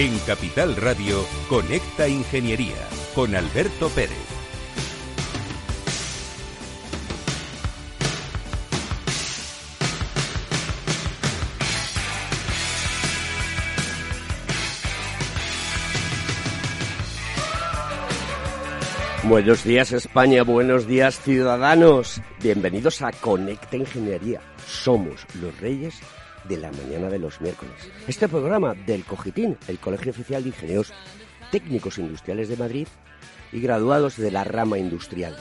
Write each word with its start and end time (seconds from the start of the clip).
En 0.00 0.18
Capital 0.20 0.76
Radio, 0.76 1.26
Conecta 1.46 2.08
Ingeniería 2.08 2.88
con 3.14 3.36
Alberto 3.36 3.90
Pérez. 3.90 4.16
Buenos 19.24 19.64
días 19.64 19.92
España, 19.92 20.44
buenos 20.44 20.86
días 20.86 21.20
ciudadanos. 21.20 22.22
Bienvenidos 22.42 23.02
a 23.02 23.12
Conecta 23.12 23.76
Ingeniería. 23.76 24.40
Somos 24.66 25.26
los 25.42 25.60
reyes 25.60 26.00
de 26.50 26.56
la 26.56 26.72
mañana 26.72 27.08
de 27.08 27.20
los 27.20 27.40
miércoles. 27.40 27.74
Este 28.08 28.28
programa 28.28 28.74
del 28.74 29.04
Cogitín, 29.04 29.56
el 29.68 29.78
Colegio 29.78 30.10
Oficial 30.10 30.42
de 30.42 30.48
Ingenieros 30.48 30.92
Técnicos 31.52 31.98
Industriales 31.98 32.48
de 32.48 32.56
Madrid 32.56 32.88
y 33.52 33.60
graduados 33.60 34.16
de 34.16 34.32
la 34.32 34.42
rama 34.42 34.76
industrial. 34.76 35.36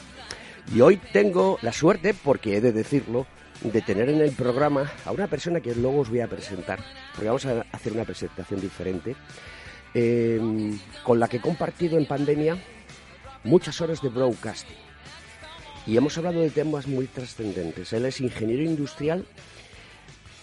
Y 0.73 0.81
hoy 0.81 0.97
tengo 1.11 1.57
la 1.63 1.73
suerte, 1.73 2.13
porque 2.13 2.57
he 2.57 2.61
de 2.61 2.71
decirlo, 2.71 3.25
de 3.63 3.81
tener 3.81 4.09
en 4.09 4.21
el 4.21 4.31
programa 4.33 4.91
a 5.03 5.11
una 5.11 5.25
persona 5.25 5.61
que 5.61 5.73
luego 5.73 6.01
os 6.01 6.09
voy 6.09 6.19
a 6.19 6.27
presentar, 6.27 6.79
porque 7.13 7.27
vamos 7.27 7.45
a 7.47 7.65
hacer 7.71 7.93
una 7.93 8.05
presentación 8.05 8.61
diferente, 8.61 9.15
eh, 9.95 10.39
con 11.03 11.19
la 11.19 11.27
que 11.27 11.37
he 11.37 11.41
compartido 11.41 11.97
en 11.97 12.05
pandemia 12.05 12.55
muchas 13.43 13.81
horas 13.81 13.99
de 14.03 14.09
broadcasting. 14.09 14.77
Y 15.87 15.97
hemos 15.97 16.15
hablado 16.19 16.39
de 16.39 16.51
temas 16.51 16.85
muy 16.85 17.07
trascendentes. 17.07 17.93
Él 17.93 18.05
es 18.05 18.21
ingeniero 18.21 18.61
industrial 18.61 19.25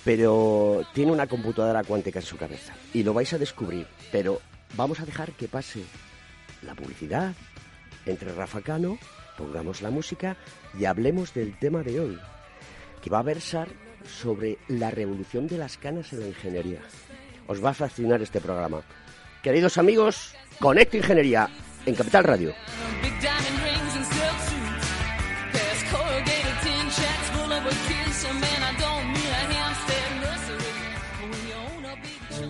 pero 0.06 0.86
tiene 0.94 1.10
una 1.10 1.26
computadora 1.26 1.82
cuántica 1.82 2.20
en 2.20 2.24
su 2.24 2.36
cabeza 2.36 2.72
y 2.94 3.02
lo 3.02 3.12
vais 3.12 3.32
a 3.32 3.38
descubrir. 3.38 3.88
Pero 4.12 4.40
vamos 4.76 5.00
a 5.00 5.04
dejar 5.04 5.32
que 5.32 5.48
pase 5.48 5.82
la 6.62 6.76
publicidad 6.76 7.34
entre 8.06 8.32
Rafa 8.32 8.60
Cano, 8.60 9.00
pongamos 9.36 9.82
la 9.82 9.90
música 9.90 10.36
y 10.78 10.84
hablemos 10.84 11.34
del 11.34 11.58
tema 11.58 11.82
de 11.82 11.98
hoy, 11.98 12.18
que 13.02 13.10
va 13.10 13.18
a 13.18 13.24
versar 13.24 13.66
sobre 14.08 14.58
la 14.68 14.92
revolución 14.92 15.48
de 15.48 15.58
las 15.58 15.76
canas 15.76 16.12
en 16.12 16.20
la 16.20 16.28
ingeniería. 16.28 16.82
Os 17.48 17.62
va 17.62 17.70
a 17.70 17.74
fascinar 17.74 18.22
este 18.22 18.40
programa. 18.40 18.82
Queridos 19.42 19.76
amigos, 19.76 20.34
Conecto 20.60 20.96
Ingeniería 20.96 21.50
en 21.84 21.96
Capital 21.96 22.22
Radio. 22.22 22.54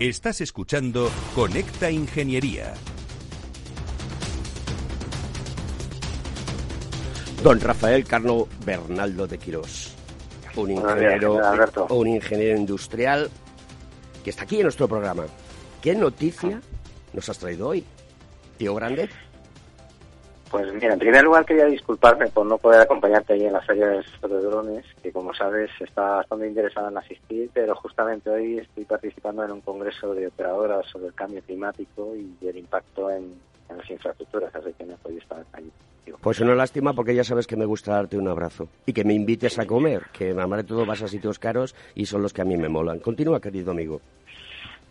Estás 0.00 0.40
escuchando 0.40 1.10
Conecta 1.34 1.90
Ingeniería. 1.90 2.72
Don 7.42 7.58
Rafael 7.60 8.04
Carlo 8.04 8.46
Bernaldo 8.64 9.26
de 9.26 9.38
Quirós, 9.38 9.96
un 10.54 10.70
ingeniero, 10.70 11.40
un 11.90 12.06
ingeniero 12.06 12.56
industrial 12.56 13.28
que 14.22 14.30
está 14.30 14.44
aquí 14.44 14.58
en 14.58 14.62
nuestro 14.62 14.86
programa. 14.86 15.26
¿Qué 15.82 15.96
noticia 15.96 16.60
nos 17.12 17.28
has 17.28 17.38
traído 17.40 17.66
hoy, 17.66 17.84
tío 18.56 18.76
grande? 18.76 19.08
Pues 20.50 20.72
mira, 20.72 20.94
en 20.94 20.98
primer 20.98 21.24
lugar 21.24 21.44
quería 21.44 21.66
disculparme 21.66 22.28
por 22.28 22.46
no 22.46 22.56
poder 22.56 22.80
acompañarte 22.80 23.34
ahí 23.34 23.44
en 23.44 23.52
la 23.52 23.60
feria 23.60 23.88
de 23.88 24.02
drones, 24.40 24.84
que 25.02 25.12
como 25.12 25.34
sabes 25.34 25.70
está 25.78 26.16
bastante 26.16 26.48
interesada 26.48 26.88
en 26.88 26.96
asistir, 26.96 27.50
pero 27.52 27.74
justamente 27.74 28.30
hoy 28.30 28.58
estoy 28.58 28.84
participando 28.84 29.44
en 29.44 29.52
un 29.52 29.60
congreso 29.60 30.14
de 30.14 30.28
operadoras 30.28 30.86
sobre 30.86 31.08
el 31.08 31.14
cambio 31.14 31.42
climático 31.42 32.14
y 32.16 32.46
el 32.46 32.56
impacto 32.56 33.10
en, 33.10 33.34
las 33.68 33.90
infraestructuras, 33.90 34.54
así 34.54 34.72
que 34.72 34.84
no 34.84 34.94
he 34.94 34.96
podido 34.96 35.20
estar 35.20 35.44
allí. 35.52 35.70
Pues 36.22 36.40
una 36.40 36.54
lástima 36.54 36.94
porque 36.94 37.14
ya 37.14 37.22
sabes 37.22 37.46
que 37.46 37.54
me 37.54 37.66
gusta 37.66 37.92
darte 37.92 38.16
un 38.16 38.26
abrazo 38.28 38.68
y 38.86 38.94
que 38.94 39.04
me 39.04 39.12
invites 39.12 39.58
a 39.58 39.66
comer, 39.66 40.06
que 40.10 40.32
de 40.32 40.64
todo 40.64 40.86
vas 40.86 41.02
a 41.02 41.08
sitios 41.08 41.38
caros 41.38 41.74
y 41.94 42.06
son 42.06 42.22
los 42.22 42.32
que 42.32 42.40
a 42.40 42.46
mí 42.46 42.56
me 42.56 42.70
molan. 42.70 43.00
Continúa, 43.00 43.40
querido 43.40 43.72
amigo. 43.72 44.00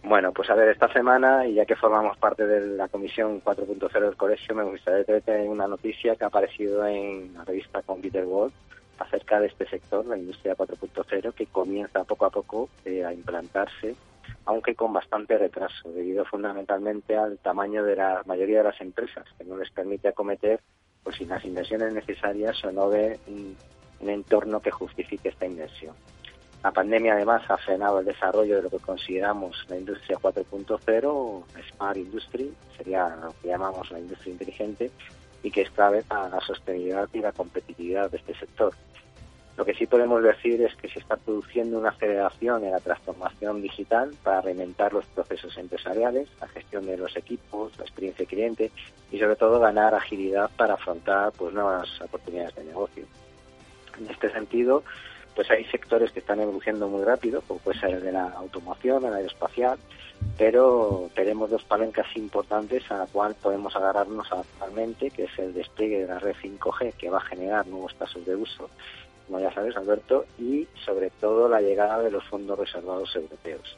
Bueno, 0.03 0.31
pues 0.31 0.49
a 0.49 0.55
ver, 0.55 0.69
esta 0.69 0.91
semana, 0.93 1.45
y 1.45 1.55
ya 1.55 1.65
que 1.65 1.75
formamos 1.75 2.17
parte 2.17 2.45
de 2.45 2.77
la 2.77 2.87
Comisión 2.87 3.41
4.0 3.41 3.99
del 3.99 4.15
Colegio, 4.15 4.55
me 4.55 4.63
gustaría 4.63 5.03
traerte 5.03 5.49
una 5.49 5.67
noticia 5.67 6.15
que 6.15 6.23
ha 6.23 6.27
aparecido 6.27 6.85
en 6.87 7.33
la 7.33 7.43
revista 7.43 7.81
Computer 7.81 8.23
World 8.25 8.53
acerca 8.99 9.39
de 9.39 9.47
este 9.47 9.67
sector, 9.67 10.05
la 10.05 10.17
industria 10.17 10.55
4.0, 10.55 11.33
que 11.33 11.47
comienza 11.47 12.03
poco 12.03 12.25
a 12.25 12.29
poco 12.29 12.69
eh, 12.85 13.03
a 13.03 13.13
implantarse, 13.13 13.95
aunque 14.45 14.75
con 14.75 14.93
bastante 14.93 15.37
retraso, 15.37 15.91
debido 15.91 16.25
fundamentalmente 16.25 17.15
al 17.15 17.37
tamaño 17.39 17.83
de 17.83 17.95
la 17.95 18.23
mayoría 18.25 18.59
de 18.59 18.65
las 18.65 18.81
empresas, 18.81 19.25
que 19.37 19.43
no 19.43 19.57
les 19.57 19.69
permite 19.71 20.07
acometer 20.07 20.61
pues, 21.03 21.17
sin 21.17 21.29
las 21.29 21.43
inversiones 21.43 21.93
necesarias 21.93 22.63
o 22.63 22.71
no 22.71 22.89
ve 22.89 23.19
un 23.27 24.09
entorno 24.09 24.61
que 24.61 24.71
justifique 24.71 25.29
esta 25.29 25.45
inversión. 25.45 25.95
La 26.63 26.71
pandemia 26.71 27.13
además 27.13 27.43
ha 27.49 27.57
frenado 27.57 27.99
el 27.99 28.05
desarrollo 28.05 28.57
de 28.57 28.63
lo 28.63 28.69
que 28.69 28.79
consideramos 28.79 29.65
la 29.69 29.77
industria 29.77 30.17
4.0, 30.17 31.43
Smart 31.71 31.97
Industry, 31.97 32.53
sería 32.75 33.15
lo 33.21 33.33
que 33.41 33.47
llamamos 33.47 33.89
la 33.91 33.99
industria 33.99 34.31
inteligente, 34.33 34.91
y 35.43 35.51
que 35.51 35.61
es 35.61 35.69
clave 35.69 36.03
para 36.03 36.29
la 36.29 36.41
sostenibilidad 36.41 37.07
y 37.13 37.19
la 37.19 37.31
competitividad 37.31 38.09
de 38.09 38.17
este 38.17 38.35
sector. 38.35 38.73
Lo 39.55 39.65
que 39.65 39.73
sí 39.73 39.87
podemos 39.87 40.21
decir 40.21 40.61
es 40.61 40.75
que 40.75 40.87
se 40.87 40.99
está 40.99 41.15
produciendo 41.15 41.79
una 41.79 41.89
aceleración 41.89 42.63
en 42.63 42.71
la 42.71 42.79
transformación 42.79 43.59
digital 43.61 44.11
para 44.21 44.41
reinventar 44.41 44.93
los 44.93 45.05
procesos 45.05 45.57
empresariales, 45.57 46.29
la 46.39 46.47
gestión 46.49 46.85
de 46.85 46.95
los 46.95 47.17
equipos, 47.17 47.75
la 47.77 47.83
experiencia 47.83 48.23
de 48.23 48.29
cliente 48.29 48.71
y 49.11 49.17
sobre 49.17 49.35
todo 49.35 49.59
ganar 49.59 49.95
agilidad 49.95 50.51
para 50.55 50.75
afrontar 50.75 51.31
pues, 51.31 51.55
nuevas 51.55 51.89
oportunidades 52.01 52.53
de 52.53 52.65
negocio. 52.65 53.05
En 53.99 54.07
este 54.11 54.31
sentido, 54.31 54.83
pues 55.37 55.51
hay 55.51 55.65
sectores 55.65 56.11
que 56.11 56.19
están 56.19 56.39
evolucionando 56.39 56.87
muy 56.87 57.03
rápido, 57.03 57.43
como 57.47 57.59
puede 57.59 57.79
ser 57.79 57.91
el 57.91 58.01
de 58.01 58.11
la 58.11 58.29
automoción, 58.29 59.05
el 59.05 59.13
aeroespacial, 59.13 59.77
pero 60.35 61.11
tenemos 61.13 61.51
dos 61.51 61.63
palancas 61.63 62.07
importantes 62.15 62.89
a 62.89 62.97
la 62.97 63.05
cual 63.05 63.35
podemos 63.35 63.75
agarrarnos 63.75 64.31
actualmente, 64.31 65.11
que 65.11 65.25
es 65.25 65.37
el 65.37 65.53
despliegue 65.53 66.01
de 66.01 66.07
la 66.07 66.17
red 66.17 66.35
5G, 66.41 66.93
que 66.93 67.11
va 67.11 67.19
a 67.19 67.29
generar 67.29 67.67
nuevos 67.67 67.93
casos 67.93 68.25
de 68.25 68.35
uso, 68.35 68.71
como 69.27 69.39
ya 69.39 69.53
sabes, 69.53 69.77
Alberto, 69.77 70.25
y 70.39 70.67
sobre 70.83 71.11
todo 71.11 71.47
la 71.47 71.61
llegada 71.61 71.99
de 71.99 72.09
los 72.09 72.23
fondos 72.23 72.57
reservados 72.57 73.15
europeos. 73.15 73.77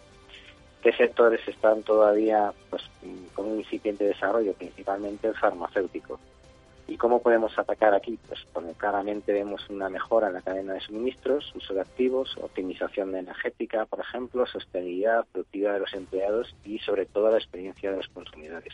¿Qué 0.82 0.94
sectores 0.94 1.46
están 1.46 1.84
todavía 1.84 2.54
pues, 2.70 2.84
con 3.36 3.48
un 3.48 3.60
incipiente 3.60 4.06
desarrollo? 4.06 4.54
Principalmente 4.54 5.28
el 5.28 5.36
farmacéutico 5.36 6.22
¿Y 6.90 6.98
cómo 6.98 7.22
podemos 7.22 7.58
atacar 7.60 7.94
aquí? 7.94 8.18
Pues 8.28 8.40
porque 8.52 8.74
claramente 8.74 9.32
vemos 9.32 9.70
una 9.70 9.90
mejora 9.90 10.30
en 10.30 10.34
la 10.34 10.42
cadena 10.42 10.74
de 10.74 10.82
suministros, 10.82 11.54
uso 11.56 11.76
de 11.76 11.82
activos, 11.82 12.36
optimización 12.42 13.16
energética, 13.16 13.86
por 13.86 14.00
ejemplo, 14.00 14.48
sostenibilidad, 14.48 15.24
productividad 15.32 15.74
de 15.74 15.82
los 15.82 15.94
empleados 15.94 16.56
y 16.66 16.80
sobre 16.80 17.06
todo 17.06 17.30
la 17.30 17.38
experiencia 17.38 17.92
de 17.92 17.98
los 17.98 18.08
consumidores. 18.08 18.74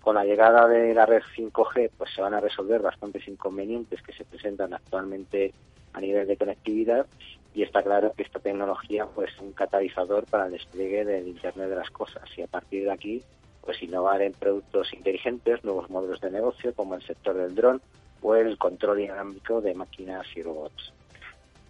Con 0.00 0.16
la 0.16 0.24
llegada 0.24 0.66
de 0.66 0.92
la 0.94 1.06
red 1.06 1.22
5G, 1.36 1.90
pues 1.96 2.10
se 2.12 2.22
van 2.22 2.34
a 2.34 2.40
resolver 2.40 2.82
bastantes 2.82 3.28
inconvenientes 3.28 4.02
que 4.02 4.12
se 4.12 4.24
presentan 4.24 4.74
actualmente 4.74 5.54
a 5.92 6.00
nivel 6.00 6.26
de 6.26 6.36
conectividad 6.36 7.06
y 7.54 7.62
está 7.62 7.84
claro 7.84 8.12
que 8.16 8.24
esta 8.24 8.40
tecnología 8.40 9.06
pues 9.06 9.30
es 9.32 9.38
un 9.38 9.52
catalizador 9.52 10.24
para 10.24 10.46
el 10.46 10.52
despliegue 10.52 11.04
del 11.04 11.28
Internet 11.28 11.68
de 11.68 11.76
las 11.76 11.90
cosas 11.90 12.24
y 12.36 12.42
a 12.42 12.48
partir 12.48 12.82
de 12.82 12.90
aquí 12.90 13.22
pues 13.64 13.82
innovar 13.82 14.22
en 14.22 14.32
productos 14.32 14.92
inteligentes, 14.92 15.64
nuevos 15.64 15.88
modelos 15.88 16.20
de 16.20 16.30
negocio 16.30 16.74
como 16.74 16.94
el 16.94 17.02
sector 17.02 17.34
del 17.36 17.54
dron 17.54 17.80
o 18.20 18.34
el 18.34 18.58
control 18.58 18.98
dinámico 18.98 19.60
de 19.60 19.74
máquinas 19.74 20.26
y 20.36 20.42
robots. 20.42 20.92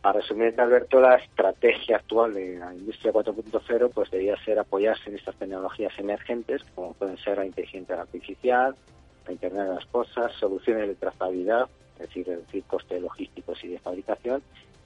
Para 0.03 0.21
resumir, 0.21 0.61
Alberto, 0.61 1.01
la 1.01 1.15
estrategia 1.15 1.97
actual 1.97 2.35
de 2.35 2.59
la 2.59 2.75
industria 2.75 3.13
4.0 3.13 3.91
pues 3.95 4.11
debería 4.11 4.37
ser 4.45 4.59
apoyarse 4.59 5.11
en 5.11 5.17
estas 5.17 5.37
tecnologías 5.37 5.97
emergentes, 5.97 6.63
como 6.75 6.93
pueden 6.95 7.17
ser 7.19 7.39
la 7.39 7.47
inteligencia 7.47 8.01
artificial, 8.01 8.75
la 9.27 9.33
Internet 9.33 9.69
de 9.69 9.75
las 9.75 9.87
cosas, 9.87 10.33
soluciones 10.33 10.89
de 10.89 10.97
trazabilidad, 10.97 11.69
es 11.95 12.09
decir, 12.09 12.27
reducir 12.27 12.65
costes 12.65 13.01
logísticos 13.01 13.63
y 13.63 13.69
de 13.69 13.79
fabricación, 13.79 14.43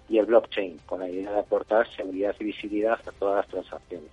y 0.09 0.19
el 0.19 0.27
blockchain, 0.27 0.79
con 0.85 1.01
la 1.01 1.09
idea 1.09 1.33
de 1.33 1.41
aportar 1.41 1.89
seguridad 1.97 2.37
y 2.39 2.45
visibilidad 2.45 3.01
a 3.07 3.13
todas 3.13 3.37
las 3.37 3.49
transacciones, 3.49 4.11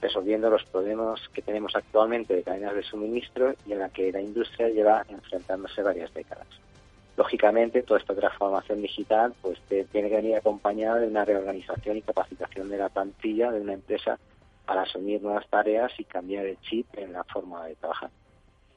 resolviendo 0.00 0.50
los 0.50 0.64
problemas 0.64 1.20
que 1.32 1.42
tenemos 1.42 1.74
actualmente 1.76 2.34
de 2.34 2.42
cadenas 2.42 2.74
de 2.74 2.82
suministro 2.82 3.54
y 3.66 3.72
en 3.72 3.80
la 3.80 3.88
que 3.90 4.12
la 4.12 4.20
industria 4.20 4.68
lleva 4.68 5.04
enfrentándose 5.08 5.82
varias 5.82 6.12
décadas. 6.14 6.46
Lógicamente, 7.16 7.82
toda 7.82 8.00
esta 8.00 8.14
transformación 8.14 8.80
digital 8.80 9.34
pues 9.42 9.58
tiene 9.68 10.08
que 10.08 10.16
venir 10.16 10.36
acompañada 10.36 11.00
de 11.00 11.08
una 11.08 11.24
reorganización 11.24 11.98
y 11.98 12.02
capacitación 12.02 12.68
de 12.68 12.78
la 12.78 12.88
plantilla 12.88 13.50
de 13.50 13.60
una 13.60 13.74
empresa 13.74 14.18
para 14.64 14.82
asumir 14.82 15.20
nuevas 15.20 15.46
tareas 15.48 15.92
y 15.98 16.04
cambiar 16.04 16.46
el 16.46 16.58
chip 16.60 16.86
en 16.96 17.12
la 17.12 17.24
forma 17.24 17.66
de 17.66 17.74
trabajar. 17.74 18.10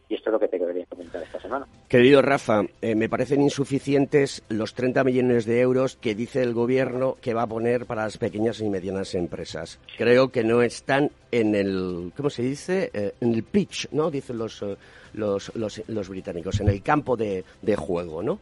Y 0.10 0.16
esto 0.16 0.30
es 0.30 0.34
lo 0.34 0.40
que 0.40 0.48
te 0.48 0.60
quería 0.60 0.86
comentar 0.86 1.24
esta 1.24 1.40
semana. 1.40 1.68
Querido 1.88 2.22
Rafa, 2.22 2.64
eh, 2.82 2.96
me 2.96 3.08
parecen 3.08 3.42
insuficientes 3.42 4.44
los 4.50 4.74
30 4.74 5.04
millones 5.04 5.46
de 5.46 5.62
euros 5.62 5.96
que 5.96 6.16
dice 6.16 6.42
el 6.42 6.54
Gobierno 6.54 7.18
que 7.22 7.34
va 7.34 7.44
a 7.44 7.48
poner 7.48 7.86
para 7.86 8.04
las 8.04 8.18
pequeñas 8.18 8.60
y 8.60 8.70
medianas 8.70 9.16
empresas. 9.16 9.80
Creo 9.98 10.30
que 10.30 10.44
no 10.44 10.62
están 10.62 11.12
en 11.32 11.56
el, 11.56 12.12
¿cómo 12.18 12.30
se 12.30 12.44
dice? 12.44 12.92
Eh, 12.94 13.14
en 13.22 13.34
el 13.34 13.44
pitch, 13.44 13.90
¿no? 13.92 14.12
Dicen 14.12 14.38
los, 14.38 14.62
eh, 14.62 14.76
los, 15.14 15.52
los, 15.56 16.10
británicos, 16.10 16.60
en 16.60 16.70
el 16.70 16.82
campo 16.82 17.16
de, 17.16 17.44
juego, 17.78 18.22
¿no? 18.22 18.40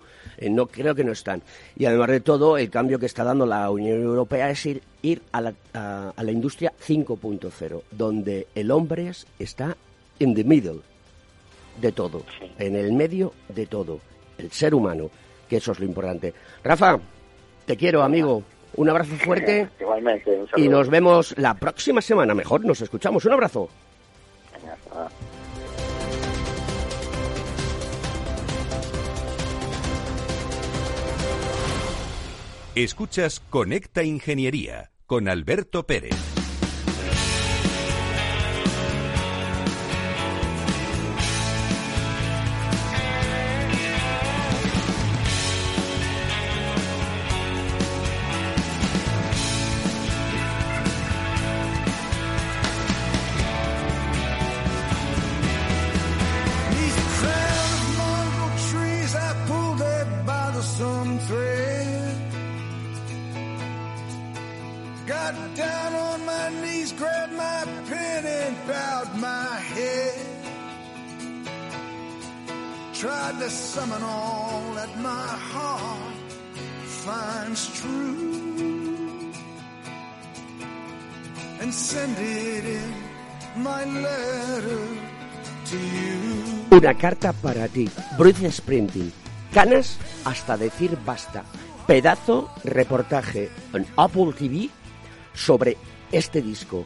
no 0.49 0.67
creo 0.67 0.95
que 0.95 1.03
no 1.03 1.11
están. 1.11 1.41
Y 1.77 1.85
además 1.85 2.09
de 2.09 2.21
todo, 2.21 2.57
el 2.57 2.69
cambio 2.69 2.99
que 2.99 3.05
está 3.05 3.23
dando 3.23 3.45
la 3.45 3.69
Unión 3.69 4.01
Europea 4.01 4.49
es 4.49 4.65
ir, 4.65 4.81
ir 5.01 5.21
a, 5.31 5.41
la, 5.41 5.53
a 5.73 6.23
la 6.23 6.31
industria 6.31 6.73
5.0, 6.85 7.81
donde 7.91 8.47
el 8.55 8.71
hombre 8.71 9.11
está 9.39 9.75
in 10.19 10.33
the 10.33 10.43
middle 10.43 10.81
de 11.81 11.91
todo, 11.91 12.23
en 12.57 12.75
el 12.75 12.93
medio 12.93 13.33
de 13.49 13.65
todo, 13.65 13.99
el 14.37 14.51
ser 14.51 14.73
humano, 14.73 15.09
que 15.49 15.57
eso 15.57 15.71
es 15.71 15.79
lo 15.79 15.85
importante. 15.85 16.33
Rafa, 16.63 16.99
te 17.65 17.75
quiero, 17.75 18.03
amigo. 18.03 18.43
Un 18.75 18.89
abrazo 18.89 19.15
fuerte. 19.15 19.67
Igualmente, 19.81 20.45
y 20.55 20.69
nos 20.69 20.89
vemos 20.89 21.37
la 21.37 21.55
próxima 21.55 22.01
semana. 22.01 22.33
Mejor 22.33 22.63
nos 22.63 22.79
escuchamos. 22.79 23.25
Un 23.25 23.33
abrazo. 23.33 23.69
Escuchas 32.75 33.41
Conecta 33.49 34.03
Ingeniería 34.03 34.91
con 35.05 35.27
Alberto 35.27 35.85
Pérez. 35.85 36.40
Una 86.71 86.97
carta 86.97 87.33
para 87.33 87.67
ti, 87.67 87.87
Bruce 88.17 88.51
Sprinting. 88.51 89.13
Canas 89.53 89.99
hasta 90.25 90.57
decir 90.57 90.97
basta. 91.05 91.43
Pedazo 91.85 92.51
reportaje 92.63 93.51
en 93.73 93.85
Apple 93.95 94.33
TV 94.35 94.69
sobre 95.35 95.77
este 96.11 96.41
disco 96.41 96.83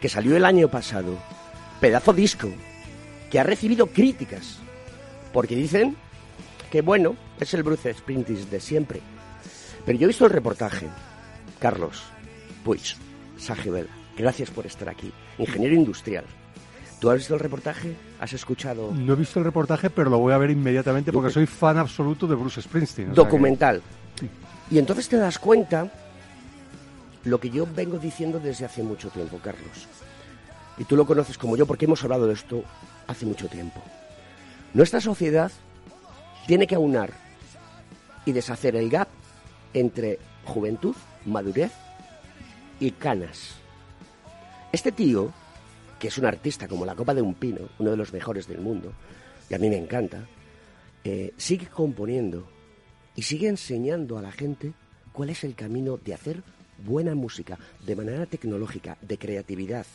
que 0.00 0.08
salió 0.08 0.36
el 0.36 0.44
año 0.44 0.68
pasado. 0.68 1.16
Pedazo 1.80 2.12
disco 2.12 2.48
que 3.30 3.38
ha 3.38 3.44
recibido 3.44 3.86
críticas 3.86 4.58
porque 5.32 5.54
dicen 5.54 5.96
que 6.72 6.82
bueno, 6.82 7.14
es 7.38 7.54
el 7.54 7.62
Bruce 7.62 7.94
Sprinting 7.94 8.50
de 8.50 8.58
siempre. 8.58 9.00
Pero 9.84 9.96
yo 9.96 10.06
he 10.06 10.08
visto 10.08 10.24
el 10.24 10.32
reportaje. 10.32 10.88
Carlos, 11.60 12.02
pues, 12.64 12.96
Sajibel, 13.38 13.88
gracias 14.16 14.50
por 14.50 14.66
estar 14.66 14.88
aquí. 14.88 15.12
Ingeniero 15.38 15.74
industrial. 15.74 16.24
¿Tú 17.00 17.10
has 17.10 17.18
visto 17.18 17.34
el 17.34 17.40
reportaje? 17.40 17.94
¿Has 18.20 18.32
escuchado? 18.32 18.92
No 18.92 19.12
he 19.12 19.16
visto 19.16 19.38
el 19.38 19.44
reportaje, 19.44 19.90
pero 19.90 20.08
lo 20.08 20.18
voy 20.18 20.32
a 20.32 20.38
ver 20.38 20.50
inmediatamente 20.50 21.12
porque 21.12 21.30
soy 21.30 21.46
fan 21.46 21.76
absoluto 21.76 22.26
de 22.26 22.34
Bruce 22.34 22.62
Springsteen. 22.62 23.12
Documental. 23.12 23.82
Y 24.70 24.78
entonces 24.78 25.08
te 25.08 25.16
das 25.16 25.38
cuenta 25.38 25.92
lo 27.24 27.38
que 27.38 27.50
yo 27.50 27.66
vengo 27.74 27.98
diciendo 27.98 28.40
desde 28.40 28.64
hace 28.64 28.82
mucho 28.82 29.10
tiempo, 29.10 29.38
Carlos. 29.42 29.86
Y 30.78 30.84
tú 30.84 30.96
lo 30.96 31.06
conoces 31.06 31.36
como 31.36 31.56
yo 31.56 31.66
porque 31.66 31.84
hemos 31.84 32.02
hablado 32.02 32.26
de 32.26 32.34
esto 32.34 32.64
hace 33.06 33.26
mucho 33.26 33.48
tiempo. 33.48 33.82
Nuestra 34.72 35.00
sociedad 35.00 35.50
tiene 36.46 36.66
que 36.66 36.74
aunar 36.74 37.12
y 38.24 38.32
deshacer 38.32 38.76
el 38.76 38.88
gap 38.90 39.08
entre 39.74 40.18
juventud, 40.44 40.94
madurez 41.24 41.72
y 42.80 42.90
canas. 42.92 43.56
Este 44.76 44.92
tío 44.92 45.32
que 45.98 46.08
es 46.08 46.18
un 46.18 46.26
artista 46.26 46.68
como 46.68 46.84
la 46.84 46.94
copa 46.94 47.14
de 47.14 47.22
un 47.22 47.32
pino, 47.32 47.70
uno 47.78 47.92
de 47.92 47.96
los 47.96 48.12
mejores 48.12 48.46
del 48.46 48.60
mundo, 48.60 48.92
y 49.48 49.54
a 49.54 49.58
mí 49.58 49.70
me 49.70 49.78
encanta, 49.78 50.28
eh, 51.02 51.32
sigue 51.38 51.66
componiendo 51.68 52.46
y 53.14 53.22
sigue 53.22 53.48
enseñando 53.48 54.18
a 54.18 54.20
la 54.20 54.32
gente 54.32 54.74
cuál 55.14 55.30
es 55.30 55.44
el 55.44 55.54
camino 55.54 55.96
de 55.96 56.12
hacer 56.12 56.42
buena 56.84 57.14
música, 57.14 57.58
de 57.86 57.96
manera 57.96 58.26
tecnológica, 58.26 58.98
de 59.00 59.16
creatividad, 59.16 59.86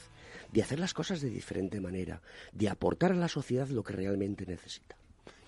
de 0.51 0.63
hacer 0.63 0.79
las 0.79 0.95
cosas 0.95 1.21
de 1.21 1.29
diferente 1.29 1.79
manera, 1.79 2.19
de 2.51 2.67
aportar 2.67 3.11
a 3.11 3.15
la 3.15 3.27
sociedad 3.27 3.67
lo 3.67 3.83
que 3.83 3.93
realmente 3.93 4.47
necesita. 4.47 4.95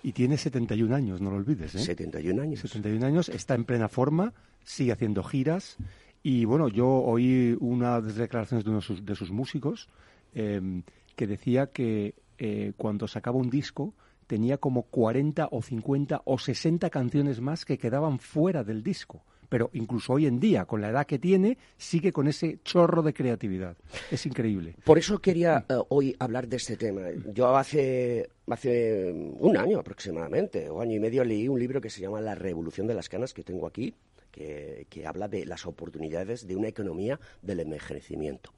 Y 0.03 0.11
tiene 0.11 0.37
71 0.37 0.95
años, 0.95 1.21
no 1.21 1.31
lo 1.31 1.37
olvides. 1.37 1.73
¿eh? 1.73 1.79
71 1.79 2.39
años. 2.39 2.59
71 2.59 3.03
años, 3.03 3.29
está 3.29 3.55
en 3.55 3.65
plena 3.65 3.89
forma, 3.89 4.31
sigue 4.63 4.91
haciendo 4.91 5.23
giras. 5.23 5.77
Y 6.23 6.45
bueno, 6.45 6.69
yo 6.69 6.87
oí 6.87 7.55
una 7.59 7.99
de 7.99 8.07
las 8.07 8.15
declaraciones 8.15 8.63
de 8.63 8.71
uno 8.71 8.79
de 8.79 9.15
sus 9.15 9.31
músicos 9.31 9.89
Em, 10.33 10.83
que 11.15 11.27
decía 11.27 11.67
que 11.67 12.15
eh, 12.39 12.73
cuando 12.75 13.07
sacaba 13.07 13.37
un 13.37 13.51
disco 13.51 13.93
tenía 14.25 14.57
como 14.57 14.83
40 14.83 15.49
o 15.51 15.61
50 15.61 16.23
o 16.25 16.39
60 16.39 16.89
canciones 16.89 17.39
más 17.39 17.65
que 17.65 17.77
quedaban 17.77 18.17
fuera 18.17 18.63
del 18.63 18.81
disco. 18.81 19.23
Pero 19.47 19.69
incluso 19.73 20.13
hoy 20.13 20.25
en 20.25 20.39
día, 20.39 20.65
con 20.65 20.81
la 20.81 20.89
edad 20.89 21.05
que 21.05 21.19
tiene, 21.19 21.59
sigue 21.77 22.11
con 22.11 22.27
ese 22.27 22.57
chorro 22.63 23.03
de 23.03 23.13
creatividad. 23.13 23.77
Es 24.09 24.25
increíble. 24.25 24.75
Por 24.83 24.97
eso 24.97 25.19
quería 25.19 25.65
eh, 25.69 25.75
hoy 25.89 26.15
hablar 26.17 26.47
de 26.47 26.57
este 26.57 26.75
tema. 26.77 27.01
Yo 27.31 27.55
hace, 27.55 28.27
hace 28.47 29.11
un 29.11 29.55
año 29.55 29.77
aproximadamente, 29.77 30.67
o 30.67 30.81
año 30.81 30.95
y 30.95 30.99
medio, 30.99 31.23
leí 31.23 31.47
un 31.47 31.59
libro 31.59 31.79
que 31.79 31.91
se 31.91 32.01
llama 32.01 32.19
La 32.19 32.33
Revolución 32.33 32.87
de 32.87 32.95
las 32.95 33.07
Canas, 33.07 33.35
que 33.35 33.43
tengo 33.43 33.67
aquí, 33.67 33.93
que, 34.33 35.05
habla 35.05 35.27
de 35.27 35.45
las 35.45 35.65
oportunidades 35.65 36.47
de 36.47 36.55
una 36.55 36.67
economía 36.67 37.19
del 37.41 37.59
envejecimiento. 37.59 38.53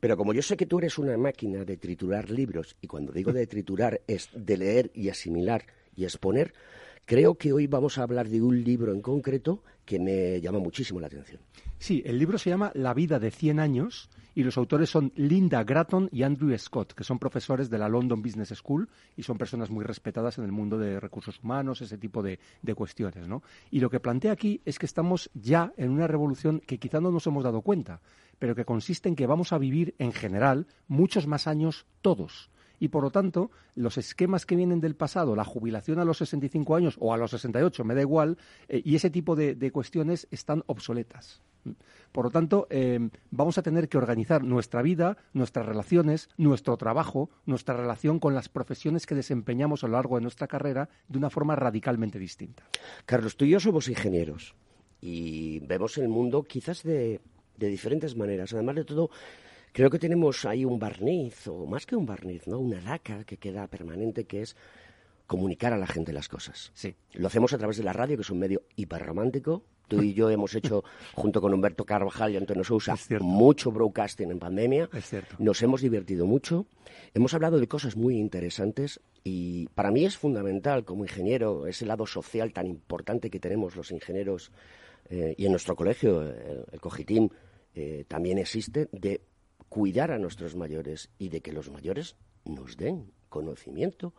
Pero 0.00 0.16
como 0.16 0.32
yo 0.32 0.42
sé 0.42 0.56
que 0.56 0.66
tú 0.66 0.78
eres 0.78 0.98
una 0.98 1.16
máquina 1.16 1.64
de 1.64 1.76
triturar 1.76 2.30
libros, 2.30 2.76
y 2.80 2.86
cuando 2.88 3.12
digo 3.12 3.32
de 3.32 3.46
triturar 3.46 4.00
es 4.06 4.28
de 4.34 4.56
leer 4.56 4.90
y 4.92 5.08
asimilar 5.08 5.64
y 5.94 6.04
exponer, 6.04 6.52
creo 7.10 7.34
que 7.34 7.52
hoy 7.52 7.66
vamos 7.66 7.98
a 7.98 8.04
hablar 8.04 8.28
de 8.28 8.40
un 8.40 8.62
libro 8.62 8.92
en 8.92 9.02
concreto 9.02 9.64
que 9.84 9.98
me 9.98 10.40
llama 10.40 10.60
muchísimo 10.60 11.00
la 11.00 11.08
atención. 11.08 11.40
Sí, 11.76 12.04
el 12.06 12.20
libro 12.20 12.38
se 12.38 12.50
llama 12.50 12.70
La 12.72 12.94
vida 12.94 13.18
de 13.18 13.32
100 13.32 13.58
años 13.58 14.08
y 14.32 14.44
los 14.44 14.56
autores 14.56 14.90
son 14.90 15.12
Linda 15.16 15.64
Gratton 15.64 16.08
y 16.12 16.22
Andrew 16.22 16.56
Scott, 16.56 16.92
que 16.92 17.02
son 17.02 17.18
profesores 17.18 17.68
de 17.68 17.78
la 17.78 17.88
London 17.88 18.22
Business 18.22 18.50
School 18.50 18.88
y 19.16 19.24
son 19.24 19.38
personas 19.38 19.70
muy 19.70 19.84
respetadas 19.84 20.38
en 20.38 20.44
el 20.44 20.52
mundo 20.52 20.78
de 20.78 21.00
recursos 21.00 21.40
humanos, 21.42 21.82
ese 21.82 21.98
tipo 21.98 22.22
de, 22.22 22.38
de 22.62 22.74
cuestiones. 22.76 23.26
¿no? 23.26 23.42
Y 23.72 23.80
lo 23.80 23.90
que 23.90 23.98
plantea 23.98 24.30
aquí 24.30 24.60
es 24.64 24.78
que 24.78 24.86
estamos 24.86 25.30
ya 25.34 25.72
en 25.76 25.90
una 25.90 26.06
revolución 26.06 26.60
que 26.60 26.78
quizá 26.78 27.00
no 27.00 27.10
nos 27.10 27.26
hemos 27.26 27.42
dado 27.42 27.62
cuenta, 27.62 28.02
pero 28.38 28.54
que 28.54 28.64
consiste 28.64 29.08
en 29.08 29.16
que 29.16 29.26
vamos 29.26 29.52
a 29.52 29.58
vivir 29.58 29.96
en 29.98 30.12
general 30.12 30.68
muchos 30.86 31.26
más 31.26 31.48
años 31.48 31.86
todos 32.02 32.50
y 32.80 32.88
por 32.88 33.04
lo 33.04 33.10
tanto 33.10 33.52
los 33.76 33.98
esquemas 33.98 34.46
que 34.46 34.56
vienen 34.56 34.80
del 34.80 34.96
pasado, 34.96 35.36
la 35.36 35.44
jubilación 35.44 36.00
a 36.00 36.04
los 36.04 36.18
65 36.18 36.74
años 36.74 36.96
o 36.98 37.14
a 37.14 37.16
los 37.16 37.30
68, 37.30 37.84
me 37.84 37.94
da 37.94 38.00
igual, 38.00 38.38
eh, 38.68 38.82
y 38.84 38.96
ese 38.96 39.10
tipo 39.10 39.36
de, 39.36 39.70
cuestiones 39.70 40.26
están 40.32 40.64
obsoletas. 40.66 41.42
Por 42.10 42.24
lo 42.24 42.30
tanto, 42.30 42.66
eh, 42.70 42.98
vamos 43.30 43.58
a 43.58 43.62
tener 43.62 43.88
que 43.88 43.98
organizar 43.98 44.42
nuestra 44.42 44.80
vida, 44.82 45.18
nuestras 45.34 45.66
relaciones, 45.66 46.30
nuestro 46.38 46.76
trabajo, 46.78 47.28
nuestra 47.44 47.76
relación 47.76 48.18
con 48.18 48.34
las 48.34 48.48
profesiones 48.48 49.06
que 49.06 49.14
desempeñamos 49.14 49.84
a 49.84 49.86
lo 49.86 49.92
largo 49.92 50.16
de 50.16 50.22
nuestra 50.22 50.48
carrera 50.48 50.88
de 51.06 51.18
una 51.18 51.30
forma 51.30 51.54
radicalmente 51.54 52.18
distinta. 52.18 52.64
Carlos, 53.04 53.36
tú 53.36 53.44
y 53.44 53.50
yo 53.50 53.60
somos 53.60 53.88
ingenieros 53.88 54.54
y 55.02 55.60
vemos 55.60 55.98
el 55.98 56.08
mundo 56.08 56.42
quizás 56.42 56.82
de 56.82 57.20
diferentes 57.58 58.16
maneras. 58.16 58.54
Además 58.54 58.76
de 58.76 58.84
todo, 58.84 59.10
Creo 59.72 59.90
que 59.90 59.98
tenemos 59.98 60.44
ahí 60.44 60.64
un 60.64 60.78
barniz, 60.78 61.46
o 61.46 61.66
más 61.66 61.86
que 61.86 61.96
un 61.96 62.06
barniz, 62.06 62.46
¿no? 62.46 62.58
Una 62.58 62.80
laca 62.80 63.24
que 63.24 63.36
queda 63.36 63.66
permanente, 63.68 64.24
que 64.24 64.42
es 64.42 64.56
comunicar 65.26 65.72
a 65.72 65.78
la 65.78 65.86
gente 65.86 66.12
las 66.12 66.28
cosas. 66.28 66.72
Sí. 66.74 66.94
Lo 67.12 67.28
hacemos 67.28 67.52
a 67.52 67.58
través 67.58 67.76
de 67.76 67.84
la 67.84 67.92
radio, 67.92 68.16
que 68.16 68.22
es 68.22 68.30
un 68.30 68.40
medio 68.40 68.62
hiperromántico. 68.74 69.62
Tú 69.86 70.02
y 70.02 70.12
yo 70.12 70.28
hemos 70.30 70.54
hecho, 70.54 70.82
junto 71.14 71.40
con 71.40 71.54
Humberto 71.54 71.84
Carvajal 71.84 72.32
y 72.32 72.36
Antonio 72.36 72.64
Sousa, 72.64 72.96
mucho 73.20 73.70
broadcasting 73.70 74.30
en 74.30 74.38
pandemia. 74.40 74.88
Es 74.92 75.08
cierto. 75.08 75.36
Nos 75.38 75.62
hemos 75.62 75.82
divertido 75.82 76.26
mucho. 76.26 76.66
Hemos 77.14 77.32
hablado 77.34 77.60
de 77.60 77.68
cosas 77.68 77.96
muy 77.96 78.18
interesantes 78.18 79.00
y 79.22 79.68
para 79.68 79.92
mí 79.92 80.04
es 80.04 80.16
fundamental, 80.16 80.84
como 80.84 81.04
ingeniero, 81.04 81.68
ese 81.68 81.86
lado 81.86 82.06
social 82.06 82.52
tan 82.52 82.66
importante 82.66 83.30
que 83.30 83.38
tenemos 83.38 83.76
los 83.76 83.92
ingenieros 83.92 84.50
eh, 85.10 85.34
y 85.36 85.46
en 85.46 85.52
nuestro 85.52 85.76
colegio, 85.76 86.22
el, 86.22 86.64
el 86.72 86.80
Cogitim, 86.80 87.28
eh, 87.74 88.04
también 88.08 88.38
existe, 88.38 88.88
de 88.90 89.20
cuidar 89.70 90.10
a 90.10 90.18
nuestros 90.18 90.56
mayores 90.56 91.08
y 91.16 91.30
de 91.30 91.40
que 91.40 91.52
los 91.52 91.70
mayores 91.70 92.16
nos 92.44 92.76
den 92.76 93.12
conocimiento 93.28 94.12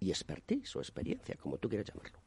y 0.00 0.10
expertise 0.10 0.76
o 0.76 0.80
experiencia, 0.80 1.36
como 1.36 1.56
tú 1.56 1.68
quieras 1.68 1.86
llamarlo. 1.86 2.18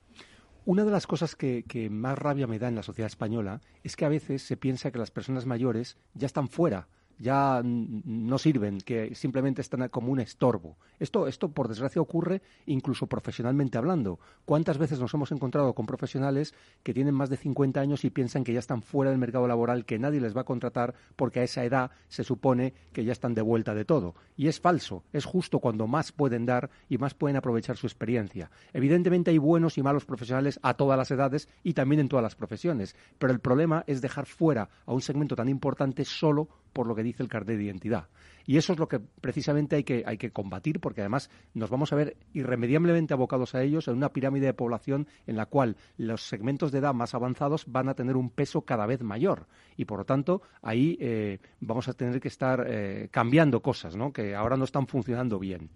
Una 0.66 0.86
de 0.86 0.92
las 0.92 1.06
cosas 1.06 1.36
que, 1.36 1.66
que, 1.68 1.90
más 1.90 2.18
rabia 2.18 2.48
me 2.48 2.58
da 2.58 2.70
en 2.70 2.76
la 2.76 2.84
sociedad 2.84 3.08
española 3.08 3.62
es 3.84 3.96
que 3.96 4.06
a 4.06 4.10
veces 4.10 4.44
se 4.44 4.58
piensa 4.58 4.92
que 4.92 4.98
las 4.98 5.12
personas 5.12 5.46
mayores 5.46 5.98
ya 6.14 6.26
están 6.26 6.48
fuera 6.48 6.88
ya 7.20 7.62
no 7.64 8.38
sirven, 8.38 8.80
que 8.80 9.14
simplemente 9.14 9.62
están 9.62 9.88
como 9.90 10.12
un 10.12 10.20
estorbo. 10.20 10.78
Esto, 11.00 11.28
esto, 11.28 11.50
por 11.50 11.68
desgracia, 11.68 12.02
ocurre 12.02 12.42
incluso 12.66 13.08
profesionalmente 13.08 13.78
hablando. 13.78 14.20
¿Cuántas 14.46 14.78
veces 14.78 15.00
nos 15.00 15.14
hemos 15.14 15.32
encontrado 15.32 15.74
con 15.74 15.86
profesionales 15.86 16.54
que 16.82 16.94
tienen 16.94 17.14
más 17.14 17.30
de 17.30 17.38
50 17.38 17.80
años 17.80 18.06
y 18.06 18.10
piensan 18.10 18.44
que 18.44 18.54
ya 18.54 18.60
están 18.60 18.82
fuera 18.82 19.12
del 19.12 19.20
mercado 19.20 19.48
laboral, 19.48 19.86
que 19.86 20.00
nadie 20.00 20.22
les 20.22 20.36
va 20.36 20.42
a 20.42 20.46
contratar 20.46 20.96
porque 21.16 21.42
a 21.42 21.44
esa 21.44 21.64
edad 21.64 21.92
se 22.08 22.24
supone 22.24 22.74
que 22.94 23.04
ya 23.04 23.12
están 23.12 23.36
de 23.36 23.42
vuelta 23.42 23.76
de 23.76 23.86
todo? 23.86 24.16
Y 24.38 24.48
es 24.48 24.60
falso, 24.60 25.04
es 25.12 25.26
justo 25.26 25.60
cuando 25.60 25.88
más 25.88 26.12
pueden 26.12 26.46
dar 26.46 26.70
y 26.88 26.98
más 26.98 27.14
pueden 27.14 27.36
aprovechar 27.36 27.78
su 27.78 27.88
experiencia. 27.88 28.50
Evidentemente 28.74 29.32
hay 29.32 29.38
buenos 29.38 29.78
y 29.78 29.84
malos 29.84 30.06
profesionales 30.06 30.60
a 30.64 30.74
todas 30.76 30.98
las 30.98 31.12
edades 31.12 31.50
y 31.64 31.74
también 31.74 32.00
en 32.00 32.10
todas 32.10 32.24
las 32.24 32.36
profesiones, 32.36 32.96
pero 33.18 33.34
el 33.34 33.40
problema 33.40 33.84
es 33.88 34.02
dejar 34.02 34.26
fuera 34.26 34.70
a 34.86 34.94
un 34.94 35.02
segmento 35.02 35.36
tan 35.36 35.50
importante 35.50 36.06
solo 36.06 36.48
por 36.74 36.88
lo 36.88 36.96
que 36.96 37.04
dice 37.10 37.24
el 37.24 37.30
carnet 37.30 37.58
de 37.58 37.64
identidad. 37.64 38.08
Y 38.46 38.58
eso 38.58 38.74
es 38.74 38.80
lo 38.80 38.88
que 38.88 39.00
precisamente 39.00 39.76
hay 39.76 39.84
que, 39.84 40.04
hay 40.08 40.18
que 40.18 40.32
combatir, 40.32 40.80
porque 40.80 41.02
además 41.02 41.30
nos 41.54 41.70
vamos 41.70 41.94
a 41.94 41.96
ver 41.96 42.18
irremediablemente 42.34 43.14
abocados 43.14 43.54
a 43.54 43.62
ellos 43.62 43.88
en 43.88 43.96
una 43.96 44.10
pirámide 44.10 44.48
de 44.48 44.54
población 44.54 45.08
en 45.28 45.38
la 45.38 45.46
cual 45.46 45.78
los 45.98 46.24
segmentos 46.24 46.72
de 46.72 46.80
edad 46.80 46.96
más 46.96 47.14
avanzados 47.14 47.66
van 47.68 47.90
a 47.90 47.94
tener 47.94 48.18
un 48.18 48.32
peso 48.32 48.62
cada 48.62 48.88
vez 48.88 49.04
mayor. 49.04 49.46
Y 49.78 49.86
por 49.86 50.00
lo 50.00 50.06
tanto, 50.06 50.42
ahí 50.64 50.98
eh, 51.00 51.38
vamos 51.60 51.88
a 51.90 51.94
tener 51.94 52.20
que 52.20 52.28
estar 52.28 52.66
eh, 52.68 53.10
cambiando 53.12 53.62
cosas, 53.62 53.96
que 54.14 54.36
ahora 54.36 54.58
no 54.58 54.64
están 54.64 54.88
funcionando 54.88 55.38
bien. 55.38 55.70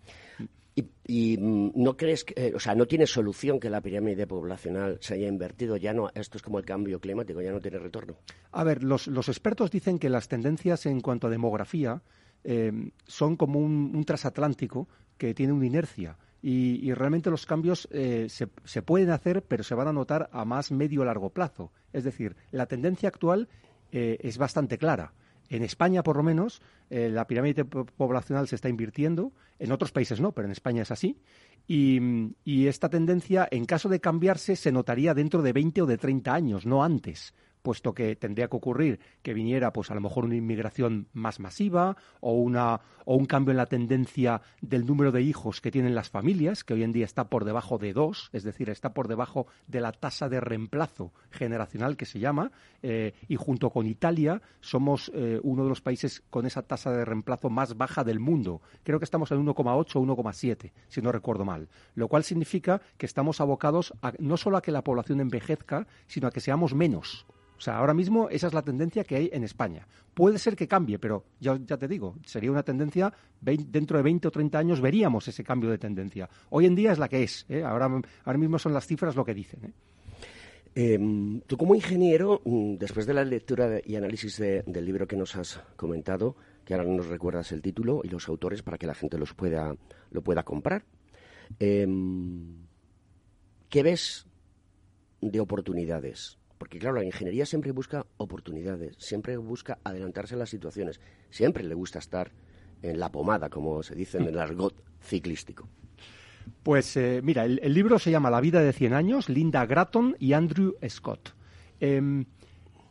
¿Y, 0.75 0.85
y 1.05 1.37
no 1.39 1.95
crees 1.95 2.23
que, 2.23 2.33
eh, 2.35 2.53
o 2.55 2.59
sea, 2.59 2.73
no 2.73 2.87
tiene 2.87 3.05
solución 3.05 3.59
que 3.59 3.69
la 3.69 3.81
pirámide 3.81 4.25
poblacional 4.25 4.97
se 5.01 5.13
haya 5.13 5.27
invertido? 5.27 5.77
Ya 5.77 5.93
no, 5.93 6.09
esto 6.15 6.37
es 6.37 6.41
como 6.41 6.57
el 6.57 6.65
cambio 6.65 6.99
climático, 6.99 7.41
ya 7.41 7.51
no 7.51 7.59
tiene 7.59 7.77
retorno. 7.77 8.15
A 8.51 8.63
ver, 8.63 8.83
los, 8.83 9.07
los 9.07 9.29
expertos 9.29 9.69
dicen 9.69 9.99
que 9.99 10.09
las 10.09 10.27
tendencias 10.27 10.85
en 10.87 11.01
cuanto 11.01 11.27
a 11.27 11.29
demografía 11.29 12.01
eh, 12.43 12.71
son 13.05 13.35
como 13.35 13.59
un, 13.59 13.91
un, 13.95 14.03
transatlántico 14.03 14.87
que 15.17 15.33
tiene 15.33 15.53
una 15.53 15.65
inercia. 15.65 16.17
Y, 16.45 16.91
realmente 16.93 17.29
los 17.29 17.45
cambios 17.45 17.87
eh, 17.91 18.27
se, 18.27 18.49
se, 18.65 18.81
pueden 18.81 19.11
hacer, 19.11 19.43
pero 19.43 19.63
se 19.63 19.75
van 19.75 19.87
a 19.87 19.93
notar 19.93 20.29
a 20.33 20.43
más 20.43 20.71
medio 20.73 21.05
largo 21.05 21.29
plazo. 21.29 21.71
Es 21.93 22.03
decir, 22.03 22.35
la 22.51 22.65
tendencia 22.65 23.07
actual 23.07 23.47
eh, 23.93 24.17
es 24.19 24.37
bastante 24.37 24.77
clara. 24.77 25.13
En 25.49 25.63
España, 25.63 26.03
por 26.03 26.17
lo 26.17 26.23
menos, 26.23 26.61
eh, 26.89 27.09
la 27.09 27.27
pirámide 27.27 27.65
poblacional 27.65 28.47
se 28.47 28.55
está 28.55 28.69
invirtiendo. 28.69 29.31
En 29.59 29.71
otros 29.71 29.91
países 29.91 30.19
no, 30.19 30.31
pero 30.31 30.47
en 30.47 30.51
España 30.51 30.81
es 30.81 30.91
así. 30.91 31.19
Y, 31.67 32.67
esta 32.67 32.89
tendencia, 32.89 33.47
en 33.51 33.65
caso 33.65 33.89
de 33.89 33.99
cambiarse, 33.99 34.55
se 34.55 34.71
notaría 34.71 35.13
dentro 35.13 35.41
de 35.41 35.53
20 35.53 35.81
o 35.83 35.85
de 35.85 35.97
30 35.97 36.33
años, 36.33 36.65
no 36.65 36.83
antes 36.83 37.33
puesto 37.63 37.95
que 37.95 38.15
tendría 38.15 38.47
que 38.47 38.57
ocurrir 38.57 38.99
que 39.23 39.33
viniera 39.33 39.73
pues 39.73 39.89
a 39.89 39.95
lo 39.95 40.01
mejor 40.01 40.25
una 40.25 40.35
inmigración 40.35 41.07
más 41.13 41.39
masiva 41.39 41.97
o 42.19 42.33
una 42.33 42.81
o 43.05 43.15
un 43.15 43.25
cambio 43.25 43.51
en 43.51 43.57
la 43.57 43.65
tendencia 43.65 44.41
del 44.61 44.85
número 44.85 45.11
de 45.11 45.21
hijos 45.21 45.61
que 45.61 45.71
tienen 45.71 45.95
las 45.95 46.09
familias, 46.09 46.63
que 46.63 46.73
hoy 46.73 46.83
en 46.83 46.93
día 46.93 47.05
está 47.05 47.29
por 47.29 47.45
debajo 47.45 47.77
de 47.77 47.93
dos, 47.93 48.29
es 48.33 48.43
decir, 48.43 48.69
está 48.69 48.93
por 48.93 49.07
debajo 49.07 49.47
de 49.67 49.81
la 49.81 49.91
tasa 49.91 50.29
de 50.29 50.39
reemplazo 50.39 51.11
generacional 51.31 51.97
que 51.97 52.05
se 52.05 52.19
llama, 52.19 52.51
eh, 52.81 53.13
y 53.27 53.35
junto 53.35 53.69
con 53.71 53.87
Italia 53.87 54.41
somos 54.61 55.11
eh, 55.13 55.39
uno 55.43 55.63
de 55.63 55.69
los 55.69 55.81
países 55.81 56.23
con 56.29 56.45
esa 56.45 56.61
tasa 56.61 56.91
de 56.91 57.05
reemplazo 57.05 57.49
más 57.49 57.77
baja 57.77 58.03
del 58.03 58.19
mundo. 58.19 58.61
Creo 58.83 58.99
que 58.99 59.05
estamos 59.05 59.31
en 59.31 59.45
1,8 59.45 59.95
o 59.95 60.01
1,7, 60.01 60.71
si 60.87 61.01
no 61.01 61.11
recuerdo 61.11 61.45
mal, 61.45 61.67
lo 61.95 62.07
cual 62.07 62.23
significa 62.23 62.81
que 62.97 63.05
estamos 63.05 63.41
abocados 63.41 63.93
a, 64.01 64.13
no 64.19 64.37
solo 64.37 64.57
a 64.57 64.61
que 64.61 64.71
la 64.71 64.83
población 64.83 65.19
envejezca, 65.19 65.87
sino 66.07 66.27
a 66.27 66.31
que 66.31 66.39
seamos 66.39 66.73
menos. 66.73 67.25
O 67.63 67.65
sea, 67.65 67.77
ahora 67.77 67.93
mismo 67.93 68.27
esa 68.27 68.47
es 68.47 68.53
la 68.53 68.61
tendencia 68.61 69.05
que 69.05 69.15
hay 69.15 69.29
en 69.31 69.45
España. 69.45 69.87
Puede 70.13 70.37
ser 70.37 70.53
que 70.53 70.67
cambie, 70.67 70.99
pero 70.99 71.23
ya, 71.39 71.57
te 71.57 71.87
digo, 71.87 72.17
sería 72.25 72.51
una 72.51 72.61
tendencia, 72.61 73.13
20, 73.39 73.69
dentro 73.71 73.95
de 73.95 74.03
20 74.03 74.27
o 74.27 74.31
30 74.31 74.59
años 74.59 74.81
veríamos 74.81 75.29
ese 75.29 75.45
cambio 75.45 75.69
de 75.69 75.77
tendencia. 75.77 76.29
Hoy 76.49 76.65
en 76.65 76.75
día 76.75 76.91
es 76.91 76.99
la 76.99 77.07
que 77.07 77.23
es, 77.23 77.45
¿eh? 77.47 77.63
ahora, 77.63 77.89
ahora 78.25 78.37
mismo 78.37 78.59
son 78.59 78.73
las 78.73 78.85
cifras 78.85 79.15
lo 79.15 79.23
que 79.23 79.33
dicen. 79.33 79.63
¿eh? 79.63 79.71
Eh, 80.75 81.39
tú 81.47 81.55
como 81.55 81.73
ingeniero, 81.73 82.41
mm, 82.43 82.75
después 82.75 83.05
de 83.05 83.13
la 83.13 83.23
lectura 83.23 83.79
y 83.81 83.95
análisis 83.95 84.39
de, 84.39 84.63
del 84.67 84.83
libro 84.83 85.07
que 85.07 85.15
nos 85.15 85.33
has 85.37 85.61
comentado, 85.77 86.35
que 86.65 86.73
ahora 86.73 86.85
nos 86.85 87.07
recuerdas 87.07 87.53
el 87.53 87.61
título 87.61 88.01
y 88.03 88.09
los 88.09 88.27
autores 88.27 88.61
para 88.61 88.77
que 88.77 88.87
la 88.87 88.93
gente 88.93 89.17
los 89.17 89.33
pueda, 89.33 89.73
lo 90.11 90.21
pueda 90.21 90.43
comprar, 90.43 90.83
em, 91.59 92.57
¿qué 93.69 93.83
ves 93.83 94.27
de 95.21 95.39
oportunidades? 95.39 96.42
Porque 96.57 96.79
claro, 96.79 96.97
la 96.97 97.03
ingeniería 97.03 97.45
siempre 97.45 97.71
busca 97.71 98.05
oportunidades, 98.17 98.95
siempre 98.97 99.37
busca 99.37 99.79
adelantarse 99.83 100.35
a 100.35 100.37
las 100.37 100.49
situaciones, 100.49 100.99
siempre 101.29 101.63
le 101.63 101.75
gusta 101.75 101.99
estar 101.99 102.31
en 102.81 102.99
la 102.99 103.11
pomada, 103.11 103.49
como 103.49 103.83
se 103.83 103.95
dice 103.95 104.17
en 104.17 104.27
el 104.27 104.39
argot 104.39 104.75
ciclístico. 105.01 105.67
Pues 106.61 106.95
eh, 106.97 107.21
mira, 107.23 107.45
el, 107.45 107.73
libro 107.73 107.99
se 107.99 108.11
llama 108.11 108.29
La 108.29 108.41
vida 108.41 108.61
de 108.61 108.73
100 108.73 108.93
años, 108.93 109.29
Linda 109.29 109.65
Gratton 109.65 110.15
y 110.19 110.33
Andrew 110.33 110.75
Scott. 110.87 111.33
Eh, 111.79 112.25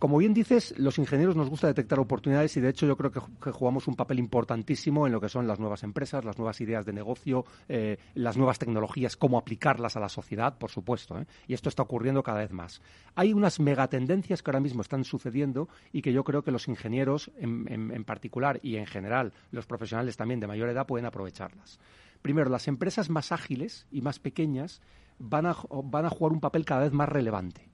como 0.03 0.19
bien 0.19 0.35
dices, 0.35 0.75
los 0.79 0.99
ingenieros 0.99 1.37
nos 1.37 1.49
gusta 1.49 1.69
detectar 1.69 2.01
oportunidades 2.01 2.57
y 2.57 2.61
de 2.61 2.71
hecho 2.71 2.89
yo 2.89 2.97
creo 2.97 3.13
que, 3.13 3.21
que, 3.41 3.53
jugamos 3.53 3.87
un 3.87 3.95
papel 3.95 4.19
importantísimo 4.19 5.07
en 5.07 5.13
lo 5.13 5.21
que 5.21 5.29
son 5.29 5.47
las 5.47 5.61
nuevas 5.61 5.85
empresas, 5.85 6.25
las 6.25 6.39
nuevas 6.39 6.61
ideas 6.61 6.85
de 6.85 6.93
negocio, 6.93 7.45
eh, 7.69 7.99
las 8.17 8.37
nuevas 8.37 8.59
tecnologías, 8.59 9.17
cómo 9.17 9.39
aplicarlas 9.39 9.97
a 9.97 10.01
la 10.01 10.09
sociedad, 10.09 10.59
por 10.59 10.73
supuesto. 10.73 11.21
¿eh? 11.21 11.27
Y 11.47 11.55
esto 11.55 11.69
está 11.69 11.85
ocurriendo 11.85 12.25
cada 12.25 12.41
vez 12.41 12.51
más. 12.51 12.83
Hay 13.15 13.33
unas 13.33 13.61
megatendencias 13.61 14.43
que 14.43 14.51
ahora 14.51 14.59
mismo 14.59 14.83
están 14.83 15.05
sucediendo 15.05 15.69
y 15.93 16.03
que 16.03 16.13
yo 16.13 16.25
creo 16.25 16.43
que 16.43 16.51
los 16.51 16.67
ingenieros 16.67 17.31
en, 17.39 17.73
en, 17.73 17.93
en 17.93 18.03
particular 18.03 18.59
y 18.61 18.79
en 18.79 18.87
general 18.87 19.33
los 19.53 19.67
profesionales 19.67 20.17
también 20.17 20.41
de 20.41 20.49
mayor 20.49 20.69
edad 20.69 20.85
pueden 20.85 21.07
aprovecharlas. 21.07 21.79
Primero, 22.23 22.51
las 22.51 22.67
empresas 22.67 23.09
más 23.09 23.31
ágiles 23.31 23.87
y 23.93 24.01
más 24.01 24.19
pequeñas 24.19 24.83
van 25.21 25.47
a, 25.47 25.55
van 25.85 26.07
a 26.07 26.11
jugar 26.11 26.33
un 26.33 26.41
papel 26.41 26.65
cada 26.65 26.81
vez 26.81 26.93
más 26.93 27.09
relevante. 27.09 27.69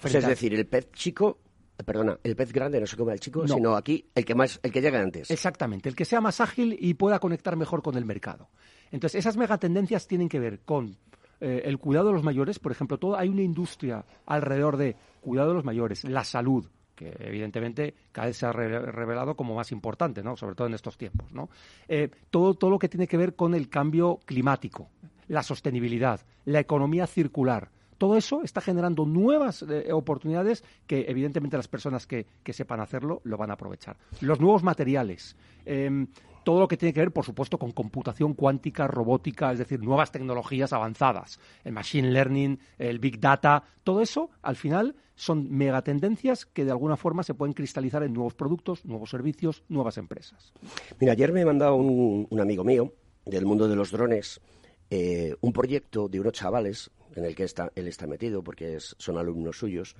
Pues 0.00 0.14
es 0.14 0.24
decir, 0.24 0.54
el 0.54 0.66
pez 0.66 0.92
chico 0.92 1.38
perdona, 1.82 2.18
el 2.22 2.36
pez 2.36 2.52
grande 2.52 2.80
no 2.80 2.86
se 2.86 2.96
come 2.96 3.12
al 3.12 3.20
chico, 3.20 3.42
no. 3.46 3.54
sino 3.54 3.76
aquí 3.76 4.06
el 4.14 4.24
que 4.24 4.34
más, 4.34 4.60
el 4.62 4.70
que 4.70 4.80
llega 4.80 5.00
antes. 5.00 5.30
Exactamente, 5.30 5.88
el 5.88 5.96
que 5.96 6.04
sea 6.04 6.20
más 6.20 6.40
ágil 6.40 6.76
y 6.78 6.94
pueda 6.94 7.18
conectar 7.18 7.56
mejor 7.56 7.82
con 7.82 7.96
el 7.96 8.04
mercado. 8.04 8.48
Entonces, 8.92 9.18
esas 9.18 9.36
megatendencias 9.36 10.06
tienen 10.06 10.28
que 10.28 10.38
ver 10.38 10.60
con 10.60 10.96
eh, 11.40 11.62
el 11.64 11.78
cuidado 11.78 12.08
de 12.08 12.12
los 12.14 12.22
mayores, 12.22 12.58
por 12.58 12.72
ejemplo, 12.72 12.98
todo, 12.98 13.16
hay 13.16 13.28
una 13.28 13.42
industria 13.42 14.04
alrededor 14.26 14.76
de 14.76 14.96
cuidado 15.20 15.48
de 15.48 15.54
los 15.54 15.64
mayores, 15.64 16.04
la 16.04 16.24
salud, 16.24 16.66
que 16.94 17.14
evidentemente 17.18 17.94
cada 18.12 18.28
vez 18.28 18.36
se 18.36 18.46
ha 18.46 18.52
revelado 18.52 19.34
como 19.34 19.54
más 19.54 19.72
importante, 19.72 20.22
¿no? 20.22 20.36
sobre 20.36 20.54
todo 20.54 20.68
en 20.68 20.74
estos 20.74 20.96
tiempos. 20.96 21.32
¿no? 21.32 21.50
Eh, 21.88 22.10
todo, 22.30 22.54
todo 22.54 22.70
lo 22.70 22.78
que 22.78 22.88
tiene 22.88 23.06
que 23.06 23.16
ver 23.16 23.34
con 23.34 23.54
el 23.54 23.68
cambio 23.68 24.20
climático, 24.24 24.88
la 25.28 25.42
sostenibilidad, 25.42 26.20
la 26.44 26.60
economía 26.60 27.06
circular. 27.06 27.70
Todo 28.04 28.18
eso 28.18 28.42
está 28.42 28.60
generando 28.60 29.06
nuevas 29.06 29.62
eh, 29.62 29.90
oportunidades 29.90 30.62
que, 30.86 31.06
evidentemente, 31.08 31.56
las 31.56 31.68
personas 31.68 32.06
que, 32.06 32.26
sepan 32.52 32.80
hacerlo 32.80 33.22
lo 33.24 33.38
van 33.38 33.48
a 33.48 33.54
aprovechar. 33.54 33.96
Los 34.20 34.40
nuevos 34.40 34.62
materiales. 34.62 35.38
Em, 35.64 36.08
todo 36.44 36.60
lo 36.60 36.68
que 36.68 36.76
tiene 36.76 36.92
que 36.92 37.00
ver, 37.00 37.12
por 37.12 37.24
supuesto, 37.24 37.58
con 37.58 37.72
computación 37.72 38.34
cuántica, 38.34 38.86
robótica, 38.86 39.52
es 39.52 39.58
decir, 39.58 39.82
nuevas 39.82 40.12
tecnologías 40.12 40.74
avanzadas, 40.74 41.40
el 41.64 41.72
machine 41.72 42.10
learning, 42.10 42.58
el 42.76 42.98
big 42.98 43.18
data, 43.18 43.64
todo 43.84 44.02
eso, 44.02 44.28
al 44.42 44.56
final, 44.56 44.96
son 45.14 45.50
megatendencias 45.50 46.44
que 46.44 46.66
de 46.66 46.72
alguna 46.72 46.98
forma 46.98 47.22
se 47.22 47.32
pueden 47.32 47.54
cristalizar 47.54 48.02
en 48.02 48.12
nuevos 48.12 48.34
productos, 48.34 48.84
nuevos 48.84 49.08
servicios, 49.08 49.64
nuevas 49.70 49.96
empresas. 49.96 50.52
Mira, 51.00 51.14
ayer 51.14 51.32
me 51.32 51.40
ha 51.40 51.46
mandado 51.46 51.76
un, 51.76 52.38
amigo 52.38 52.64
mío 52.64 52.92
del 53.24 53.46
mundo 53.46 53.66
de 53.66 53.76
los 53.76 53.90
drones 53.90 54.42
eh, 54.90 55.34
un 55.40 55.54
proyecto 55.54 56.06
de 56.06 56.20
unos 56.20 56.34
chavales 56.34 56.90
en 57.14 57.24
el 57.24 57.34
que 57.34 57.44
está, 57.44 57.72
él 57.74 57.88
está 57.88 58.06
metido 58.06 58.42
porque 58.42 58.78
son 58.80 59.18
alumnos 59.18 59.58
suyos, 59.58 59.96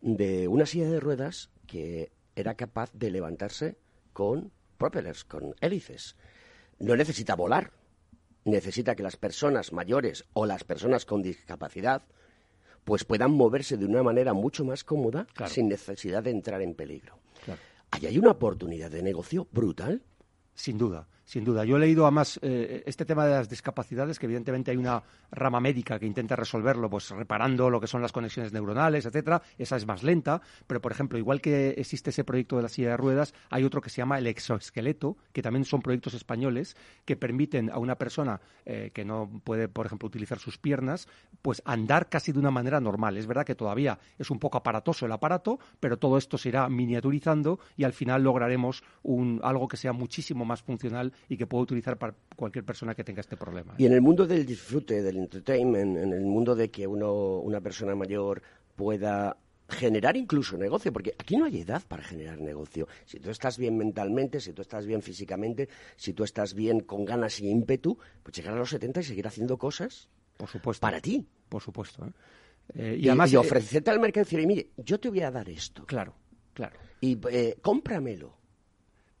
de 0.00 0.48
una 0.48 0.66
silla 0.66 0.88
de 0.88 1.00
ruedas 1.00 1.50
que 1.66 2.12
era 2.36 2.54
capaz 2.54 2.92
de 2.92 3.10
levantarse 3.10 3.78
con 4.12 4.52
propellers, 4.76 5.24
con 5.24 5.54
hélices. 5.60 6.16
No 6.78 6.96
necesita 6.96 7.34
volar, 7.36 7.72
necesita 8.44 8.94
que 8.94 9.02
las 9.02 9.16
personas 9.16 9.72
mayores 9.72 10.24
o 10.32 10.46
las 10.46 10.64
personas 10.64 11.04
con 11.04 11.22
discapacidad 11.22 12.02
pues 12.84 13.04
puedan 13.04 13.32
moverse 13.32 13.76
de 13.78 13.86
una 13.86 14.02
manera 14.02 14.34
mucho 14.34 14.64
más 14.64 14.84
cómoda 14.84 15.26
sin 15.46 15.68
necesidad 15.68 16.22
de 16.22 16.30
entrar 16.30 16.60
en 16.60 16.74
peligro. 16.74 17.18
Ahí 17.90 18.06
hay 18.06 18.18
una 18.18 18.32
oportunidad 18.32 18.90
de 18.90 19.02
negocio 19.02 19.48
brutal. 19.52 20.02
Sin 20.54 20.78
duda. 20.78 21.08
Sin 21.24 21.42
duda. 21.42 21.64
Yo 21.64 21.76
he 21.76 21.80
leído 21.80 22.04
además 22.04 22.38
eh, 22.42 22.82
este 22.84 23.06
tema 23.06 23.24
de 23.24 23.32
las 23.32 23.48
discapacidades, 23.48 24.18
que 24.18 24.26
evidentemente 24.26 24.70
hay 24.70 24.76
una 24.76 25.02
rama 25.30 25.58
médica 25.58 25.98
que 25.98 26.04
intenta 26.04 26.36
resolverlo, 26.36 26.90
pues 26.90 27.08
reparando 27.10 27.70
lo 27.70 27.80
que 27.80 27.86
son 27.86 28.02
las 28.02 28.12
conexiones 28.12 28.52
neuronales, 28.52 29.06
etcétera. 29.06 29.40
Esa 29.56 29.76
es 29.76 29.86
más 29.86 30.02
lenta, 30.02 30.42
pero 30.66 30.82
por 30.82 30.92
ejemplo, 30.92 31.18
igual 31.18 31.40
que 31.40 31.70
existe 31.70 32.10
ese 32.10 32.24
proyecto 32.24 32.56
de 32.56 32.62
la 32.62 32.68
silla 32.68 32.90
de 32.90 32.96
ruedas, 32.98 33.32
hay 33.48 33.64
otro 33.64 33.80
que 33.80 33.88
se 33.88 33.96
llama 33.96 34.18
el 34.18 34.26
exoesqueleto, 34.26 35.16
que 35.32 35.40
también 35.40 35.64
son 35.64 35.80
proyectos 35.80 36.12
españoles 36.12 36.76
que 37.06 37.16
permiten 37.16 37.70
a 37.70 37.78
una 37.78 37.96
persona 37.96 38.42
eh, 38.66 38.90
que 38.92 39.06
no 39.06 39.40
puede, 39.44 39.68
por 39.68 39.86
ejemplo, 39.86 40.06
utilizar 40.06 40.38
sus 40.38 40.58
piernas, 40.58 41.08
pues 41.40 41.62
andar 41.64 42.10
casi 42.10 42.32
de 42.32 42.38
una 42.38 42.50
manera 42.50 42.80
normal. 42.80 43.16
Es 43.16 43.26
verdad 43.26 43.46
que 43.46 43.54
todavía 43.54 43.98
es 44.18 44.30
un 44.30 44.38
poco 44.38 44.58
aparatoso 44.58 45.06
el 45.06 45.12
aparato, 45.12 45.58
pero 45.80 45.98
todo 45.98 46.18
esto 46.18 46.36
se 46.36 46.50
irá 46.50 46.68
miniaturizando 46.68 47.60
y 47.78 47.84
al 47.84 47.94
final 47.94 48.22
lograremos 48.22 48.84
un, 49.02 49.40
algo 49.42 49.68
que 49.68 49.78
sea 49.78 49.94
muchísimo 49.94 50.44
más 50.44 50.60
funcional 50.62 51.13
y 51.28 51.36
que 51.36 51.46
pueda 51.46 51.62
utilizar 51.62 51.96
para 51.96 52.14
cualquier 52.36 52.64
persona 52.64 52.94
que 52.94 53.04
tenga 53.04 53.20
este 53.20 53.36
problema. 53.36 53.74
Y 53.78 53.86
en 53.86 53.92
el 53.92 54.00
mundo 54.00 54.26
del 54.26 54.44
disfrute, 54.44 55.02
del 55.02 55.16
entertainment, 55.16 55.96
en 55.98 56.12
el 56.12 56.24
mundo 56.24 56.54
de 56.54 56.70
que 56.70 56.86
uno, 56.86 57.38
una 57.38 57.60
persona 57.60 57.94
mayor 57.94 58.42
pueda 58.76 59.36
generar 59.68 60.16
incluso 60.16 60.56
negocio, 60.56 60.92
porque 60.92 61.14
aquí 61.18 61.36
no 61.36 61.46
hay 61.46 61.60
edad 61.60 61.82
para 61.86 62.02
generar 62.02 62.40
negocio. 62.40 62.86
Si 63.06 63.18
tú 63.18 63.30
estás 63.30 63.58
bien 63.58 63.76
mentalmente, 63.76 64.40
si 64.40 64.52
tú 64.52 64.62
estás 64.62 64.86
bien 64.86 65.02
físicamente, 65.02 65.68
si 65.96 66.12
tú 66.12 66.24
estás 66.24 66.54
bien 66.54 66.80
con 66.80 67.04
ganas 67.04 67.40
y 67.40 67.48
ímpetu, 67.48 67.98
pues 68.22 68.36
llegar 68.36 68.54
a 68.54 68.58
los 68.58 68.70
70 68.70 69.00
y 69.00 69.04
seguir 69.04 69.26
haciendo 69.26 69.56
cosas. 69.56 70.08
Por 70.36 70.48
supuesto. 70.48 70.80
Para 70.80 71.00
ti. 71.00 71.26
Por 71.48 71.62
supuesto. 71.62 72.04
¿eh? 72.04 72.10
Eh, 72.74 72.96
y, 73.00 73.08
además. 73.08 73.32
Y, 73.32 73.36
eh, 73.36 73.38
ofrecerte 73.38 73.90
al 73.90 74.00
mercado 74.00 74.22
y 74.22 74.24
decir, 74.24 74.46
mire, 74.46 74.70
yo 74.76 74.98
te 74.98 75.08
voy 75.08 75.20
a 75.20 75.30
dar 75.30 75.48
esto. 75.48 75.84
Claro, 75.86 76.14
claro. 76.52 76.78
Y 77.00 77.18
cómpramelo 77.60 78.43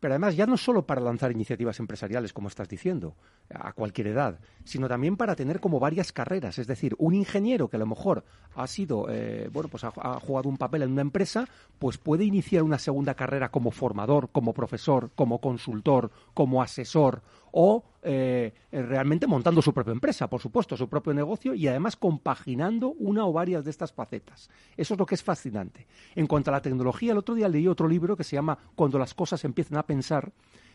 pero 0.04 0.12
además 0.12 0.36
ya 0.36 0.44
no 0.44 0.58
solo 0.58 0.86
para 0.86 1.00
lanzar 1.00 1.32
iniciativas 1.32 1.80
empresariales, 1.80 2.34
como 2.34 2.48
estás 2.48 2.68
diciendo, 2.68 3.16
a 3.48 3.72
cualquier 3.72 4.08
edad, 4.08 4.38
sino 4.62 4.86
también 4.86 5.16
para 5.16 5.34
tener 5.34 5.60
como 5.60 5.80
varias 5.80 6.12
carreras. 6.12 6.58
Es 6.58 6.66
decir, 6.66 6.94
un 6.98 7.14
ingeniero 7.14 7.70
que 7.70 7.76
a 7.76 7.78
lo 7.78 7.86
mejor 7.86 8.22
ha 8.54 8.66
sido, 8.66 9.06
eh, 9.08 9.48
bueno, 9.50 9.70
pues 9.70 9.82
ha, 9.82 9.90
jugado 10.20 10.50
un 10.50 10.58
papel 10.58 10.82
en 10.82 10.92
una 10.92 11.00
empresa, 11.00 11.48
pues 11.78 11.96
puede 11.96 12.24
iniciar 12.24 12.64
una 12.64 12.78
segunda 12.78 13.14
carrera 13.14 13.50
como 13.50 13.70
formador, 13.70 14.28
como 14.28 14.52
profesor, 14.52 15.10
como 15.14 15.40
consultor, 15.40 16.10
como 16.34 16.60
asesor 16.60 17.22
o 17.56 17.84
eh, 18.02 18.52
realmente 18.72 19.28
montando 19.28 19.62
su 19.62 19.72
propia 19.72 19.92
empresa, 19.92 20.28
por 20.28 20.40
supuesto, 20.40 20.76
su 20.76 20.88
propio 20.88 21.14
negocio 21.14 21.54
y 21.54 21.68
además 21.68 21.94
compaginando 21.94 22.88
una 22.98 23.24
o 23.26 23.32
varias 23.32 23.64
de 23.64 23.70
estas 23.70 23.92
facetas. 23.92 24.50
Eso 24.76 24.94
es 24.94 24.98
lo 24.98 25.06
que 25.06 25.14
es 25.14 25.22
fascinante. 25.22 25.86
En 26.16 26.26
cuanto 26.26 26.50
a 26.50 26.52
la 26.52 26.60
tecnología, 26.60 27.12
el 27.12 27.18
otro 27.18 27.36
día 27.36 27.48
leí 27.48 27.68
otro 27.68 27.86
libro 27.86 28.16
que 28.16 28.24
se 28.24 28.34
llama 28.34 28.58
Cuando 28.74 28.98
las 28.98 29.14
cosas 29.14 29.44
empiezan 29.44 29.78
a 29.78 29.86
pensar, 29.86 30.32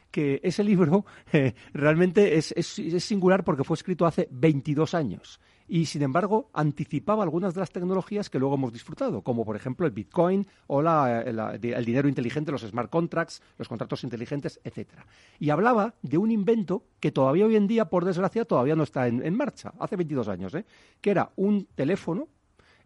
que 0.09 0.39
ese 0.41 0.63
libro 0.63 1.05
eh, 1.33 1.53
realmente 1.73 2.37
es, 2.37 2.53
singular 3.03 3.43
porque 3.43 3.65
fue 3.65 3.75
escrito 3.75 4.05
hace 4.05 4.29
22 4.31 4.93
años 4.93 5.41
y, 5.69 5.85
sin 5.85 6.01
embargo, 6.01 6.49
anticipaba 6.51 7.23
algunas 7.23 7.53
de 7.53 7.59
las 7.59 7.71
tecnologías 7.71 8.29
que 8.29 8.39
luego 8.39 8.55
hemos 8.55 8.73
disfrutado, 8.73 9.21
como 9.21 9.45
por 9.45 9.55
ejemplo 9.55 9.85
el 9.85 9.91
Bitcoin 9.91 10.47
o 10.65 10.81
el 10.81 11.85
dinero 11.85 12.09
inteligente, 12.09 12.51
los 12.51 12.63
smart 12.63 12.89
contracts, 12.89 13.41
los 13.57 13.69
contratos 13.69 14.03
inteligentes, 14.03 14.59
etcétera. 14.63 15.05
Y 15.39 15.51
hablaba 15.51 15.93
de 16.01 16.17
un 16.17 16.31
invento 16.31 16.83
que 16.99 17.11
todavía 17.11 17.45
hoy 17.45 17.55
en 17.55 17.67
día, 17.67 17.85
por 17.85 18.03
desgracia, 18.03 18.45
todavía 18.45 18.75
no 18.75 18.81
está 18.81 19.07
en, 19.07 19.35
marcha, 19.35 19.71
hace 19.79 19.95
22 19.95 20.27
años, 20.27 20.55
¿eh? 20.55 20.65
que 21.01 21.11
era 21.11 21.31
un 21.35 21.67
teléfono 21.75 22.27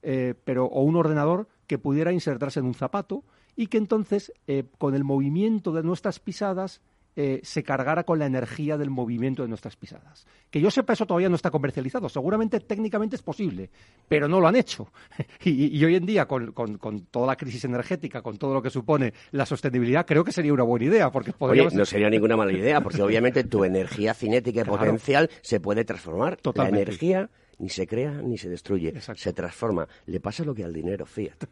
eh, 0.02 0.34
pero, 0.44 0.66
o 0.66 0.84
un 0.84 0.98
ordenador 0.98 1.48
que 1.68 1.78
pudiera 1.78 2.12
insertarse 2.12 2.60
en 2.60 2.66
un 2.66 2.74
zapato 2.74 3.24
y 3.56 3.68
que 3.68 3.78
entonces, 3.78 4.34
con 4.78 4.96
el 4.96 5.06
movimiento 5.06 5.72
de 5.72 5.84
nuestras 5.84 6.20
pisadas, 6.20 6.82
eh, 7.16 7.40
se 7.44 7.64
cargara 7.64 8.04
con 8.04 8.20
la 8.20 8.26
energía 8.26 8.78
del 8.78 8.90
movimiento 8.90 9.44
de 9.44 9.50
nuestras 9.50 9.76
pisadas. 9.76 10.26
Que 10.50 10.60
yo 10.60 10.72
sepa, 10.72 10.94
eso 10.94 11.06
todavía 11.06 11.30
no 11.30 11.36
está 11.36 11.52
comercializado. 11.52 12.10
Seguramente 12.10 12.60
técnicamente 12.60 13.16
es 13.16 13.22
posible, 13.22 13.70
pero 14.08 14.28
no 14.28 14.40
lo 14.40 14.48
han 14.48 14.56
hecho. 14.56 14.88
y, 15.44 15.84
hoy 15.84 15.96
en 15.96 16.06
día, 16.06 16.26
con, 16.26 16.54
toda 17.12 17.28
la 17.28 17.36
crisis 17.36 17.66
energética, 17.66 18.22
con 18.22 18.38
todo 18.38 18.54
lo 18.54 18.62
que 18.62 18.70
supone 18.70 19.14
la 19.32 19.46
sostenibilidad, 19.46 20.06
creo 20.06 20.24
que 20.24 20.32
sería 20.32 20.54
una 20.54 20.64
buena 20.64 20.86
idea. 20.86 21.12
Porque 21.12 21.34
no 21.74 21.86
sería 21.86 22.10
ninguna 22.10 22.36
mala 22.36 22.52
idea, 22.52 22.82
porque 22.82 23.02
obviamente 23.02 23.44
tu 23.44 23.64
energía 23.64 24.14
cinética 24.14 24.62
y 24.62 24.64
potencial 24.64 25.30
se 25.42 25.60
puede 25.60 25.86
transformar. 25.86 26.38
Totalmente. 26.38 26.78
La 26.78 26.82
energía 26.84 27.30
ni 27.64 27.70
se 27.70 27.88
crea 27.88 28.12
ni 28.22 28.38
se 28.38 28.50
destruye, 28.50 28.94
se 29.00 29.32
transforma. 29.32 29.88
Le 30.06 30.20
pasa 30.20 30.44
lo 30.44 30.54
que 30.54 30.66
al 30.66 30.74
dinero 30.74 31.06
fiat. 31.06 31.46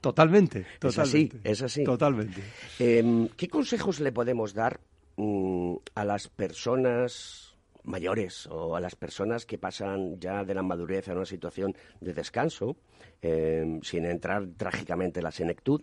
totalmente, 0.00 0.64
totalmente. 0.80 0.80
Es 0.80 0.98
así, 0.98 1.32
es 1.44 1.62
así. 1.62 1.84
Totalmente. 1.84 2.42
Em, 2.78 3.28
¿Qué 3.36 3.46
consejos 3.46 4.00
le 4.00 4.12
podemos 4.12 4.54
dar 4.54 4.80
mm, 5.16 5.74
a 5.94 6.04
las 6.06 6.28
personas 6.28 7.54
mayores 7.84 8.46
o 8.46 8.76
a 8.76 8.80
las 8.80 8.96
personas 8.96 9.44
que 9.44 9.58
pasan 9.58 10.18
ya 10.18 10.42
de 10.42 10.54
la 10.54 10.62
madurez 10.62 11.06
a 11.10 11.12
una 11.12 11.26
situación 11.26 11.76
de 12.00 12.14
descanso, 12.14 12.78
em, 13.20 13.82
sin 13.82 14.06
entrar 14.06 14.48
trágicamente 14.56 15.20
en 15.20 15.24
la 15.24 15.32
senectud? 15.32 15.82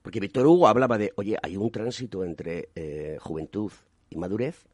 Porque 0.00 0.18
Víctor 0.18 0.46
Hugo 0.46 0.66
hablaba 0.66 0.96
de, 0.96 1.12
oye, 1.16 1.36
hay 1.42 1.58
un 1.58 1.70
tránsito 1.70 2.24
entre 2.24 2.70
eh, 2.74 3.18
juventud 3.20 3.70
y 4.08 4.16
madurez 4.16 4.64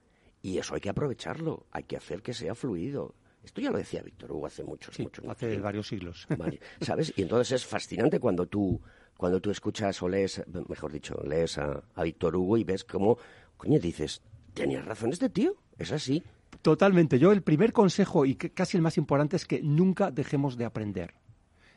y 0.40 0.58
eso 0.58 0.76
hay 0.76 0.80
que 0.80 0.88
aprovecharlo, 0.88 1.66
hay 1.72 1.82
que 1.82 1.96
hacer 1.96 2.22
que 2.22 2.32
sea 2.32 2.54
fluido. 2.54 3.14
Esto 3.44 3.60
ya 3.60 3.70
lo 3.70 3.78
decía 3.78 4.02
Víctor 4.02 4.32
Hugo 4.32 4.46
hace 4.46 4.64
muchos, 4.64 4.94
sí, 4.94 5.02
muchos, 5.02 5.24
hace 5.26 5.58
varios 5.58 5.88
siglos. 5.88 6.26
¿Sabes? 6.80 7.12
Y 7.16 7.22
entonces 7.22 7.52
es 7.52 7.66
fascinante 7.66 8.20
cuando 8.20 8.46
tú, 8.46 8.80
cuando 9.16 9.40
tú 9.40 9.50
escuchas 9.50 10.02
o 10.02 10.08
lees, 10.08 10.42
mejor 10.68 10.92
dicho, 10.92 11.20
lees 11.24 11.58
a, 11.58 11.82
Víctor 12.02 12.36
Hugo 12.36 12.56
y 12.56 12.64
ves 12.64 12.84
cómo, 12.84 13.18
coño, 13.56 13.78
dices, 13.78 14.22
tenías 14.54 14.84
razón 14.84 15.10
este 15.12 15.30
tío, 15.30 15.56
es 15.78 15.92
así. 15.92 16.22
Totalmente. 16.62 17.18
Yo 17.18 17.32
el 17.32 17.42
primer 17.42 17.72
consejo 17.72 18.26
y 18.26 18.34
casi 18.34 18.76
el 18.76 18.82
más 18.82 18.98
importante 18.98 19.36
es 19.36 19.46
que 19.46 19.62
nunca 19.62 20.10
dejemos 20.10 20.56
de 20.56 20.66
aprender. 20.66 21.14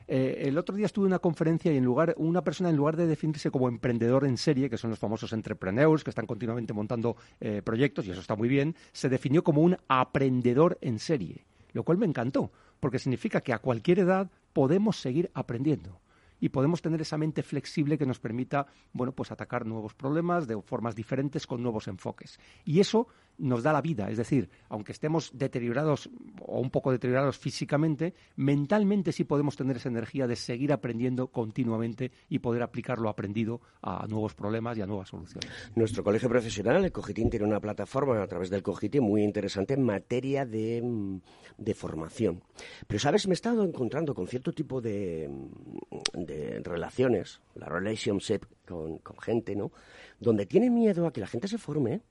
Eh, 0.06 0.48
el 0.48 0.58
otro 0.58 0.76
día 0.76 0.86
estuve 0.86 1.06
en 1.06 1.14
una 1.14 1.20
conferencia 1.20 1.72
y 1.72 1.78
en 1.78 1.86
lugar, 1.86 2.14
una 2.18 2.44
persona 2.44 2.70
en 2.70 2.76
lugar 2.76 2.98
de 2.98 3.08
definirse 3.08 3.52
como 3.52 3.70
emprendedor 3.70 4.26
en 4.26 4.36
serie, 4.36 4.70
que 4.70 4.78
son 4.78 4.90
los 4.90 5.00
famosos 5.00 5.32
entrepreneurs 5.32 6.04
que 6.04 6.10
están 6.10 6.26
continuamente 6.26 6.74
montando 6.74 7.16
eh, 7.40 7.62
proyectos, 7.64 8.06
y 8.06 8.12
eso 8.12 8.20
está 8.20 8.36
muy 8.36 8.50
bien, 8.50 8.76
se 8.92 9.08
definió 9.08 9.46
como 9.46 9.62
un 9.62 9.78
aprendedor 9.88 10.78
en 10.82 11.00
serie 11.00 11.46
lo 11.74 11.84
cual 11.84 11.98
me 11.98 12.06
encantó, 12.06 12.52
porque 12.80 13.00
significa 13.00 13.42
que 13.42 13.54
a 13.54 13.60
cualquier 13.60 14.00
edad 14.00 14.32
podemos 14.54 14.98
seguir 14.98 15.30
aprendiendo. 15.34 16.00
y 16.40 16.50
podemos 16.50 16.82
tener 16.82 17.00
esa 17.00 17.18
mente 17.18 17.42
flexible 17.42 17.98
que 17.98 18.06
nos 18.06 18.20
permita, 18.20 18.68
bueno, 18.92 19.14
pues 19.14 19.32
atacar 19.32 19.66
nuevos 19.66 19.94
problemas 19.94 20.46
de 20.46 20.62
formas 20.62 20.94
diferentes 20.94 21.48
con 21.48 21.64
nuevos 21.64 21.88
enfoques. 21.88 22.38
Y 22.66 22.82
eso 22.82 23.08
nos 23.38 23.64
da 23.64 23.74
la 23.74 23.82
vida, 23.82 24.10
es 24.10 24.18
decir, 24.18 24.50
aunque 24.70 24.92
estemos 24.92 25.32
deteriorados 25.34 26.10
o 26.42 26.60
un 26.60 26.70
poco 26.70 26.92
deteriorados 26.92 27.38
físicamente, 27.38 28.14
mentalmente 28.36 29.12
sí 29.12 29.24
podemos 29.24 29.56
tener 29.56 29.78
esa 29.78 29.90
energía 29.90 30.28
de 30.28 30.36
seguir 30.36 30.72
aprendiendo 30.72 31.28
continuamente 31.28 32.12
y 32.30 32.40
poder 32.40 32.64
aplicar 32.64 33.00
lo 33.00 33.10
aprendido 33.10 33.62
a 33.82 34.06
nuevos 34.08 34.34
problemas 34.34 34.78
y 34.78 34.82
a 34.82 34.86
nuevas 34.86 35.10
soluciones. 35.10 35.50
Nuestro 35.76 36.04
colegio 36.04 36.30
profesional, 36.30 36.84
el 36.84 36.92
Cogitín, 36.92 37.30
tiene 37.30 37.46
una 37.46 37.60
plataforma 37.60 38.22
a 38.22 38.28
través 38.28 38.50
del 38.50 38.64
Cogitín 38.64 39.04
muy 39.04 39.24
interesante 39.24 39.74
en 39.74 39.84
materia 39.84 40.46
de, 40.46 40.82
mm, 40.82 41.20
de 41.58 41.74
formación. 41.74 42.44
Pero, 42.88 43.00
¿sabes? 43.00 43.28
Me 43.28 43.34
he 43.34 43.36
estado 43.36 43.64
encontrando 43.64 44.14
con 44.14 44.28
cierto 44.28 44.54
tipo 44.54 44.82
de, 44.82 45.30
mm, 45.30 46.24
de 46.24 46.62
relaciones, 46.64 47.42
la 47.56 47.68
relationship 47.68 48.42
con, 48.68 49.00
con 49.00 49.18
gente, 49.20 49.56
¿no? 49.56 49.72
Donde 50.20 50.46
tiene 50.46 50.70
miedo 50.70 51.08
a 51.08 51.14
que 51.14 51.22
la 51.22 51.28
gente 51.28 51.48
se 51.48 51.58
forme 51.58 52.02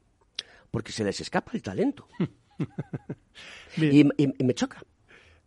porque 0.72 0.90
se 0.90 1.04
les 1.04 1.20
escapa 1.20 1.52
el 1.54 1.62
talento. 1.62 2.08
y, 3.76 4.04
me 4.42 4.54
choca. 4.54 4.82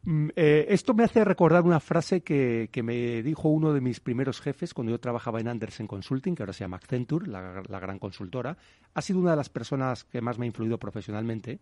Mm, 0.04 0.30
eh, 0.36 0.68
esto 0.70 0.94
me 0.94 1.04
hace 1.04 1.26
recordar 1.26 1.64
una 1.64 1.80
frase 1.80 2.22
que, 2.22 2.70
me 2.84 3.24
dijo 3.24 3.50
uno 3.50 3.74
de 3.74 3.82
mis 3.82 4.00
primeros 4.00 4.40
jefes 4.40 4.76
cuando 4.76 4.92
yo 4.92 5.00
trabajaba 5.00 5.42
en 5.42 5.48
Andersen 5.48 5.88
Consulting, 5.88 6.36
que 6.36 6.44
ahora 6.44 6.54
se 6.54 6.64
llama 6.64 6.78
Accenture, 6.78 7.28
la, 7.28 7.80
gran 7.80 7.98
consultora. 7.98 8.56
Ha 8.94 9.02
sido 9.02 9.20
una 9.20 9.32
de 9.32 9.38
las 9.38 9.50
personas 9.50 10.04
que 10.04 10.22
más 10.22 10.38
me 10.38 10.46
ha 10.46 10.48
influido 10.48 10.78
profesionalmente 10.78 11.60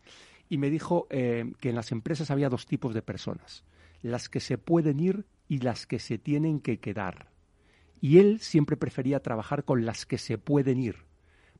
y 0.50 0.58
me 0.58 0.70
dijo 0.70 1.08
eh, 1.10 1.54
que 1.62 1.70
en 1.70 1.76
las 1.76 1.94
empresas 1.94 2.32
había 2.32 2.50
dos 2.50 2.66
tipos 2.66 2.94
de 2.94 3.02
personas, 3.02 3.64
las 4.02 4.28
que 4.28 4.42
se 4.42 4.58
pueden 4.58 5.00
ir 5.00 5.26
y 5.48 5.60
las 5.60 5.88
que 5.88 6.00
se 6.00 6.18
tienen 6.18 6.60
que 6.60 6.80
quedar. 6.80 7.30
Y 8.02 8.20
él 8.20 8.42
siempre 8.42 8.76
prefería 8.76 9.22
trabajar 9.22 9.64
con 9.64 9.86
las 9.86 10.06
que 10.06 10.18
se 10.18 10.38
pueden 10.38 10.82
ir 10.82 11.13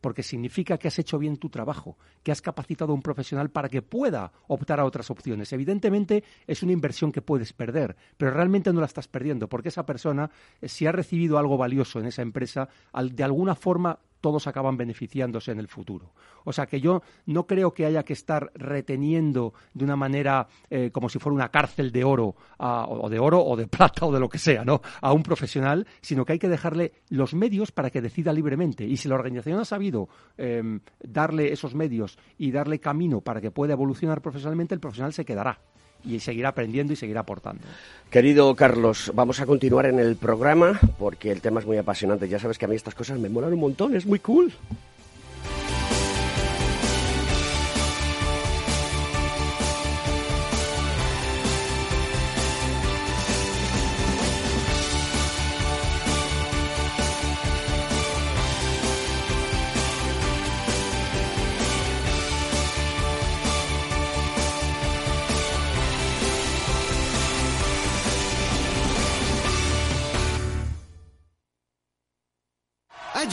porque 0.04 0.22
significa 0.22 0.78
que 0.78 0.90
has 0.90 1.00
hecho 1.00 1.18
bien 1.18 1.38
tu 1.38 1.50
trabajo, 1.50 1.98
que 2.24 2.34
has 2.34 2.42
capacitado 2.42 2.92
a 2.92 2.96
un 2.96 3.02
profesional 3.02 3.50
para 3.50 3.70
que 3.70 3.82
pueda 3.82 4.34
optar 4.48 4.82
a 4.82 4.86
otras 4.86 5.10
opciones. 5.10 5.54
Evidentemente 5.54 6.26
es 6.46 6.62
una 6.62 6.74
inversión 6.74 7.14
que 7.14 7.22
puedes 7.22 7.54
perder, 7.54 7.96
pero 8.18 8.32
realmente 8.32 8.74
no 8.74 8.82
la 8.82 8.86
estás 8.86 9.08
perdiendo, 9.08 9.48
porque 9.48 9.70
esa 9.70 9.86
persona, 9.86 10.30
eh, 10.60 10.68
si 10.68 10.86
ha 10.86 10.92
recibido 10.92 11.38
algo 11.38 11.56
valioso 11.56 12.02
en 12.02 12.08
esa 12.08 12.22
empresa, 12.22 12.68
de 12.94 13.24
alguna 13.24 13.56
forma 13.56 13.98
todos 14.24 14.48
acaban 14.48 14.78
beneficiándose 14.78 15.52
en 15.52 15.60
el 15.60 15.68
futuro. 15.68 16.14
O 16.46 16.54
sea 16.54 16.66
que 16.66 16.80
yo 16.80 17.02
no 17.26 17.46
creo 17.46 17.74
que 17.74 17.86
haya 17.86 18.04
que 18.04 18.14
estar 18.14 18.54
reteniendo 18.56 19.54
de 19.74 19.84
una 19.84 19.98
manera 19.98 20.48
eh, 20.70 20.92
como 20.94 21.10
si 21.10 21.20
fuera 21.20 21.36
una 21.36 21.50
cárcel 21.50 21.92
de 21.92 22.06
oro, 22.06 22.34
o 22.58 23.10
de 23.10 23.20
oro 23.20 23.44
o 23.44 23.58
de 23.58 23.68
plata 23.68 24.06
o 24.06 24.14
de 24.14 24.22
lo 24.22 24.30
que 24.30 24.38
sea, 24.38 24.64
¿no? 24.64 24.82
A 25.02 25.12
un 25.12 25.24
profesional, 25.24 25.86
sino 26.00 26.24
que 26.24 26.32
hay 26.32 26.40
que 26.40 26.48
dejarle 26.48 26.94
los 27.10 27.34
medios 27.34 27.74
para 27.74 27.90
que 27.90 28.00
decida 28.00 28.32
libremente. 28.32 28.86
Y 28.86 28.96
si 28.96 29.10
la 29.10 29.16
organización 29.16 29.60
ha 29.60 29.66
sabido 29.66 30.08
em, 30.38 30.80
darle 31.02 31.52
esos 31.52 31.76
medios 31.76 32.18
y 32.38 32.52
darle 32.52 32.80
camino 32.80 33.20
para 33.20 33.42
que 33.42 33.52
pueda 33.52 33.74
evolucionar 33.74 34.22
profesionalmente, 34.22 34.74
el 34.74 34.80
profesional 34.80 35.12
se 35.12 35.26
quedará 35.26 35.60
y 36.06 36.20
seguirá 36.20 36.50
aprendiendo 36.50 36.94
y 36.94 36.96
seguirá 36.96 37.22
aportando. 37.22 37.64
Querido 38.10 38.56
Carlos, 38.56 39.12
vamos 39.16 39.40
a 39.40 39.46
continuar 39.46 39.88
en 39.88 40.00
el 40.00 40.16
programa 40.16 40.80
porque 41.00 41.32
el 41.32 41.42
tema 41.42 41.60
es 41.60 41.66
muy 41.66 41.78
apasionante. 41.78 42.30
Ya 42.30 42.40
sabes 42.40 42.58
que 42.58 42.66
a 42.66 42.68
mí 42.68 42.76
estas 42.76 42.96
cosas 42.96 43.20
me 43.20 43.30
molan 43.30 43.54
un 43.54 43.60
montón, 43.60 43.96
es 43.96 44.06
muy 44.06 44.20
cool. 44.20 44.54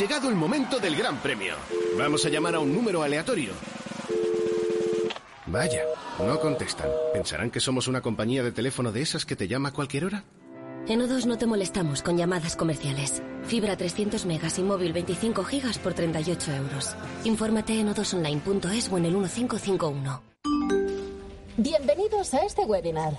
Llegado 0.00 0.30
el 0.30 0.34
momento 0.34 0.78
del 0.78 0.96
gran 0.96 1.18
premio. 1.18 1.54
Vamos 1.98 2.24
a 2.24 2.30
llamar 2.30 2.54
a 2.54 2.60
un 2.60 2.72
número 2.72 3.02
aleatorio. 3.02 3.52
Vaya, 5.44 5.82
no 6.18 6.40
contestan. 6.40 6.88
¿Pensarán 7.12 7.50
que 7.50 7.60
somos 7.60 7.86
una 7.86 8.00
compañía 8.00 8.42
de 8.42 8.50
teléfono 8.50 8.92
de 8.92 9.02
esas 9.02 9.26
que 9.26 9.36
te 9.36 9.46
llama 9.46 9.68
a 9.68 9.72
cualquier 9.72 10.06
hora? 10.06 10.24
En 10.88 11.00
O2 11.00 11.26
no 11.26 11.36
te 11.36 11.44
molestamos 11.44 12.00
con 12.00 12.16
llamadas 12.16 12.56
comerciales. 12.56 13.22
Fibra 13.42 13.76
300 13.76 14.24
megas 14.24 14.58
y 14.58 14.62
móvil 14.62 14.94
25 14.94 15.44
gigas 15.44 15.78
por 15.78 15.92
38 15.92 16.50
euros. 16.54 16.96
Infórmate 17.24 17.78
en 17.78 17.90
odosonline.es 17.90 18.90
o 18.90 18.96
en 18.96 19.04
el 19.04 19.12
1551. 19.12 20.22
Bienvenidos 21.58 22.32
a 22.32 22.38
este 22.38 22.62
webinar. 22.62 23.18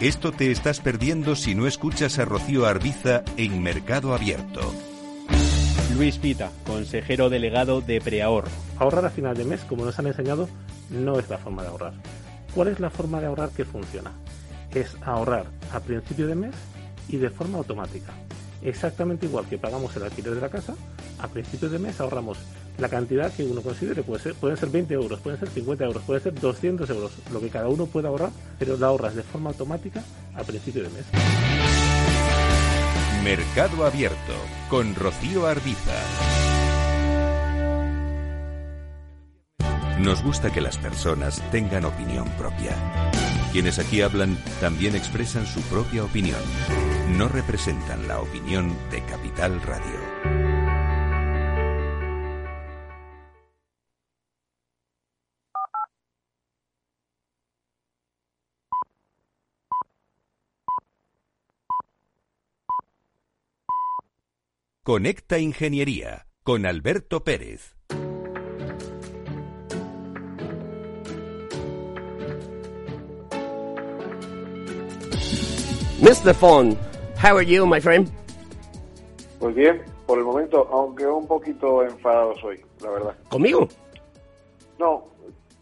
esto 0.00 0.30
te 0.30 0.52
estás 0.52 0.78
perdiendo 0.78 1.34
si 1.34 1.56
no 1.56 1.66
escuchas 1.66 2.20
a 2.20 2.24
Rocío 2.24 2.66
Arbiza 2.66 3.24
en 3.36 3.60
Mercado 3.62 4.14
Abierto. 4.14 4.60
Luis 5.96 6.18
Pita, 6.18 6.52
consejero 6.64 7.28
delegado 7.28 7.80
de 7.80 8.00
Preahorro. 8.00 8.48
Ahorrar 8.78 9.06
a 9.06 9.10
final 9.10 9.36
de 9.36 9.44
mes, 9.44 9.60
como 9.62 9.84
nos 9.84 9.98
han 9.98 10.06
enseñado, 10.06 10.48
no 10.90 11.18
es 11.18 11.28
la 11.28 11.38
forma 11.38 11.62
de 11.62 11.68
ahorrar. 11.68 11.94
¿Cuál 12.54 12.68
es 12.68 12.78
la 12.78 12.90
forma 12.90 13.20
de 13.20 13.26
ahorrar 13.26 13.50
que 13.50 13.64
funciona? 13.64 14.12
Es 14.72 14.96
ahorrar 15.02 15.46
a 15.72 15.80
principio 15.80 16.28
de 16.28 16.36
mes 16.36 16.54
y 17.08 17.16
de 17.16 17.30
forma 17.30 17.58
automática. 17.58 18.12
Exactamente 18.62 19.26
igual 19.26 19.46
que 19.46 19.58
pagamos 19.58 19.96
el 19.96 20.04
alquiler 20.04 20.36
de 20.36 20.40
la 20.40 20.48
casa, 20.48 20.76
a 21.18 21.26
principio 21.26 21.68
de 21.68 21.80
mes 21.80 22.00
ahorramos 22.00 22.38
la 22.78 22.88
cantidad 22.88 23.32
que 23.32 23.44
uno 23.44 23.60
considere. 23.60 24.02
Puede 24.02 24.22
ser, 24.22 24.34
pueden 24.34 24.56
ser 24.56 24.70
20 24.70 24.94
euros, 24.94 25.20
pueden 25.20 25.38
ser 25.38 25.48
50 25.48 25.84
euros, 25.84 26.02
pueden 26.04 26.22
ser 26.22 26.34
200 26.34 26.88
euros, 26.90 27.12
lo 27.32 27.40
que 27.40 27.48
cada 27.48 27.68
uno 27.68 27.86
pueda 27.86 28.08
ahorrar, 28.08 28.30
pero 28.58 28.76
la 28.76 28.86
ahorras 28.86 29.14
de 29.14 29.22
forma 29.22 29.50
automática 29.50 30.02
a 30.34 30.42
principio 30.44 30.82
de 30.82 30.88
mes. 30.90 31.04
Mercado 33.24 33.84
Abierto 33.84 34.34
con 34.70 34.94
Rocío 34.94 35.46
Arbiza. 35.46 35.92
Nos 39.98 40.22
gusta 40.22 40.52
que 40.52 40.60
las 40.60 40.78
personas 40.78 41.42
tengan 41.50 41.84
opinión 41.84 42.28
propia. 42.38 42.76
Quienes 43.52 43.80
aquí 43.80 44.00
hablan 44.00 44.38
también 44.60 44.94
expresan 44.94 45.44
su 45.44 45.60
propia 45.62 46.04
opinión. 46.04 46.38
No 47.16 47.26
representan 47.28 48.06
la 48.06 48.20
opinión 48.20 48.76
de 48.92 49.02
Capital 49.02 49.60
Radio. 49.62 50.07
Conecta 64.88 65.38
Ingeniería 65.38 66.24
con 66.42 66.64
Alberto 66.64 67.22
Pérez. 67.22 67.76
Mr. 76.00 76.32
Phone, 76.32 76.74
how 77.22 77.36
are 77.36 77.44
you, 77.44 77.66
my 77.66 77.82
friend? 77.82 78.08
Pues 79.38 79.54
bien, 79.54 79.82
por 80.06 80.16
el 80.20 80.24
momento, 80.24 80.66
aunque 80.72 81.06
un 81.06 81.26
poquito 81.26 81.82
enfadado 81.82 82.34
soy, 82.38 82.58
la 82.80 82.88
verdad. 82.88 83.14
¿Conmigo? 83.28 83.68
No, 84.78 85.04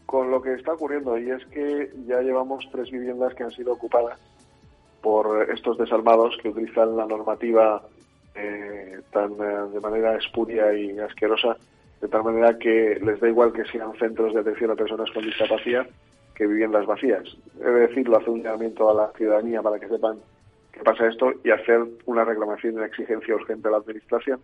con 0.07 0.31
lo 0.31 0.41
que 0.41 0.55
está 0.55 0.75
ocurriendo, 0.75 1.19
y 1.19 1.33
es 1.33 1.45
que 1.47 1.91
ya 2.07 2.21
llevamos 2.21 2.65
tres 2.71 2.93
viviendas 2.93 3.35
que 3.35 3.43
han 3.43 3.51
sido 3.51 3.73
ocupadas 3.73 4.21
por 5.03 5.51
estos 5.51 5.79
desarmados 5.79 6.39
que 6.41 6.51
utilizan 6.51 6.97
la 6.97 7.07
normativa 7.07 7.83
eh, 8.37 9.01
tan 9.13 9.33
eh, 9.33 9.71
de 9.73 9.81
manera 9.81 10.17
espuria 10.17 10.73
y 10.75 10.99
asquerosa, 10.99 11.57
de 12.01 12.09
tal 12.09 12.25
manera 12.25 12.59
que 12.59 13.01
les 13.03 13.21
da 13.21 13.29
igual 13.29 13.53
que 13.53 13.65
sean 13.65 13.93
centros 13.99 14.35
de 14.35 14.41
atención 14.41 14.71
a 14.71 14.77
personas 14.77 15.11
con 15.11 15.25
discapacidad 15.25 15.87
que 16.35 16.47
viviendas 16.47 16.87
vacías. 16.87 17.25
He 17.61 17.65
de 17.65 17.81
decirlo, 17.89 18.19
hace 18.19 18.31
un 18.31 18.43
llamamiento 18.43 18.91
a 18.91 18.95
la 18.95 19.13
ciudadanía 19.17 19.63
para 19.63 19.79
que 19.79 19.89
sepan 19.89 20.19
qué 20.73 20.81
pasa 20.81 21.09
esto 21.09 21.33
y 21.43 21.51
hacer 21.51 21.83
una 22.05 22.25
reclamación 22.25 22.75
y 22.75 22.77
una 22.77 22.87
exigencia 22.87 23.35
urgente 23.35 23.69
a 23.69 23.71
la 23.71 23.79
Administración 23.79 24.41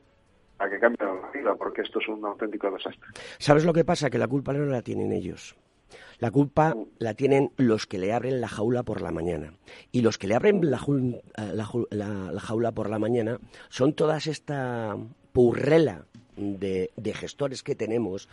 a 0.58 0.68
que 0.68 0.78
cambie 0.78 0.98
la 1.00 1.30
vida, 1.32 1.54
porque 1.54 1.82
esto 1.82 1.98
es 1.98 2.08
un 2.08 2.24
auténtico 2.24 2.70
desastre. 2.70 3.08
¿Sabes 3.38 3.64
lo 3.64 3.72
que 3.72 3.84
pasa? 3.84 4.08
Que 4.08 4.18
la 4.18 4.28
culpa 4.28 4.52
no 4.52 4.64
la 4.64 4.82
tienen 4.82 5.12
ellos. 5.12 5.56
La 6.18 6.30
culpa 6.30 6.74
la 6.98 7.14
tienen 7.14 7.50
los 7.56 7.86
que 7.86 7.98
le 7.98 8.12
abren 8.12 8.40
la 8.40 8.48
jaula 8.48 8.82
por 8.82 9.00
la 9.00 9.10
mañana. 9.10 9.54
Y 9.90 10.02
los 10.02 10.18
que 10.18 10.28
le 10.28 10.34
abren 10.34 10.60
la, 10.70 10.78
eh, 10.78 12.38
jaula 12.38 12.72
por 12.72 12.90
la 12.90 12.98
mañana 12.98 13.38
son 13.68 13.92
todas 13.94 14.26
esta 14.26 14.96
purrela 15.32 16.04
de, 16.36 16.90
gestores 17.14 17.62
que 17.62 17.74
tenemos 17.74 18.28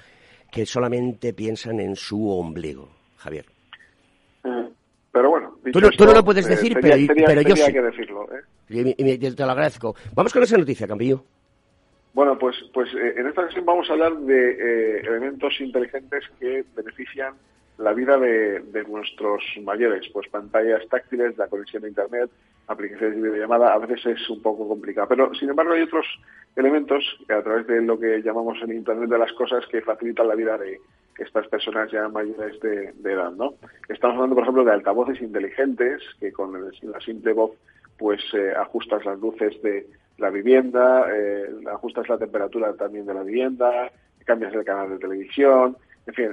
que 0.51 0.65
solamente 0.65 1.33
piensan 1.33 1.79
en 1.79 1.95
su 1.95 2.29
ombligo, 2.29 2.89
Javier. 3.17 3.45
Mm. 4.43 4.67
Pero 5.11 5.29
bueno, 5.29 5.57
tú, 5.71 6.05
no, 6.05 6.13
lo 6.13 6.23
puedes 6.23 6.45
eh, 6.45 6.49
decir, 6.49 6.77
pero, 6.79 6.95
yo 6.95 7.55
sí. 7.55 7.73
que 7.73 7.81
decirlo. 7.81 8.27
¿eh? 8.31 8.95
Y, 8.97 9.17
te 9.17 9.45
lo 9.45 9.51
agradezco. 9.51 9.95
Vamos 10.13 10.31
con 10.31 10.43
esa 10.43 10.57
noticia, 10.57 10.87
Campillo. 10.87 11.23
Bueno, 12.19 12.37
pues, 12.37 12.57
pues 12.73 12.93
eh, 12.95 13.13
en 13.15 13.27
esta 13.27 13.43
ocasión 13.43 13.63
vamos 13.63 13.89
a 13.89 13.93
hablar 13.93 14.13
de 14.17 14.99
elementos 14.99 15.53
inteligentes 15.61 16.25
que 16.37 16.65
benefician 16.75 17.33
la 17.77 17.93
vida 17.93 18.17
de, 18.17 18.61
nuestros 18.89 19.41
mayores, 19.63 20.05
pues 20.11 20.27
pantallas 20.27 20.85
táctiles, 20.89 21.37
la 21.37 21.47
conexión 21.47 21.85
a 21.85 21.87
Internet, 21.87 22.29
aplicaciones 22.67 23.15
de 23.15 23.29
videollamada, 23.29 23.71
a 23.71 23.77
veces 23.77 24.05
es 24.05 24.29
un 24.29 24.41
poco 24.41 24.67
complicado. 24.67 25.07
Pero, 25.07 25.33
sin 25.33 25.49
embargo, 25.49 25.71
hay 25.71 25.83
otros 25.83 26.05
elementos 26.57 27.05
que 27.25 27.35
a 27.35 27.41
través 27.41 27.65
de 27.67 27.81
lo 27.83 27.97
que 27.97 28.21
llamamos 28.21 28.57
el 28.63 28.73
Internet 28.73 29.09
de 29.09 29.17
las 29.17 29.31
cosas 29.31 29.65
que 29.67 29.81
facilitan 29.81 30.27
la 30.27 30.35
vida 30.35 30.57
de 30.57 30.77
estas 31.17 31.47
personas 31.47 31.89
ya 31.89 32.09
mayores 32.09 32.59
de, 32.59 32.93
edad, 33.01 33.31
¿no? 33.31 33.53
Estamos 33.87 34.15
hablando, 34.15 34.35
por 34.35 34.43
ejemplo, 34.43 34.65
de 34.65 34.73
altavoces 34.73 35.21
inteligentes 35.21 36.03
que 36.19 36.33
con 36.33 36.51
la 36.51 36.99
simple 36.99 37.31
voz 37.31 37.51
pues 37.99 38.21
eh, 38.33 38.53
ajustas 38.57 39.05
las 39.05 39.19
luces 39.19 39.61
de 39.61 39.85
la 40.17 40.29
vivienda, 40.29 41.05
eh, 41.13 41.45
ajustas 41.71 42.07
la 42.09 42.17
temperatura 42.17 42.73
también 42.73 43.05
de 43.05 43.13
la 43.13 43.23
vivienda, 43.23 43.91
cambias 44.25 44.53
el 44.53 44.63
canal 44.63 44.89
de 44.89 44.97
televisión, 44.97 45.77
en 46.07 46.13
fin, 46.13 46.31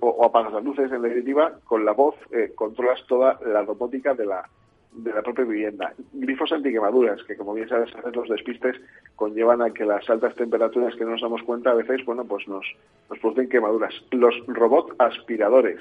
o, 0.00 0.24
apagas 0.24 0.52
las 0.52 0.64
luces, 0.64 0.92
en 0.92 1.00
definitiva, 1.00 1.58
con 1.64 1.84
la 1.84 1.92
voz 1.92 2.16
eh, 2.32 2.52
controlas 2.54 3.00
toda 3.06 3.38
la 3.46 3.62
robótica 3.62 4.14
de 4.14 4.26
la, 4.26 4.48
de 4.92 5.12
la 5.12 5.22
propia 5.22 5.44
vivienda. 5.44 5.94
Grifos 6.12 6.52
antiquemaduras, 6.52 7.22
que 7.24 7.36
como 7.36 7.54
bien 7.54 7.68
sabes, 7.68 7.94
a 7.94 8.10
los 8.10 8.28
despistes 8.28 8.76
conllevan 9.14 9.62
a 9.62 9.70
que 9.70 9.84
las 9.84 10.08
altas 10.10 10.34
temperaturas 10.34 10.94
que 10.96 11.04
no 11.04 11.12
nos 11.12 11.22
damos 11.22 11.42
cuenta 11.44 11.70
a 11.70 11.74
veces, 11.74 12.04
bueno, 12.04 12.24
pues 12.24 12.46
nos, 12.48 12.66
nos 13.08 13.18
producen 13.20 13.48
quemaduras. 13.48 13.94
Los 14.10 14.34
robots 14.46 14.94
aspiradores, 14.98 15.80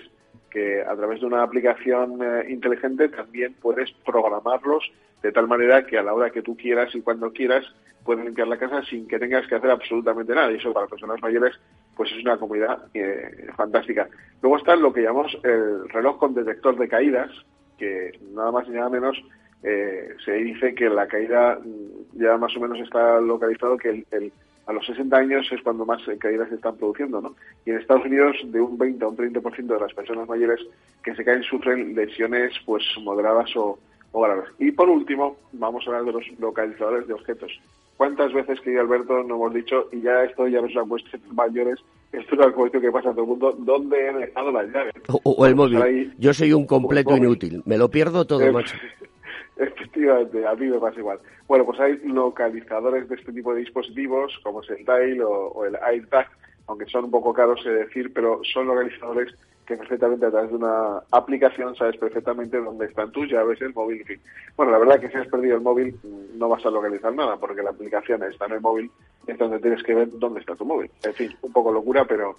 que 0.50 0.82
a 0.82 0.96
través 0.96 1.20
de 1.20 1.26
una 1.26 1.44
aplicación 1.44 2.20
eh, 2.22 2.46
inteligente 2.50 3.10
también 3.10 3.54
puedes 3.62 3.92
programarlos 4.06 4.90
de 5.26 5.32
tal 5.32 5.48
manera 5.48 5.84
que 5.88 5.98
a 5.98 6.04
la 6.04 6.14
hora 6.14 6.30
que 6.30 6.44
tú 6.44 6.56
quieras 6.56 6.94
y 6.94 7.02
cuando 7.02 7.32
quieras 7.34 7.66
puedes 8.04 8.24
limpiar 8.24 8.48
la 8.48 8.60
casa 8.60 8.84
sin 8.84 9.08
que 9.08 9.18
tengas 9.18 9.48
que 9.48 9.56
hacer 9.56 9.72
absolutamente 9.72 10.36
nada. 10.36 10.52
Y 10.52 10.58
eso 10.58 10.72
para 10.72 10.86
personas 10.86 11.20
mayores 11.20 11.56
pues 11.96 12.12
es 12.12 12.22
una 12.22 12.38
comodidad 12.38 12.84
eh, 12.94 13.48
fantástica. 13.56 14.08
Luego 14.44 14.58
está 14.58 14.76
lo 14.76 14.94
que 14.94 15.02
llamamos 15.02 15.36
el 15.44 15.90
reloj 15.90 16.20
con 16.20 16.36
detector 16.36 16.78
de 16.78 16.88
caídas, 16.88 17.32
que 17.80 18.12
nada 18.36 18.52
más 18.52 18.68
y 18.68 18.72
nada 18.72 18.90
menos 18.90 19.18
eh, 19.64 20.10
se 20.24 20.34
dice 20.34 20.76
que 20.76 20.90
la 20.90 21.08
caída 21.08 21.58
mm, 21.60 22.20
ya 22.22 22.38
más 22.38 22.56
o 22.56 22.60
menos 22.60 22.78
está 22.80 23.20
localizado 23.20 23.78
que 23.78 24.06
el, 24.12 24.32
a 24.68 24.74
los 24.74 24.86
60 24.86 25.18
años 25.18 25.48
es 25.52 25.62
cuando 25.64 25.88
más 25.88 26.08
eh, 26.08 26.20
caídas 26.20 26.50
se 26.50 26.56
están 26.56 26.78
produciendo, 26.78 27.20
¿no? 27.20 27.36
Y 27.66 27.72
en 27.72 27.80
Estados 27.80 28.06
Unidos 28.06 28.38
de 28.46 28.62
un 28.62 28.78
20 28.78 29.04
a 29.04 29.08
un 29.08 29.18
30% 29.18 29.66
de 29.66 29.80
las 29.80 29.94
personas 29.96 30.30
mayores 30.30 30.60
que 31.04 31.16
se 31.16 31.26
caen 31.26 31.42
sufren 31.42 31.96
lesiones 31.96 32.54
pues 32.68 32.84
moderadas 33.02 33.50
o, 33.56 33.80
o. 34.16 34.48
Y 34.60 34.72
por 34.72 34.90
último, 34.90 35.38
vamos 35.54 35.84
a 35.86 35.90
hablar 35.90 36.06
de 36.06 36.14
los 36.14 36.40
localizadores 36.40 37.08
de 37.08 37.14
objetos. 37.14 37.52
¿Cuántas 37.98 38.34
veces, 38.34 38.60
querido 38.62 38.82
Alberto, 38.82 39.24
no 39.24 39.36
hemos 39.36 39.54
dicho, 39.54 39.88
y 39.92 40.02
ya 40.02 40.24
esto 40.24 40.48
ya 40.48 40.62
no 40.62 40.68
es 40.68 40.76
una 40.76 40.86
cuestión 40.86 41.22
mayores, 41.34 41.80
esto 42.12 42.36
es 42.36 42.40
una 42.40 42.52
cuestión 42.52 42.84
que 42.84 42.92
pasa 42.92 43.10
a 43.10 43.12
todo 43.14 43.24
el 43.24 43.30
mundo, 43.30 43.56
¿dónde 43.60 44.08
he 44.08 44.14
dejado 44.14 44.52
las 44.52 44.68
llaves? 44.68 44.94
O, 45.24 45.46
el 45.46 45.56
móvil. 45.56 46.14
Yo 46.18 46.34
soy 46.34 46.54
un 46.54 46.66
completo 46.66 47.16
inútil, 47.16 47.62
me 47.66 47.78
lo 47.78 47.90
pierdo 47.90 48.26
todo, 48.26 48.52
macho. 48.52 48.76
Efectivamente, 49.58 50.46
a 50.46 50.54
mí 50.56 50.68
me 50.68 50.80
pasa 50.80 51.00
igual. 51.00 51.20
Bueno, 51.48 51.66
pues 51.66 51.80
hay 51.80 51.98
localizadores 52.04 53.08
de 53.08 53.16
este 53.16 53.32
tipo 53.32 53.54
de 53.54 53.62
dispositivos, 53.62 54.38
como 54.44 54.62
es 54.62 54.70
el 54.70 54.84
Dial 54.84 55.22
o, 55.22 55.48
o 55.48 55.66
el 55.66 55.78
AirTag, 55.78 56.28
aunque 56.68 56.86
son 56.88 57.06
un 57.06 57.12
poco 57.12 57.34
caros 57.34 57.64
de 57.64 57.72
decir, 57.72 58.12
pero 58.14 58.42
son 58.44 58.68
localizadores 58.68 59.34
que 59.66 59.78
perfectamente 59.78 60.26
a 60.26 60.32
través 60.32 60.50
de 60.50 60.58
una 60.58 61.02
aplicación 61.12 61.76
sabes 61.76 61.98
perfectamente 61.98 62.62
dónde 62.62 62.86
están 62.86 63.12
tus 63.12 63.30
llaves, 63.30 63.62
el 63.62 63.74
móvil, 63.74 64.02
en 64.02 64.08
fin. 64.08 64.22
Bueno, 64.56 64.72
la 64.72 64.80
verdad 64.80 65.00
que 65.00 65.10
si 65.10 65.18
has 65.18 65.28
perdido 65.28 65.56
el 65.56 65.62
móvil 65.62 65.98
no 66.36 66.50
vas 66.50 66.66
a 66.66 66.70
localizar 66.70 67.14
nada 67.14 67.38
porque 67.38 67.64
la 67.64 67.72
aplicación 67.72 68.24
está 68.24 68.46
en 68.46 68.54
el 68.54 68.62
móvil 68.62 68.92
y 69.28 69.32
entonces 69.32 69.62
tienes 69.62 69.84
que 69.84 69.96
ver 69.96 70.10
dónde 70.20 70.40
está 70.40 70.56
tu 70.56 70.66
móvil. 70.66 70.90
En 71.04 71.14
fin, 71.14 71.36
un 71.42 71.52
poco 71.52 71.72
locura, 71.72 72.06
pero 72.06 72.36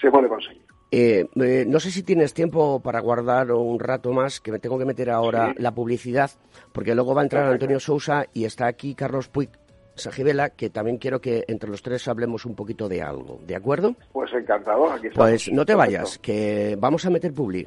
se 0.00 0.10
puede 0.10 0.28
conseguir. 0.28 0.62
Eh, 0.94 1.26
eh, 1.36 1.64
no 1.66 1.80
sé 1.80 1.90
si 1.90 2.02
tienes 2.02 2.34
tiempo 2.34 2.80
para 2.80 3.00
guardar 3.00 3.50
un 3.50 3.80
rato 3.80 4.12
más, 4.12 4.40
que 4.40 4.52
me 4.52 4.58
tengo 4.58 4.78
que 4.78 4.84
meter 4.84 5.08
ahora 5.08 5.54
la 5.56 5.74
publicidad, 5.74 6.30
porque 6.72 6.94
luego 6.94 7.14
va 7.14 7.22
a 7.22 7.24
entrar 7.24 7.50
Antonio 7.50 7.80
Sousa 7.80 8.26
y 8.34 8.44
está 8.44 8.66
aquí 8.66 8.94
Carlos 8.94 9.28
Puig, 9.28 9.48
Sajibela, 9.94 10.50
que 10.50 10.70
también 10.70 10.98
quiero 10.98 11.20
que 11.20 11.44
entre 11.48 11.70
los 11.70 11.82
tres 11.82 12.08
hablemos 12.08 12.44
un 12.46 12.54
poquito 12.54 12.88
de 12.88 13.02
algo, 13.02 13.40
¿de 13.46 13.56
acuerdo? 13.56 13.94
Pues 14.12 14.32
encantado, 14.32 14.90
aquí 14.90 15.08
Pues 15.14 15.52
no 15.52 15.64
te 15.64 15.74
vayas, 15.74 16.18
que 16.18 16.76
vamos 16.78 17.04
a 17.06 17.10
meter 17.10 17.32
publi. 17.32 17.66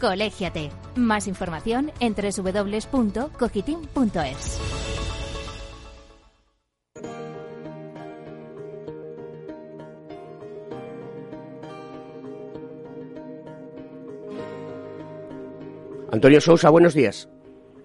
Colégiate. 0.00 0.70
Más 0.96 1.26
información 1.26 1.92
en 2.00 2.14
www.cogitim.es. 2.14 4.60
Antonio 16.10 16.40
Sousa, 16.40 16.70
buenos 16.70 16.94
días. 16.94 17.28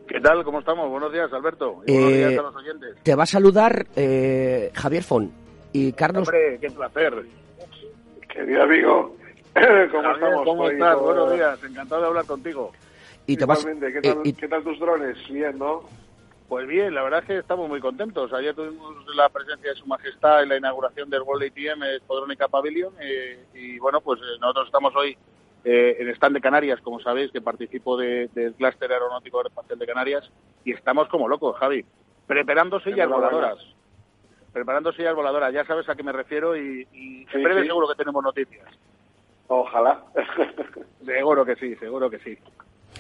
¿Qué 0.08 0.20
tal? 0.20 0.44
¿Cómo 0.44 0.60
estamos? 0.60 0.90
Buenos 0.90 1.12
días, 1.12 1.32
Alberto. 1.34 1.82
Y 1.86 1.94
buenos 1.94 2.14
días 2.14 2.32
eh, 2.32 2.40
a 2.40 2.42
los 2.42 2.56
oyentes. 2.56 2.96
Te 3.04 3.14
va 3.16 3.24
a 3.24 3.28
saludar 3.28 3.86
eh, 3.96 4.72
Javier 4.74 5.04
Fon 5.04 5.32
y 5.72 5.94
Carlos. 5.94 6.28
Hombre, 6.28 6.58
qué 6.60 6.72
placer. 6.72 7.26
Querido 8.34 8.64
amigo, 8.64 9.16
¿cómo 9.92 10.12
estamos? 10.12 10.44
¿Cómo 10.46 10.70
estás? 10.70 11.00
Buenos 11.00 11.34
días, 11.34 11.64
encantado 11.64 12.02
de 12.02 12.08
hablar 12.08 12.26
contigo. 12.26 12.72
Y 13.26 13.38
te 13.38 13.46
vas... 13.46 13.66
¿Qué, 13.66 14.02
tal, 14.02 14.24
¿Qué 14.24 14.48
tal 14.48 14.64
tus 14.64 14.80
drones? 14.80 15.18
Bien, 15.30 15.58
¿no? 15.58 15.84
Pues 16.48 16.68
bien, 16.68 16.94
la 16.94 17.04
verdad 17.04 17.22
es 17.22 17.26
que 17.26 17.38
estamos 17.38 17.70
muy 17.70 17.80
contentos. 17.80 18.34
Ayer 18.34 18.54
tuvimos 18.54 18.94
la 19.16 19.30
presencia 19.30 19.72
de 19.72 19.76
Su 19.76 19.88
Majestad 19.88 20.44
en 20.44 20.50
la 20.50 20.58
inauguración 20.58 21.10
del 21.10 21.22
World 21.22 21.52
ATM 21.52 22.06
Podrónica 22.06 22.48
Pavilion 22.48 22.94
y, 23.02 23.58
y, 23.58 23.80
bueno, 23.80 24.02
pues 24.02 24.20
eh, 24.22 24.40
nosotros 24.40 24.68
estamos 24.68 24.96
hoy 24.96 25.18
eh, 25.66 25.96
en 26.00 26.10
stand 26.10 26.36
de 26.36 26.42
Canarias, 26.42 26.82
como 26.82 27.00
sabéis, 27.00 27.32
que 27.32 27.40
participo 27.40 27.96
del 27.96 28.54
clúster 28.58 28.92
aeronáutico 28.92 29.38
aeroespacial 29.38 29.80
de 29.80 29.86
Canarias, 29.86 30.30
y 30.66 30.74
estamos 30.74 31.08
como 31.08 31.28
locos, 31.30 31.56
Javi, 31.58 31.86
preparando 32.28 32.82
sillas 32.82 33.08
voladoras. 33.08 33.58
Preparando 34.52 34.92
sillas 34.92 35.16
voladoras, 35.16 35.54
ya 35.54 35.66
sabes 35.66 35.88
a 35.88 35.96
qué 35.96 36.04
me 36.04 36.12
refiero 36.12 36.58
y, 36.58 36.86
en 37.32 37.44
breve 37.44 37.66
seguro 37.66 37.88
que 37.88 37.96
tenemos 37.96 38.22
noticias. 38.22 38.68
Ojalá. 39.48 40.00
seguro 41.06 41.46
que 41.46 41.56
sí, 41.56 41.76
seguro 41.76 42.10
que 42.10 42.20
sí. 42.20 42.38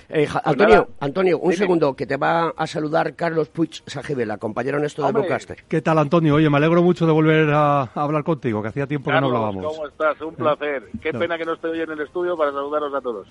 Eh, 0.09 0.27
Pues 0.31 0.43
Antonio, 0.45 0.89
Antonio, 0.99 1.39
un 1.39 1.53
segundo, 1.53 1.95
que 1.95 2.05
te 2.05 2.17
va 2.17 2.49
a 2.55 2.67
saludar 2.67 3.15
Carlos 3.15 3.47
Puig 3.49 3.81
Sajibela, 3.85 4.37
compañero 4.37 4.77
nuestro 4.79 5.05
de. 5.05 5.13
Broadcaster. 5.13 5.63
¿Qué 5.67 5.81
tal, 5.81 5.97
Antonio? 5.99 6.35
Oye, 6.35 6.49
me 6.49 6.57
alegro 6.57 6.81
mucho 6.83 7.05
de 7.05 7.11
volver 7.13 7.49
a, 7.51 7.83
hablar 7.95 8.23
contigo, 8.23 8.61
que 8.61 8.67
hacía 8.69 8.85
tiempo 8.87 9.11
que 9.11 9.19
no 9.21 9.27
hablábamos. 9.27 9.65
¿cómo 9.65 9.87
estás? 9.87 10.19
Un 10.21 10.35
placer. 10.35 10.83
Qué 11.01 11.13
No. 11.13 11.19
pena 11.19 11.37
que 11.37 11.45
no 11.45 11.53
estoy 11.53 11.71
hoy 11.71 11.81
en 11.81 11.91
el 11.91 12.01
estudio 12.01 12.35
para 12.35 12.51
saludaros 12.51 12.93
a 12.93 13.01
todos. 13.01 13.27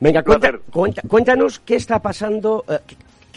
Venga, 0.00 0.22
cuenta- 0.22 0.52
cuéntanos 1.08 1.58
qué 1.60 1.76
está 1.76 2.00
pasando, 2.00 2.64
eh, 2.68 2.78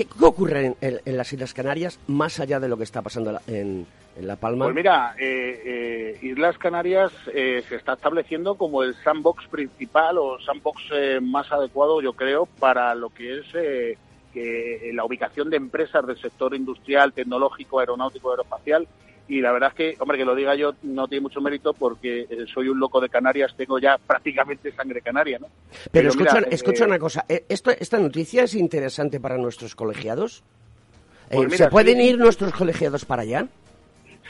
qué, 0.07 0.25
ocurre 0.25 0.65
en, 0.67 0.75
en- 0.81 0.99
en 1.05 1.17
las 1.17 1.31
Islas 1.33 1.53
Canarias, 1.53 1.99
más 2.07 2.39
allá 2.39 2.59
de 2.59 2.67
lo 2.67 2.77
que 2.77 2.83
está 2.83 3.01
pasando 3.01 3.39
en 3.47 3.85
La 4.21 4.35
Palma. 4.35 4.65
Pues 4.65 4.75
mira, 4.75 5.15
eh, 5.19 5.61
eh, 5.65 6.25
Islas 6.25 6.57
Canarias 6.57 7.11
eh, 7.33 7.63
se 7.69 7.75
está 7.75 7.93
estableciendo 7.93 8.55
como 8.55 8.83
el 8.83 8.95
sandbox 9.03 9.47
principal 9.47 10.17
o 10.17 10.39
sandbox 10.41 10.81
eh, 10.93 11.19
más 11.21 11.51
adecuado, 11.51 12.01
yo 12.01 12.13
creo, 12.13 12.45
para 12.45 12.93
lo 12.95 13.09
que 13.09 13.39
es 13.39 13.45
eh, 13.53 13.97
que 14.33 14.91
la 14.93 15.05
ubicación 15.05 15.49
de 15.49 15.57
empresas 15.57 16.05
del 16.05 16.17
sector 16.19 16.53
industrial, 16.53 17.13
tecnológico, 17.13 17.79
aeronáutico, 17.79 18.29
aeroespacial. 18.29 18.87
Y 19.29 19.41
la 19.41 19.51
verdad 19.51 19.69
es 19.69 19.75
que, 19.75 19.95
hombre, 20.01 20.17
que 20.17 20.25
lo 20.25 20.33
diga 20.33 20.55
yo 20.55 20.73
no 20.81 21.07
tiene 21.07 21.21
mucho 21.21 21.39
mérito 21.39 21.73
porque 21.73 22.21
eh, 22.21 22.45
soy 22.51 22.67
un 22.67 22.79
loco 22.79 22.99
de 22.99 23.09
Canarias, 23.09 23.53
tengo 23.55 23.77
ya 23.77 23.95
prácticamente 23.97 24.71
sangre 24.71 25.01
canaria, 25.01 25.37
¿no? 25.37 25.47
Pero, 25.91 26.11
mira, 26.15 26.31
escucha, 26.31 26.39
eh, 26.39 26.49
escucha 26.49 26.85
una 26.85 26.97
cosa, 26.97 27.25
eh, 27.29 27.45
esto, 27.47 27.69
¿esta 27.69 27.99
noticia 27.99 28.43
es 28.43 28.55
interesante 28.55 29.19
para 29.19 29.37
nuestros 29.37 29.75
colegiados? 29.75 30.43
Eh, 31.29 31.35
Pues 31.35 31.51
mira, 31.51 31.65
¿Se 31.65 31.69
pueden 31.69 31.97
sí. 31.97 32.07
ir 32.09 32.17
nuestros 32.17 32.51
colegiados 32.53 33.05
para 33.05 33.21
allá? 33.21 33.45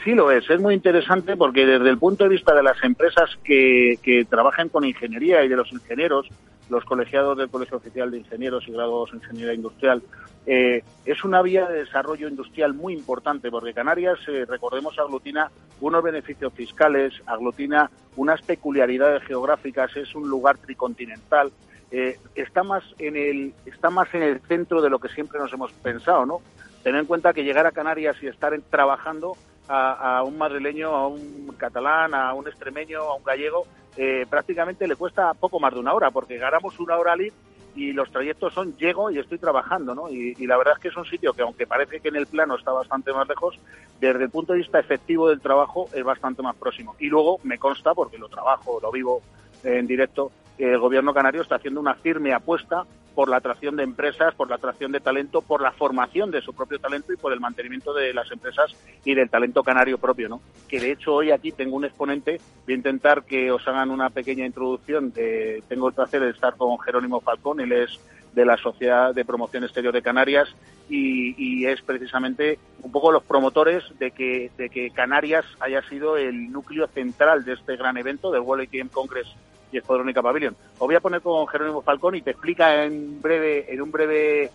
Sí 0.04 0.12
lo 0.14 0.30
es, 0.30 0.48
es 0.50 0.60
muy 0.60 0.74
interesante 0.74 1.34
porque 1.34 1.64
desde 1.64 1.88
el 1.88 1.98
punto 1.98 2.24
de 2.24 2.30
vista 2.30 2.54
de 2.54 2.62
las 2.62 2.76
empresas 2.84 3.30
que, 3.42 3.94
que 4.02 4.26
trabajan 4.26 4.68
con 4.68 4.84
ingeniería 4.84 5.42
y 5.44 5.48
de 5.48 5.56
los 5.56 5.72
ingenieros, 5.72 6.26
los 6.70 6.84
colegiados 6.84 7.36
del 7.36 7.50
Colegio 7.50 7.76
Oficial 7.76 8.10
de 8.10 8.18
Ingenieros 8.18 8.66
y 8.66 8.72
Graduados 8.72 9.10
en 9.10 9.16
Ingeniería 9.16 9.54
Industrial, 9.54 10.02
eh, 10.46 10.82
es 11.04 11.24
una 11.24 11.42
vía 11.42 11.66
de 11.68 11.80
desarrollo 11.80 12.28
industrial 12.28 12.72
muy 12.72 12.94
importante 12.94 13.50
porque 13.50 13.74
Canarias, 13.74 14.18
eh, 14.28 14.46
recordemos, 14.48 14.98
aglutina 14.98 15.50
unos 15.80 16.02
beneficios 16.02 16.52
fiscales, 16.54 17.12
aglutina 17.26 17.90
unas 18.16 18.40
peculiaridades 18.42 19.22
geográficas, 19.24 19.94
es 19.96 20.14
un 20.14 20.28
lugar 20.28 20.56
tricontinental, 20.58 21.52
eh, 21.90 22.18
está 22.34 22.62
más 22.62 22.84
en 22.98 23.16
el 23.16 23.54
está 23.66 23.90
más 23.90 24.14
en 24.14 24.22
el 24.22 24.40
centro 24.40 24.80
de 24.80 24.90
lo 24.90 24.98
que 24.98 25.08
siempre 25.08 25.38
nos 25.38 25.52
hemos 25.52 25.72
pensado, 25.72 26.24
¿no? 26.24 26.40
Tener 26.82 27.00
en 27.00 27.06
cuenta 27.06 27.34
que 27.34 27.44
llegar 27.44 27.66
a 27.66 27.72
Canarias 27.72 28.16
y 28.22 28.26
estar 28.26 28.58
trabajando 28.70 29.36
a, 29.68 30.18
a 30.18 30.22
un 30.22 30.38
madrileño, 30.38 30.94
a 30.94 31.06
un 31.06 31.54
catalán, 31.56 32.14
a 32.14 32.34
un 32.34 32.46
extremeño, 32.48 33.00
a 33.02 33.14
un 33.14 33.24
gallego, 33.24 33.66
eh, 33.96 34.26
prácticamente 34.28 34.86
le 34.86 34.96
cuesta 34.96 35.34
poco 35.34 35.60
más 35.60 35.72
de 35.74 35.80
una 35.80 35.94
hora, 35.94 36.10
porque 36.10 36.38
ganamos 36.38 36.78
una 36.80 36.96
hora 36.96 37.12
al 37.12 37.20
ir 37.22 37.32
y 37.74 37.92
los 37.92 38.10
trayectos 38.10 38.52
son 38.52 38.76
llego 38.76 39.10
y 39.10 39.18
estoy 39.18 39.38
trabajando, 39.38 39.94
¿no? 39.94 40.08
Y, 40.08 40.34
y 40.38 40.46
la 40.46 40.56
verdad 40.56 40.74
es 40.76 40.82
que 40.82 40.88
es 40.88 40.96
un 40.96 41.04
sitio 41.04 41.32
que, 41.32 41.42
aunque 41.42 41.66
parece 41.66 42.00
que 42.00 42.08
en 42.08 42.16
el 42.16 42.26
plano 42.26 42.56
está 42.56 42.72
bastante 42.72 43.12
más 43.12 43.28
lejos, 43.28 43.58
desde 44.00 44.24
el 44.24 44.30
punto 44.30 44.52
de 44.52 44.58
vista 44.58 44.80
efectivo 44.80 45.28
del 45.28 45.40
trabajo 45.40 45.88
es 45.92 46.02
bastante 46.02 46.42
más 46.42 46.56
próximo. 46.56 46.96
Y 46.98 47.06
luego 47.06 47.38
me 47.44 47.58
consta, 47.58 47.94
porque 47.94 48.18
lo 48.18 48.28
trabajo, 48.28 48.80
lo 48.82 48.90
vivo 48.90 49.22
en 49.62 49.86
directo, 49.86 50.32
el 50.58 50.78
gobierno 50.78 51.14
canario 51.14 51.42
está 51.42 51.56
haciendo 51.56 51.80
una 51.80 51.94
firme 51.94 52.32
apuesta 52.32 52.84
por 53.14 53.28
la 53.28 53.36
atracción 53.38 53.76
de 53.76 53.82
empresas, 53.84 54.34
por 54.34 54.48
la 54.48 54.56
atracción 54.56 54.92
de 54.92 55.00
talento, 55.00 55.42
por 55.42 55.60
la 55.62 55.72
formación 55.72 56.30
de 56.30 56.40
su 56.42 56.54
propio 56.54 56.78
talento 56.78 57.12
y 57.12 57.16
por 57.16 57.32
el 57.32 57.40
mantenimiento 57.40 57.92
de 57.92 58.14
las 58.14 58.30
empresas 58.30 58.74
y 59.04 59.14
del 59.14 59.28
talento 59.30 59.62
canario 59.62 59.98
propio, 59.98 60.28
¿no? 60.28 60.40
Que 60.68 60.80
de 60.80 60.92
hecho 60.92 61.14
hoy 61.14 61.30
aquí 61.30 61.52
tengo 61.52 61.76
un 61.76 61.84
exponente, 61.84 62.40
voy 62.64 62.74
a 62.74 62.76
intentar 62.76 63.24
que 63.24 63.50
os 63.50 63.66
hagan 63.68 63.90
una 63.90 64.10
pequeña 64.10 64.46
introducción. 64.46 65.12
de- 65.12 65.62
tengo 65.68 65.88
el 65.88 65.94
placer 65.94 66.20
de 66.22 66.30
estar 66.30 66.56
con 66.56 66.78
Jerónimo 66.78 67.20
Falcón, 67.20 67.60
él 67.60 67.72
es 67.72 67.98
de 68.34 68.44
la 68.44 68.56
Sociedad 68.56 69.12
de 69.12 69.24
Promoción 69.24 69.64
Exterior 69.64 69.92
de 69.92 70.02
Canarias 70.02 70.48
y, 70.88 71.64
es 71.66 71.82
precisamente 71.82 72.58
un 72.82 72.90
poco 72.92 73.12
los 73.12 73.22
promotores 73.24 73.84
de 73.98 74.10
que, 74.12 74.50
de 74.56 74.70
que 74.70 74.90
Canarias 74.90 75.44
haya 75.60 75.82
sido 75.88 76.16
el 76.16 76.50
núcleo 76.50 76.86
central 76.88 77.44
de 77.44 77.52
este 77.54 77.76
gran 77.76 77.96
evento 77.96 78.30
del 78.30 78.40
World 78.42 78.68
ATM 78.68 78.88
Congress 78.88 79.28
y 79.72 79.78
Escuadrónica 79.78 80.22
Pavilion. 80.22 80.56
Os 80.74 80.86
voy 80.86 80.94
a 80.94 81.00
poner 81.00 81.20
con 81.20 81.46
Jerónimo 81.46 81.82
Falcón 81.82 82.14
y 82.16 82.22
te 82.22 82.30
explica 82.32 82.84
en 82.84 83.20
breve, 83.20 83.72
en 83.72 83.80
un 83.82 83.90
breve 83.90 84.50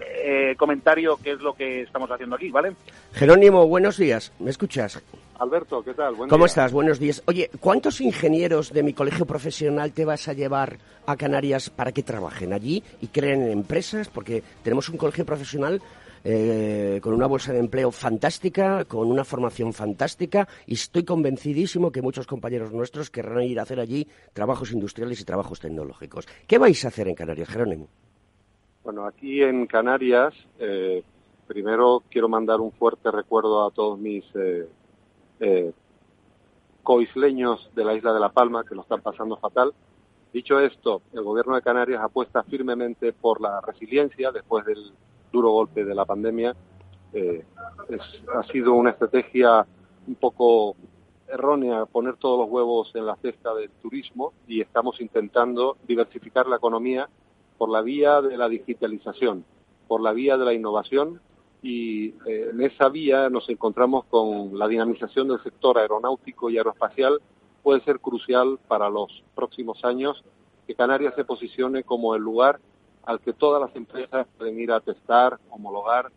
eh, 0.00 0.54
comentario 0.56 1.18
qué 1.22 1.32
es 1.32 1.40
lo 1.40 1.54
que 1.54 1.82
estamos 1.82 2.10
haciendo 2.10 2.36
aquí, 2.36 2.50
¿vale? 2.50 2.74
Jerónimo, 3.12 3.66
buenos 3.66 3.96
días. 3.96 4.32
¿Me 4.38 4.50
escuchas? 4.50 5.02
Alberto, 5.38 5.82
¿qué 5.82 5.94
tal? 5.94 6.14
Buen 6.14 6.28
¿Cómo 6.28 6.44
día. 6.44 6.50
estás? 6.50 6.72
Buenos 6.72 6.98
días. 6.98 7.22
Oye, 7.26 7.50
¿cuántos 7.58 8.00
ingenieros 8.00 8.72
de 8.72 8.82
mi 8.82 8.92
colegio 8.92 9.26
profesional 9.26 9.92
te 9.92 10.04
vas 10.04 10.28
a 10.28 10.34
llevar 10.34 10.78
a 11.06 11.16
Canarias 11.16 11.68
para 11.70 11.90
que 11.90 12.02
trabajen 12.02 12.52
allí 12.52 12.82
y 13.00 13.08
creen 13.08 13.42
en 13.42 13.50
empresas? 13.50 14.08
Porque 14.08 14.42
tenemos 14.62 14.88
un 14.88 14.98
colegio 14.98 15.24
profesional 15.24 15.80
eh, 16.24 17.00
con 17.02 17.14
una 17.14 17.26
bolsa 17.26 17.52
de 17.52 17.58
empleo 17.58 17.90
fantástica, 17.90 18.84
con 18.84 19.10
una 19.10 19.24
formación 19.24 19.72
fantástica 19.72 20.48
y 20.66 20.74
estoy 20.74 21.04
convencidísimo 21.04 21.90
que 21.90 22.02
muchos 22.02 22.26
compañeros 22.26 22.72
nuestros 22.72 23.10
querrán 23.10 23.44
ir 23.44 23.58
a 23.58 23.62
hacer 23.62 23.80
allí 23.80 24.06
trabajos 24.32 24.72
industriales 24.72 25.20
y 25.20 25.24
trabajos 25.24 25.60
tecnológicos. 25.60 26.26
¿Qué 26.46 26.58
vais 26.58 26.84
a 26.84 26.88
hacer 26.88 27.08
en 27.08 27.14
Canarias, 27.14 27.48
Jerónimo? 27.48 27.88
Bueno, 28.84 29.06
aquí 29.06 29.42
en 29.42 29.66
Canarias, 29.66 30.34
eh, 30.58 31.04
primero 31.46 32.02
quiero 32.10 32.28
mandar 32.28 32.60
un 32.60 32.72
fuerte 32.72 33.10
recuerdo 33.10 33.64
a 33.64 33.70
todos 33.70 33.98
mis 33.98 34.24
eh, 34.34 34.68
eh, 35.38 35.72
coisleños 36.82 37.70
de 37.76 37.84
la 37.84 37.94
isla 37.94 38.12
de 38.12 38.18
La 38.18 38.30
Palma 38.30 38.64
que 38.64 38.74
lo 38.74 38.82
están 38.82 39.00
pasando 39.00 39.36
fatal. 39.36 39.72
Dicho 40.32 40.58
esto, 40.58 41.02
el 41.12 41.22
gobierno 41.22 41.54
de 41.54 41.62
Canarias 41.62 42.02
apuesta 42.02 42.42
firmemente 42.42 43.12
por 43.12 43.40
la 43.40 43.60
resiliencia 43.60 44.32
después 44.32 44.64
del 44.64 44.92
duro 45.32 45.50
golpe 45.50 45.84
de 45.84 45.94
la 45.94 46.04
pandemia. 46.04 46.54
Eh, 47.12 47.44
es- 47.88 48.22
ha 48.34 48.42
sido 48.44 48.74
una 48.74 48.90
estrategia 48.90 49.66
un 50.06 50.14
poco 50.14 50.76
errónea 51.28 51.86
poner 51.86 52.16
todos 52.16 52.38
los 52.38 52.50
huevos 52.50 52.90
en 52.94 53.06
la 53.06 53.16
cesta 53.16 53.54
del 53.54 53.70
turismo 53.70 54.32
y 54.46 54.60
estamos 54.60 55.00
intentando 55.00 55.76
diversificar 55.86 56.46
la 56.46 56.56
economía 56.56 57.08
por 57.58 57.70
la 57.70 57.80
vía 57.80 58.20
de 58.20 58.36
la 58.36 58.48
digitalización, 58.48 59.44
por 59.88 60.00
la 60.02 60.12
vía 60.12 60.36
de 60.36 60.44
la 60.44 60.52
innovación 60.52 61.20
y 61.62 62.08
eh, 62.26 62.50
en 62.50 62.60
esa 62.62 62.88
vía 62.88 63.30
nos 63.30 63.48
encontramos 63.48 64.04
con 64.06 64.58
la 64.58 64.66
dinamización 64.68 65.28
del 65.28 65.42
sector 65.42 65.78
aeronáutico 65.78 66.50
y 66.50 66.58
aeroespacial 66.58 67.20
puede 67.62 67.80
ser 67.82 68.00
crucial 68.00 68.58
para 68.68 68.90
los 68.90 69.22
próximos 69.34 69.84
años 69.84 70.22
que 70.66 70.74
Canarias 70.74 71.14
se 71.14 71.24
posicione 71.24 71.84
como 71.84 72.14
el 72.14 72.22
lugar 72.22 72.58
al 73.04 73.20
que 73.20 73.32
todas 73.32 73.60
las 73.60 73.74
empresas 73.76 74.26
pueden 74.38 74.58
ir 74.58 74.72
a 74.72 74.80
testar, 74.80 75.38
homologar 75.50 76.10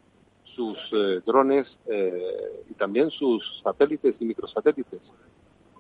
sus 0.56 0.78
eh, 0.94 1.22
drones 1.26 1.68
eh, 1.88 2.64
y 2.70 2.74
también 2.74 3.10
sus 3.12 3.62
satélites 3.64 4.16
y 4.20 4.26
microsatélites. 4.26 5.02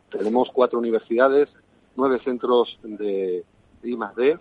Tenemos 0.09 0.49
cuatro 0.51 0.79
universidades, 0.79 1.49
nueve 1.95 2.19
centros 2.23 2.77
de 2.83 3.43
I 3.83 3.95
más 3.95 4.15
D, 4.15 4.37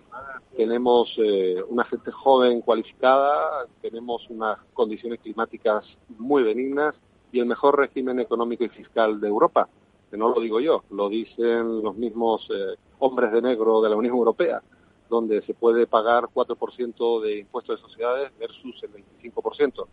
tenemos 0.55 1.13
eh, 1.17 1.61
una 1.69 1.83
gente 1.85 2.11
joven 2.11 2.61
cualificada, 2.61 3.65
tenemos 3.81 4.27
unas 4.29 4.57
condiciones 4.73 5.19
climáticas 5.19 5.85
muy 6.17 6.43
benignas 6.43 6.95
y 7.31 7.39
el 7.39 7.45
mejor 7.45 7.77
régimen 7.77 8.19
económico 8.19 8.63
y 8.63 8.69
fiscal 8.69 9.19
de 9.19 9.27
Europa. 9.27 9.67
Que 10.09 10.17
no 10.17 10.29
lo 10.29 10.39
digo 10.39 10.59
yo, 10.59 10.83
lo 10.91 11.09
dicen 11.09 11.83
los 11.83 11.95
mismos 11.95 12.47
eh, 12.49 12.75
hombres 12.99 13.31
de 13.31 13.41
negro 13.41 13.81
de 13.81 13.89
la 13.89 13.95
Unión 13.95 14.15
Europea, 14.15 14.61
donde 15.09 15.41
se 15.43 15.53
puede 15.53 15.87
pagar 15.87 16.25
4% 16.33 17.21
de 17.21 17.39
impuestos 17.39 17.79
de 17.79 17.87
sociedades 17.87 18.31
versus 18.39 18.81
el 18.83 18.91
25%. 19.33 19.85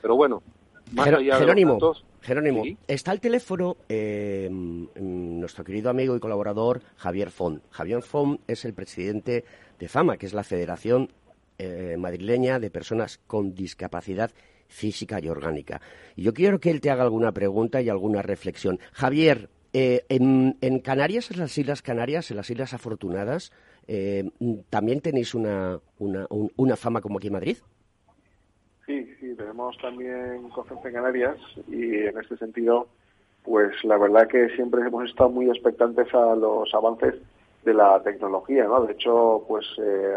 Pero 0.00 0.16
bueno, 0.16 0.42
más 0.92 1.08
allá 1.08 1.38
Jerónimo, 1.38 1.74
de 1.74 1.80
los 1.80 1.96
datos, 1.96 2.04
Jerónimo, 2.22 2.64
Sí. 2.64 2.76
está 2.86 3.10
al 3.10 3.20
teléfono 3.20 3.76
eh, 3.88 4.48
nuestro 4.50 5.64
querido 5.64 5.90
amigo 5.90 6.16
y 6.16 6.20
colaborador 6.20 6.80
Javier 6.96 7.30
Font. 7.30 7.62
Javier 7.70 8.02
Font 8.02 8.40
es 8.46 8.64
el 8.64 8.74
presidente 8.74 9.44
de 9.78 9.88
FAMA, 9.88 10.16
que 10.16 10.26
es 10.26 10.34
la 10.34 10.44
Federación 10.44 11.10
eh, 11.58 11.96
Madrileña 11.98 12.58
de 12.58 12.70
Personas 12.70 13.18
con 13.26 13.54
Discapacidad 13.54 14.30
Física 14.68 15.18
y 15.22 15.28
Orgánica. 15.28 15.80
Y 16.14 16.22
yo 16.22 16.34
quiero 16.34 16.60
que 16.60 16.70
él 16.70 16.80
te 16.80 16.90
haga 16.90 17.02
alguna 17.02 17.32
pregunta 17.32 17.80
y 17.80 17.88
alguna 17.88 18.22
reflexión. 18.22 18.78
Javier, 18.92 19.48
eh, 19.72 20.04
en, 20.08 20.56
en 20.60 20.78
Canarias, 20.80 21.30
en 21.30 21.38
las 21.40 21.56
Islas 21.56 21.82
Canarias, 21.82 22.30
en 22.30 22.36
las 22.36 22.50
Islas 22.50 22.74
Afortunadas, 22.74 23.50
eh, 23.88 24.30
¿también 24.70 25.00
tenéis 25.00 25.34
una, 25.34 25.80
una, 25.98 26.26
un- 26.30 26.52
una 26.56 26.76
fama 26.76 27.00
como 27.00 27.18
aquí 27.18 27.26
en 27.28 27.32
Madrid? 27.32 27.56
Sí, 28.86 29.06
sí, 29.20 29.34
tenemos 29.34 29.76
también 29.78 30.48
Conferencia 30.50 30.88
en 30.88 30.94
Canarias 30.94 31.36
y 31.68 31.94
en 32.06 32.18
este 32.18 32.36
sentido, 32.38 32.86
pues 33.44 33.72
la 33.84 33.98
verdad 33.98 34.28
que 34.28 34.48
siempre 34.56 34.80
hemos 34.82 35.08
estado 35.10 35.30
muy 35.30 35.48
expectantes 35.50 36.12
a 36.14 36.34
los 36.34 36.72
avances 36.74 37.14
de 37.64 37.74
la 37.74 38.02
tecnología, 38.02 38.64
¿no? 38.64 38.86
De 38.86 38.92
hecho, 38.94 39.44
pues 39.46 39.66
eh, 39.82 40.14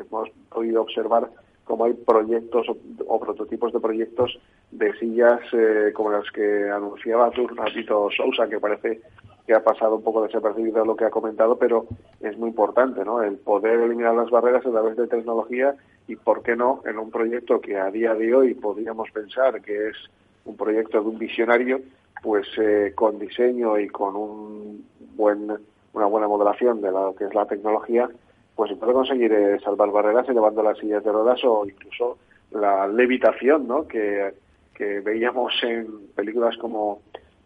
hemos 0.00 0.28
podido 0.50 0.82
observar 0.82 1.30
cómo 1.72 1.86
hay 1.86 1.94
proyectos 1.94 2.66
o, 3.06 3.18
prototipos 3.18 3.72
de 3.72 3.80
proyectos 3.80 4.38
de 4.72 4.92
sillas 4.98 5.40
eh, 5.54 5.90
como 5.94 6.10
las 6.10 6.30
que 6.30 6.68
anunciaba 6.68 7.30
tú, 7.30 7.48
ratito 7.48 8.10
Sousa, 8.14 8.46
que 8.46 8.60
parece 8.60 9.00
que 9.46 9.54
ha 9.54 9.64
pasado 9.64 9.96
un 9.96 10.02
poco 10.02 10.22
desapercibido 10.22 10.84
lo 10.84 10.94
que 10.94 11.06
ha 11.06 11.10
comentado, 11.10 11.56
pero 11.56 11.86
es 12.20 12.36
muy 12.36 12.50
importante, 12.50 13.02
¿no? 13.06 13.22
El 13.22 13.38
poder 13.38 13.80
eliminar 13.80 14.14
las 14.14 14.28
barreras 14.28 14.66
a 14.66 14.70
través 14.70 14.98
de 14.98 15.06
tecnología 15.06 15.74
y, 16.06 16.16
¿por 16.16 16.42
qué 16.42 16.56
no?, 16.56 16.82
en 16.84 16.98
un 16.98 17.10
proyecto 17.10 17.58
que 17.62 17.78
a 17.78 17.90
día 17.90 18.14
de 18.14 18.34
hoy 18.34 18.52
podríamos 18.52 19.10
pensar 19.10 19.62
que 19.62 19.88
es 19.88 19.96
un 20.44 20.58
proyecto 20.58 21.00
de 21.00 21.08
un 21.08 21.18
visionario, 21.18 21.80
pues 22.22 22.48
eh, 22.58 22.92
con 22.94 23.18
diseño 23.18 23.78
y 23.78 23.88
con 23.88 24.14
un 24.14 24.86
buen, 25.16 25.50
una 25.94 26.04
buena 26.04 26.28
modelación 26.28 26.82
de 26.82 26.90
lo 26.90 27.14
que 27.14 27.24
es 27.24 27.34
la 27.34 27.46
tecnología, 27.46 28.10
pues 28.54 28.70
se 28.70 28.76
puede 28.76 28.92
conseguir 28.92 29.32
eh, 29.32 29.58
salvar 29.60 29.90
barreras 29.90 30.28
elevando 30.28 30.62
las 30.62 30.78
sillas 30.78 31.04
de 31.04 31.12
ruedas 31.12 31.40
o 31.44 31.64
incluso 31.66 32.18
la 32.50 32.86
levitación, 32.86 33.66
¿no? 33.66 33.86
Que, 33.88 34.34
que 34.74 35.00
veíamos 35.00 35.52
en 35.62 36.08
películas 36.14 36.56
como 36.58 37.00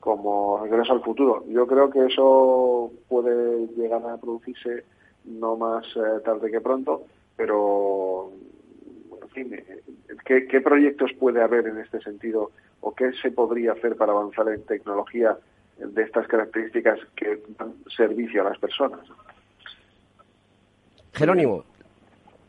como 0.07 0.61
Regreso 0.63 0.93
al 0.93 1.03
Futuro. 1.03 1.43
Yo 1.49 1.67
creo 1.67 1.91
que 1.91 2.07
eso 2.07 2.93
puede 3.09 3.67
llegar 3.77 4.01
a 4.07 4.17
producirse 4.17 4.85
no 5.25 5.57
más 5.57 5.85
eh, 5.97 6.21
tarde 6.25 6.49
que 6.49 6.61
pronto, 6.61 7.07
pero, 7.37 8.31
en 9.21 9.29
fin, 9.31 9.55
eh, 9.55 9.83
¿qué, 10.25 10.47
¿qué, 10.47 10.61
proyectos 10.61 11.13
puede 11.15 11.43
haber 11.43 11.67
en 11.67 11.79
este 11.79 12.01
sentido 12.03 12.53
o 12.83 12.95
qué 12.95 13.11
se 13.21 13.33
podría 13.33 13.73
hacer 13.73 13.97
para 13.97 14.13
avanzar 14.13 14.49
en 14.49 14.63
tecnología 14.63 15.37
de 15.77 16.03
estas 16.05 16.29
características 16.29 17.01
que 17.17 17.43
dan 17.59 17.75
servicio 17.97 18.43
a 18.43 18.51
las 18.51 18.59
personas? 18.59 19.01
Jerónimo. 21.17 21.65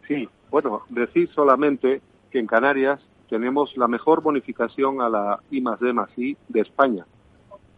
Sí, 0.08 0.30
bueno, 0.50 0.84
decir 0.90 1.30
solamente 1.34 2.02
que 2.32 2.40
en 2.40 2.48
Canarias 2.48 3.00
tenemos 3.30 3.76
la 3.78 3.88
mejor 3.88 4.22
bonificación 4.22 5.02
a 5.02 5.10
la 5.10 5.40
I 5.52 5.62
más 5.62 5.80
D 5.80 5.94
más 5.94 6.10
I 6.18 6.38
de 6.48 6.62
España 6.62 7.06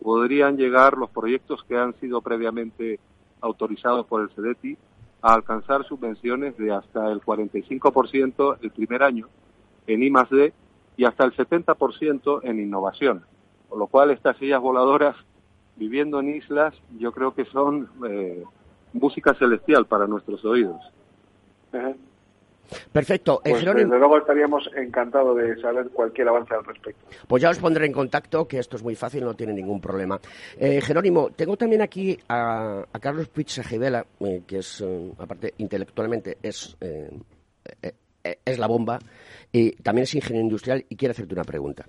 podrían 0.01 0.57
llegar 0.57 0.97
los 0.97 1.09
proyectos 1.09 1.63
que 1.63 1.77
han 1.77 1.93
sido 1.99 2.21
previamente 2.21 2.99
autorizados 3.41 4.05
por 4.05 4.21
el 4.21 4.29
CEDETI 4.29 4.77
a 5.21 5.33
alcanzar 5.33 5.85
subvenciones 5.85 6.57
de 6.57 6.71
hasta 6.71 7.11
el 7.11 7.21
45% 7.21 8.57
el 8.61 8.71
primer 8.71 9.03
año 9.03 9.27
en 9.87 10.03
I 10.03 10.11
D 10.31 10.53
y 10.97 11.05
hasta 11.05 11.25
el 11.25 11.35
70% 11.35 12.41
en 12.43 12.59
innovación. 12.59 13.23
Con 13.67 13.79
lo 13.79 13.87
cual 13.87 14.11
estas 14.11 14.37
sillas 14.37 14.61
voladoras 14.61 15.15
viviendo 15.75 16.19
en 16.19 16.35
islas 16.35 16.73
yo 16.97 17.11
creo 17.11 17.33
que 17.33 17.45
son 17.45 17.89
eh, 18.07 18.43
música 18.93 19.33
celestial 19.33 19.85
para 19.85 20.07
nuestros 20.07 20.43
oídos. 20.45 20.81
Perfecto. 22.91 23.41
Eh, 23.43 23.51
pues, 23.51 23.65
desde 23.65 23.85
luego 23.85 24.17
estaríamos 24.17 24.69
encantados 24.75 25.35
de 25.37 25.59
saber 25.61 25.89
cualquier 25.89 26.27
avance 26.27 26.53
al 26.53 26.63
respecto. 26.63 27.05
Pues 27.27 27.41
ya 27.41 27.49
os 27.49 27.57
pondré 27.57 27.85
en 27.85 27.93
contacto, 27.93 28.47
que 28.47 28.59
esto 28.59 28.75
es 28.75 28.83
muy 28.83 28.95
fácil, 28.95 29.23
no 29.23 29.33
tiene 29.33 29.53
ningún 29.53 29.81
problema. 29.81 30.19
Eh, 30.57 30.81
Jerónimo, 30.81 31.29
tengo 31.31 31.57
también 31.57 31.81
aquí 31.81 32.17
a, 32.27 32.83
Carlos 32.99 33.27
Puig 33.29 33.47
eh, 33.49 34.41
que 34.45 34.57
es, 34.57 34.85
aparte, 35.17 35.53
intelectualmente 35.57 36.37
es, 36.41 36.77
es 38.45 38.59
la 38.59 38.67
bomba, 38.67 38.99
y 39.51 39.71
también 39.71 40.03
es 40.03 40.13
ingeniero 40.15 40.45
industrial 40.45 40.85
y 40.87 40.95
quiere 40.95 41.11
hacerte 41.11 41.33
una 41.33 41.43
pregunta. 41.43 41.85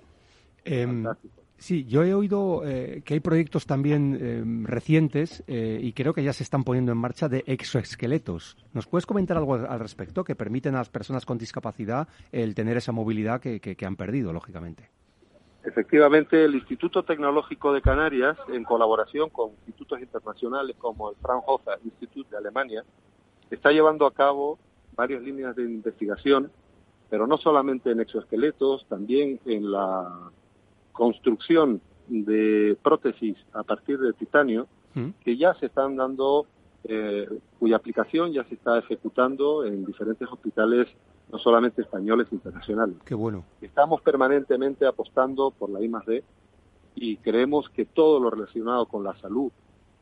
Sí, 1.61 1.85
yo 1.85 2.03
he 2.03 2.11
oído 2.15 2.63
eh, 2.65 3.03
que 3.05 3.13
hay 3.13 3.19
proyectos 3.19 3.67
también 3.67 4.17
eh, 4.19 4.43
recientes 4.67 5.43
eh, 5.45 5.77
y 5.79 5.93
creo 5.93 6.11
que 6.11 6.23
ya 6.23 6.33
se 6.33 6.41
están 6.41 6.63
poniendo 6.63 6.91
en 6.91 6.97
marcha 6.97 7.29
de 7.29 7.43
exoesqueletos. 7.45 8.57
¿Nos 8.73 8.87
puedes 8.87 9.05
comentar 9.05 9.37
algo 9.37 9.53
al 9.53 9.79
respecto 9.79 10.23
que 10.23 10.33
permiten 10.33 10.73
a 10.73 10.79
las 10.79 10.89
personas 10.89 11.23
con 11.23 11.37
discapacidad 11.37 12.07
el 12.31 12.55
tener 12.55 12.77
esa 12.77 12.91
movilidad 12.91 13.39
que, 13.39 13.85
han 13.85 13.95
perdido, 13.95 14.33
lógicamente? 14.33 14.89
Efectivamente, 15.63 16.43
el 16.43 16.55
Instituto 16.55 17.03
Tecnológico 17.03 17.71
de 17.73 17.83
Canarias, 17.83 18.39
en 18.51 18.63
colaboración 18.63 19.29
con 19.29 19.51
institutos 19.51 20.01
internacionales 20.01 20.75
como 20.79 21.11
el 21.11 21.15
Fraunhofer 21.17 21.77
Institute 21.85 22.27
de 22.31 22.37
Alemania, 22.37 22.83
está 23.51 23.69
llevando 23.69 24.07
a 24.07 24.13
cabo 24.15 24.57
varias 24.95 25.21
líneas 25.21 25.55
de 25.55 25.61
investigación, 25.61 26.51
pero 27.07 27.27
no 27.27 27.37
solamente 27.37 27.91
en 27.91 27.99
exoesqueletos, 27.99 28.87
también 28.87 29.39
en 29.45 29.71
la 29.71 30.31
construcción 30.91 31.81
de 32.07 32.77
prótesis 32.81 33.37
a 33.53 33.63
partir 33.63 33.99
de 33.99 34.13
titanio 34.13 34.67
mm. 34.93 35.09
que 35.23 35.37
ya 35.37 35.53
se 35.55 35.67
están 35.67 35.95
dando, 35.95 36.45
eh, 36.83 37.27
cuya 37.59 37.77
aplicación 37.77 38.31
ya 38.33 38.43
se 38.45 38.55
está 38.55 38.79
ejecutando 38.79 39.65
en 39.65 39.85
diferentes 39.85 40.27
hospitales, 40.29 40.87
no 41.31 41.39
solamente 41.39 41.81
españoles, 41.81 42.27
internacionales. 42.31 42.97
Qué 43.05 43.15
bueno. 43.15 43.45
Estamos 43.61 44.01
permanentemente 44.01 44.85
apostando 44.85 45.51
por 45.51 45.69
la 45.69 45.81
I 45.81 45.89
D 46.05 46.23
y 46.95 47.17
creemos 47.17 47.69
que 47.69 47.85
todo 47.85 48.19
lo 48.19 48.29
relacionado 48.29 48.85
con 48.85 49.03
la 49.03 49.15
salud 49.19 49.51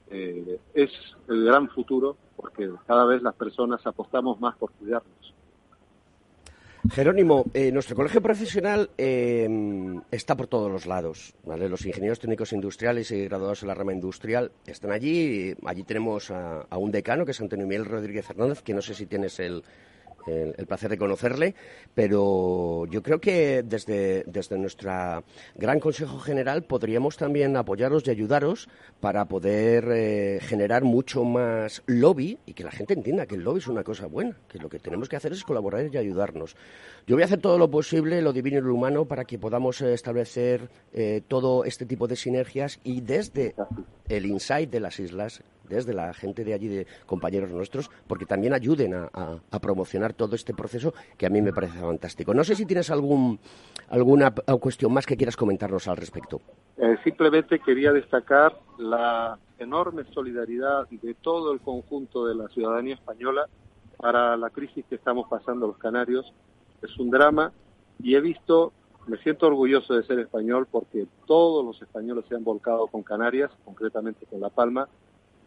eh, 0.09 0.59
es 0.73 0.91
el 1.27 1.45
gran 1.45 1.69
futuro 1.69 2.17
porque 2.35 2.71
cada 2.87 3.05
vez 3.05 3.21
las 3.21 3.35
personas 3.35 3.85
apostamos 3.85 4.39
más 4.39 4.55
por 4.55 4.71
cuidarnos. 4.71 5.35
Jerónimo, 6.87 7.45
eh, 7.53 7.71
nuestro 7.73 7.95
colegio 7.95 8.21
profesional 8.21 8.89
em, 8.97 10.01
está 10.11 10.37
por 10.37 10.47
todos 10.47 10.71
los 10.71 10.85
lados. 10.85 11.33
Los 11.45 11.85
ingenieros 11.85 12.19
técnicos 12.19 12.53
industriales 12.53 13.11
y 13.11 13.25
graduados 13.25 13.63
en 13.63 13.67
la 13.67 13.75
rama 13.75 13.91
industrial 13.91 14.51
están 14.65 14.91
allí. 14.91 15.55
Allí 15.65 15.83
tenemos 15.83 16.31
a, 16.31 16.61
a 16.69 16.77
un 16.77 16.91
decano, 16.91 17.25
que 17.25 17.31
es 17.31 17.41
Antonio 17.41 17.67
Miguel 17.67 17.85
Rodríguez 17.85 18.29
Hernández, 18.29 18.61
que 18.61 18.73
no 18.73 18.81
sé 18.81 18.93
si 18.93 19.05
tienes 19.05 19.39
el, 19.39 19.63
el, 20.29 20.67
placer 20.67 20.89
de 20.89 20.97
conocerle, 20.97 21.55
pero 21.93 22.85
yo 22.87 23.01
creo 23.01 23.19
que 23.19 23.63
desde, 23.63 24.23
desde 24.27 24.57
nuestro 24.57 25.23
gran 25.55 25.79
Consejo 25.79 26.19
General 26.19 26.63
podríamos 26.63 27.17
también 27.17 27.57
apoyaros 27.57 28.05
y 28.07 28.11
ayudaros 28.11 28.69
para 28.99 29.25
poder 29.25 29.89
eh, 29.91 30.39
generar 30.41 30.83
mucho 30.83 31.23
más 31.23 31.83
lobby 31.85 32.37
y 32.45 32.53
que 32.53 32.63
la 32.63 32.71
gente 32.71 32.93
entienda 32.93 33.25
que 33.25 33.35
el 33.35 33.43
lobby 33.43 33.59
es 33.59 33.67
una 33.67 33.83
cosa 33.83 34.07
buena, 34.07 34.35
que 34.47 34.59
lo 34.59 34.69
que 34.69 34.79
tenemos 34.79 35.09
que 35.09 35.15
hacer 35.15 35.31
es 35.31 35.43
colaborar 35.43 35.89
y 35.91 35.97
ayudarnos. 35.97 36.55
Yo 37.07 37.15
voy 37.15 37.23
a 37.23 37.25
hacer 37.25 37.39
todo 37.39 37.57
lo 37.57 37.71
posible, 37.71 38.21
lo 38.21 38.33
divino 38.33 38.59
y 38.59 38.61
lo 38.61 38.73
humano, 38.73 39.05
para 39.05 39.25
que 39.25 39.39
podamos 39.39 39.81
eh, 39.81 39.93
establecer 39.93 40.69
eh, 40.93 41.21
todo 41.27 41.63
este 41.65 41.85
tipo 41.85 42.07
de 42.07 42.15
sinergias 42.15 42.79
y 42.83 43.01
desde 43.01 43.55
el 44.07 44.25
insight 44.25 44.69
de 44.69 44.79
las 44.79 44.99
islas 44.99 45.41
desde 45.69 45.93
la 45.93 46.13
gente 46.13 46.43
de 46.43 46.53
allí, 46.53 46.67
de 46.67 46.87
compañeros 47.05 47.51
nuestros, 47.51 47.89
porque 48.07 48.25
también 48.25 48.53
ayuden 48.53 48.93
a, 48.93 49.39
promocionar 49.61 50.13
todo 50.13 50.35
este 50.35 50.53
proceso 50.53 50.93
que 51.17 51.25
a 51.25 51.29
mí 51.29 51.41
me 51.41 51.53
parece 51.53 51.79
fantástico. 51.79 52.33
No 52.33 52.43
sé 52.43 52.55
si 52.55 52.65
tienes 52.65 52.89
algún, 52.89 53.39
alguna 53.89 54.31
cuestión 54.31 54.93
más 54.93 55.05
que 55.05 55.17
quieras 55.17 55.35
comentarnos 55.35 55.87
al 55.87 55.97
respecto. 55.97 56.41
Eh, 56.77 56.97
simplemente 57.03 57.59
quería 57.59 57.91
destacar 57.91 58.57
la 58.77 59.37
enorme 59.59 60.05
solidaridad 60.13 60.87
de 60.89 61.13
todo 61.15 61.51
el 61.51 61.59
conjunto 61.59 62.25
de 62.25 62.35
la 62.35 62.47
ciudadanía 62.47 62.95
española 62.95 63.47
para 63.97 64.37
la 64.37 64.49
crisis 64.49 64.85
que 64.87 64.95
estamos 64.95 65.27
pasando 65.29 65.67
los 65.67 65.77
canarios. 65.77 66.33
Es 66.81 66.97
un 66.97 67.09
drama 67.09 67.51
y 68.01 68.15
he 68.15 68.21
visto, 68.21 68.71
me 69.07 69.17
siento 69.17 69.47
orgulloso 69.47 69.93
de 69.93 70.03
ser 70.03 70.19
español 70.19 70.67
porque 70.71 71.05
todos 71.25 71.65
los 71.65 71.81
españoles 71.81 72.23
se 72.29 72.35
han 72.35 72.43
volcado 72.43 72.87
con 72.87 73.03
Canarias, 73.03 73.51
concretamente 73.65 74.25
con 74.25 74.39
La 74.39 74.49
Palma, 74.49 74.87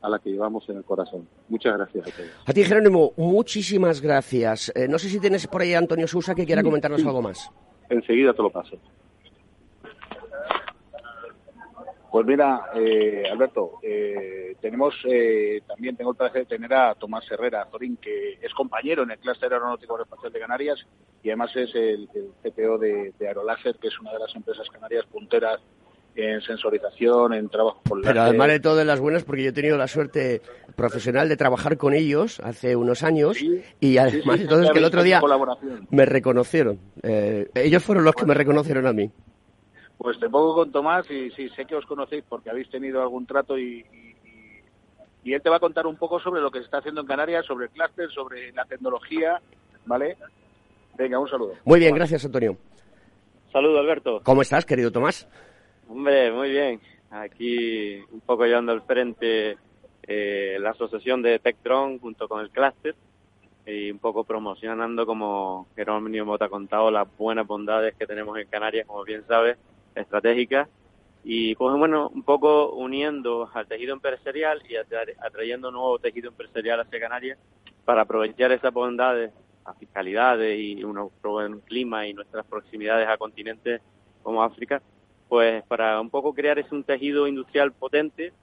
a 0.03 0.09
la 0.09 0.19
que 0.19 0.31
llevamos 0.31 0.69
en 0.69 0.77
el 0.77 0.85
corazón. 0.85 1.29
Muchas 1.49 1.77
gracias 1.77 2.09
a 2.09 2.11
todos. 2.11 2.31
A 2.47 2.53
ti, 2.53 2.65
Jerónimo, 2.65 3.13
muchísimas 3.17 4.01
gracias. 4.01 4.73
Eh, 4.75 4.89
no 4.89 4.99
sé 4.99 5.09
si 5.09 5.21
tienes 5.21 5.47
por 5.47 5.63
ahí 5.63 5.75
a 5.75 5.79
Antonio 5.79 6.09
Sousa 6.09 6.35
que 6.35 6.45
quiera 6.45 6.63
comentarnos 6.63 7.05
algo 7.07 7.23
más. 7.23 7.51
Enseguida 7.89 8.35
te 8.35 8.43
lo 8.43 8.51
paso. 8.51 8.77
Pues 12.11 12.27
mira, 12.27 12.67
eh, 12.75 13.23
Alberto, 13.31 13.79
eh, 13.83 14.57
tenemos 14.61 14.95
también 15.67 15.97
tengo 15.97 16.11
el 16.11 16.17
placer 16.17 16.43
de 16.43 16.57
tener 16.57 16.75
a 16.75 16.95
Tomás 16.95 17.25
Herrera 17.31 17.67
Zorín, 17.71 17.97
que 17.97 18.35
es 18.35 18.53
compañero 18.53 19.05
en 19.05 19.13
el 19.13 19.19
clúster 19.19 19.51
aeronáutico 19.51 19.99
espacial 19.99 20.31
de 20.31 20.41
Canarias 20.41 20.87
y 21.23 21.31
además 21.31 21.57
es 21.57 21.75
el, 21.75 22.09
CPO 22.43 22.77
de, 22.79 23.15
de 23.19 23.29
Aeroláser, 23.29 23.77
que 23.77 23.89
es 23.89 23.99
una 23.99 24.13
de 24.13 24.19
las 24.19 24.35
empresas 24.35 24.69
canarias 24.69 25.07
punteras 25.07 25.61
en 26.15 26.41
sensorización, 26.43 27.33
en 27.33 27.49
trabajo 27.49 27.81
con 27.89 28.03
Pero 28.03 28.23
además 28.23 28.49
de 28.49 28.61
todo 28.61 28.77
de 28.77 28.85
las 28.85 29.01
buenas, 29.01 29.25
porque 29.25 29.43
yo 29.43 29.51
he 29.51 29.53
tenido 29.53 29.77
la 29.77 29.89
suerte 29.89 30.43
profesional 30.77 31.29
de 31.29 31.37
trabajar 31.37 31.77
con 31.77 31.95
ellos 31.95 32.41
hace 32.41 32.77
unos 32.77 33.03
años 33.03 33.39
y 33.81 33.97
además 33.99 34.41
entonces 34.41 34.71
que 34.71 34.79
el 34.79 34.85
otro 34.85 35.03
día 35.03 35.21
me 35.91 36.07
reconocieron. 36.07 36.79
Eh, 37.03 37.49
ellos 37.55 37.83
fueron 37.83 38.05
los 38.05 38.15
que 38.15 38.27
me 38.27 38.35
reconocieron 38.35 38.87
a 38.87 38.93
mí. 38.93 39.11
Pues 39.99 40.19
te 40.19 40.29
pongo 40.29 40.55
con 40.55 40.73
Tomás 40.73 41.09
y 41.11 41.31
sí, 41.31 41.49
sé 41.51 41.65
que 41.65 41.77
os 41.77 41.87
conocéis 41.87 42.25
porque 42.29 42.51
habéis 42.51 42.69
tenido 42.69 43.01
algún 43.01 43.25
trato 43.25 43.57
y, 43.57 43.85
y, 45.23 45.33
él 45.33 45.41
te 45.41 45.49
va 45.49 45.57
a 45.57 45.61
contar 45.61 45.87
un 45.87 45.97
poco 45.97 46.19
sobre 46.19 46.41
lo 46.41 46.51
que 46.51 46.59
se 46.59 46.65
está 46.65 46.79
haciendo 46.79 47.03
en 47.03 47.07
Canarias, 47.07 47.47
sobre 47.47 47.67
el 47.67 47.71
clúster, 47.71 48.11
sobre 48.11 48.53
la 48.53 48.65
tecnología, 48.65 49.41
¿vale? 49.87 50.17
Venga, 50.99 51.21
un 51.21 51.29
saludo. 51.29 51.53
Muy 51.65 51.79
bien, 51.79 51.95
gracias 51.95 52.25
Antonio. 52.25 52.57
Saludo, 53.53 53.79
Alberto. 53.79 54.21
¿Cómo 54.25 54.43
estás, 54.43 54.65
querido 54.65 54.91
Tomás? 54.91 55.29
Hombre, 55.95 56.33
muy 56.33 56.51
bien. 56.51 56.81
Aquí 57.11 57.99
un 58.13 58.23
poco 58.23 58.47
llevando 58.47 58.73
al 58.73 58.81
frente 58.81 59.59
eh, 60.05 60.57
la 60.59 60.71
asociación 60.71 61.21
de 61.21 61.39
Tectron 61.39 61.99
junto 61.99 62.29
con 62.29 62.41
el 62.41 62.49
Cluster 62.49 62.95
y 63.67 63.91
un 63.91 63.99
poco 63.99 64.25
promocionando 64.25 65.05
como 65.05 65.69
Jerónimo 65.77 66.25
Mota 66.25 66.47
ha 66.47 66.49
contado 66.49 66.91
las 66.91 67.07
buenas 67.19 67.47
bondades 67.47 67.95
que 67.95 68.07
tenemos 68.07 68.39
en 68.39 68.49
Canarias, 68.49 68.87
como 68.87 69.05
bien 69.05 69.23
sabes, 69.29 69.59
estratégicas 69.95 70.67
y 71.25 71.55
pues 71.57 71.77
bueno, 71.77 72.09
un 72.09 72.23
poco 72.23 72.71
uniendo 72.71 73.51
al 73.53 73.67
tejido 73.67 73.93
empresarial 73.93 74.63
y 74.67 74.77
atrayendo 74.77 75.71
nuevo 75.71 75.99
tejido 75.99 76.31
empresarial 76.31 76.81
hacia 76.81 77.01
Canarias 77.01 77.39
para 77.85 78.01
aprovechar 78.01 78.51
esas 78.51 78.73
bondades, 78.73 79.31
las 79.67 79.77
fiscalidades 79.77 80.59
y 80.59 80.85
un 80.85 81.11
buen 81.23 81.61
clima 81.61 82.07
y 82.07 82.15
nuestras 82.15 82.47
proximidades 82.47 83.07
a 83.07 83.19
continentes 83.19 83.83
como 84.23 84.43
África, 84.43 84.81
pues 85.33 85.65
para 85.65 85.99
un 85.99 86.11
poco 86.11 86.35
crear 86.35 86.59
ese 86.59 86.75
un 86.75 86.85
tejido 86.85 87.27
industrial 87.27 87.73
potente 87.73 88.35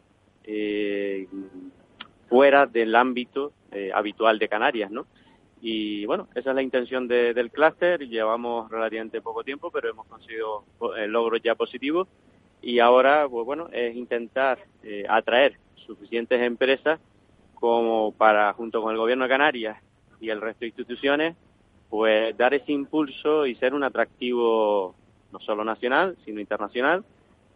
eh, 0.44 1.28
fuera 2.28 2.66
del 2.66 2.96
ámbito 2.96 3.54
eh, 3.72 3.92
habitual 3.94 4.40
de 4.40 4.50
Canarias, 4.50 4.90
¿no? 4.90 5.06
Y 5.62 6.08
bueno, 6.08 6.30
esa 6.34 6.50
es 6.50 6.56
la 6.56 6.64
intención 6.64 7.08
del 7.08 7.52
clúster. 7.52 8.08
Llevamos 8.08 8.72
relativamente 8.72 9.22
poco 9.22 9.44
tiempo, 9.44 9.70
pero 9.70 9.92
hemos 9.92 10.08
conseguido 10.08 10.64
eh, 10.98 11.06
logros 11.06 11.40
ya 11.44 11.54
positivos 11.54 12.08
y 12.60 12.80
ahora, 12.80 13.28
pues 13.30 13.46
bueno, 13.46 13.70
es 13.72 13.96
intentar 13.96 14.58
eh, 14.82 15.06
atraer 15.08 15.60
suficientes 15.76 16.42
empresas 16.42 17.00
como 17.54 18.14
para, 18.14 18.52
junto 18.54 18.82
con 18.82 18.94
el 18.94 18.98
gobierno 18.98 19.26
de 19.26 19.30
Canarias 19.30 19.78
y 20.20 20.32
el 20.32 20.42
resto 20.42 20.62
de 20.62 20.70
instituciones, 20.70 21.36
pues 21.88 22.36
dar 22.36 22.56
ese 22.56 22.72
impulso 22.72 23.46
y 23.46 23.54
ser 23.54 23.76
un 23.76 23.84
atractivo 23.84 24.96
no 25.32 25.40
solo 25.40 25.64
nacional, 25.64 26.18
sino 26.26 26.40
internacional 26.40 27.04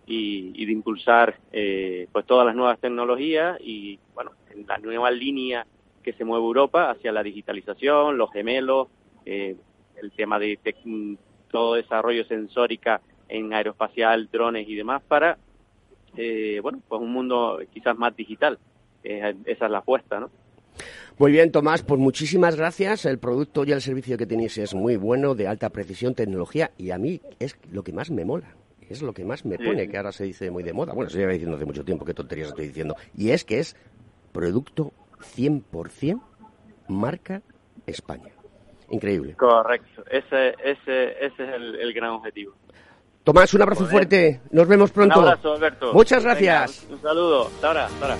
y, 0.05 0.65
de 0.65 0.71
impulsar 0.71 1.37
eh, 1.51 2.07
pues 2.11 2.25
todas 2.25 2.45
las 2.45 2.55
nuevas 2.55 2.79
tecnologías 2.79 3.57
y, 3.61 3.99
bueno, 4.13 4.31
en 4.51 4.65
la 4.67 4.77
nueva 4.77 5.11
línea 5.11 5.65
que 6.03 6.13
se 6.13 6.25
mueve 6.25 6.45
Europa 6.45 6.91
hacia 6.91 7.11
la 7.11 7.23
digitalización, 7.23 8.17
los 8.17 8.31
gemelos, 8.31 8.89
eh, 9.25 9.55
el 10.01 10.11
tema 10.11 10.39
de 10.39 10.59
todo 11.49 11.75
desarrollo 11.75 12.25
sensórica 12.25 13.01
en 13.29 13.53
aeroespacial, 13.53 14.29
drones 14.31 14.67
y 14.67 14.75
demás 14.75 15.01
para, 15.07 15.37
eh, 16.17 16.59
bueno, 16.61 16.81
pues 16.87 17.01
un 17.01 17.11
mundo 17.11 17.59
quizás 17.73 17.97
más 17.97 18.15
digital. 18.15 18.59
esa 19.03 19.65
es 19.65 19.71
la 19.71 19.79
apuesta, 19.79 20.19
¿no? 20.19 20.29
Muy 21.17 21.31
bien, 21.31 21.51
Tomás, 21.51 21.83
pues 21.83 21.99
muchísimas 21.99 22.55
gracias. 22.55 23.05
El 23.05 23.19
producto 23.19 23.63
y 23.65 23.71
el 23.71 23.81
servicio 23.81 24.17
que 24.17 24.25
tenéis 24.25 24.57
es 24.57 24.73
muy 24.73 24.95
bueno, 24.97 25.35
de 25.35 25.47
alta 25.47 25.69
precisión, 25.69 26.15
tecnología, 26.15 26.71
y 26.77 26.91
a 26.91 26.97
mí 26.97 27.21
es 27.39 27.57
lo 27.71 27.83
que 27.83 27.93
más 27.93 28.11
me 28.11 28.25
mola. 28.25 28.55
Es 28.89 29.01
lo 29.01 29.13
que 29.13 29.23
más 29.23 29.45
me 29.45 29.57
pone, 29.57 29.87
que 29.87 29.97
ahora 29.97 30.11
se 30.11 30.25
dice 30.25 30.51
muy 30.51 30.61
de 30.63 30.73
moda. 30.73 30.93
Bueno, 30.93 31.09
se 31.09 31.17
lleva 31.17 31.31
diciendo 31.31 31.55
hace 31.55 31.65
mucho 31.65 31.85
tiempo, 31.85 32.05
qué 32.05 32.13
tonterías 32.13 32.49
estoy 32.49 32.67
diciendo. 32.67 32.95
Y 33.15 33.29
es 33.29 33.43
que 33.43 33.59
es 33.59 33.75
producto 34.31 34.91
100% 35.35 36.21
marca 36.89 37.41
España. 37.87 38.31
Increíble. 38.89 39.35
Correcto, 39.35 40.03
ese, 40.11 40.49
ese, 40.63 41.25
ese 41.25 41.43
es 41.43 41.53
el 41.79 41.93
gran 41.93 42.11
objetivo. 42.11 42.53
Tomás, 43.23 43.53
un 43.53 43.61
abrazo 43.61 43.85
fuerte. 43.85 44.41
Nos 44.51 44.67
vemos 44.67 44.91
pronto. 44.91 45.19
Un 45.19 45.25
abrazo, 45.27 45.53
Alberto. 45.53 45.93
Muchas 45.93 46.23
gracias. 46.23 46.85
un, 46.89 47.01
saludo. 47.01 47.47
Hasta 47.47 47.67
ahora. 47.67 47.85
Hasta 47.85 48.05
ahora. 48.05 48.17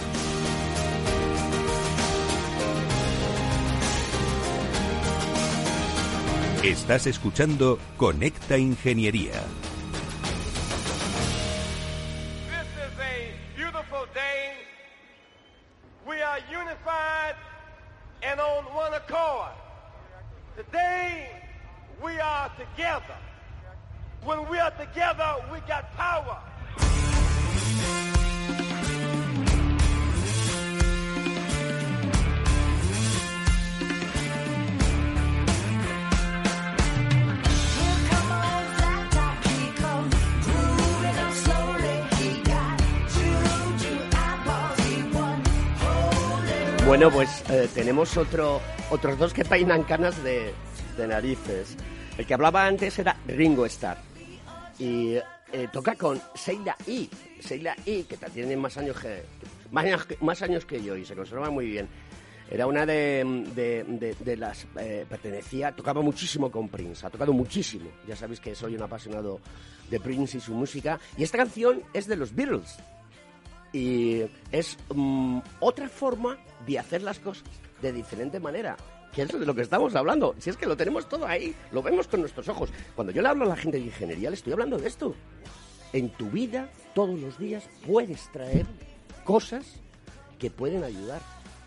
Estás 6.63 7.07
escuchando 7.07 7.77
Conecta 7.97 8.57
Ingeniería. 8.57 9.33
Together. 22.55 23.17
When 24.23 24.47
we 24.47 24.59
are 24.59 24.71
together, 24.71 25.35
we 25.51 25.59
got 25.61 25.91
power. 25.95 26.37
Bueno, 46.85 47.09
pues 47.09 47.43
eh, 47.49 47.69
tenemos 47.73 48.17
otro, 48.17 48.59
otros 48.91 49.17
dos 49.17 49.33
que 49.33 49.45
peinan 49.45 49.83
canas 49.83 50.21
de, 50.21 50.53
de 50.97 51.07
narices. 51.07 51.77
El 52.17 52.25
que 52.25 52.33
hablaba 52.33 52.67
antes 52.67 52.99
era 52.99 53.15
Ringo 53.25 53.65
Starr 53.65 53.97
y 54.77 55.15
eh, 55.15 55.67
toca 55.71 55.95
con 55.95 56.21
Seila 56.35 56.75
E. 56.85 57.07
Seila 57.39 57.73
E, 57.85 58.03
que 58.03 58.17
tiene 58.17 58.57
más 58.57 58.77
años 58.77 58.99
que, 58.99 59.23
más 59.71 60.41
años, 60.41 60.65
que 60.65 60.83
yo 60.83 60.97
y 60.97 61.05
se 61.05 61.15
conserva 61.15 61.49
muy 61.49 61.67
bien. 61.67 61.87
Era 62.51 62.67
una 62.67 62.85
de, 62.85 63.23
de, 64.19 64.37
las... 64.37 64.67
Eh, 64.77 65.05
pertenecía, 65.07 65.71
tocaba 65.71 66.01
muchísimo 66.01 66.51
con 66.51 66.67
Prince, 66.67 67.07
ha 67.07 67.09
tocado 67.09 67.31
muchísimo. 67.31 67.89
Ya 68.07 68.17
sabéis 68.17 68.41
que 68.41 68.53
soy 68.53 68.75
un 68.75 68.83
apasionado 68.83 69.39
de 69.89 69.99
Prince 70.01 70.37
y 70.37 70.41
su 70.41 70.53
música. 70.53 70.99
Y 71.17 71.23
esta 71.23 71.37
canción 71.37 71.81
es 71.93 72.07
de 72.07 72.17
los 72.17 72.35
Beatles. 72.35 72.77
Y 73.73 74.21
es 74.51 74.77
mm, 74.93 75.39
otra 75.59 75.89
forma 75.89 76.37
de 76.65 76.79
hacer 76.79 77.01
las 77.01 77.19
cosas 77.19 77.43
de 77.81 77.91
diferente 77.91 78.39
manera 78.39 78.77
que 79.13 79.21
es 79.21 79.27
de 79.27 79.45
lo 79.45 79.53
que 79.53 79.61
estamos 79.61 79.95
hablando. 79.95 80.35
Si 80.39 80.49
es 80.49 80.57
que 80.57 80.65
lo 80.65 80.75
tenemos 80.75 81.07
todo 81.07 81.25
ahí, 81.27 81.53
lo 81.71 81.81
vemos 81.81 82.07
con 82.07 82.19
nuestros 82.21 82.49
ojos. 82.49 82.71
Cuando 82.95 83.13
yo 83.13 83.21
le 83.21 83.29
hablo 83.29 83.45
a 83.45 83.49
la 83.49 83.55
gente 83.55 83.77
de 83.77 83.85
ingeniería, 83.85 84.29
le 84.29 84.35
estoy 84.35 84.53
hablando 84.53 84.77
de 84.77 84.87
esto. 84.87 85.15
En 85.93 86.09
tu 86.09 86.29
vida, 86.31 86.69
todos 86.95 87.19
los 87.19 87.37
días, 87.37 87.69
puedes 87.85 88.31
traer 88.31 88.65
cosas 89.23 89.65
que 90.39 90.49
pueden 90.49 90.83
ayudar. 90.83 91.21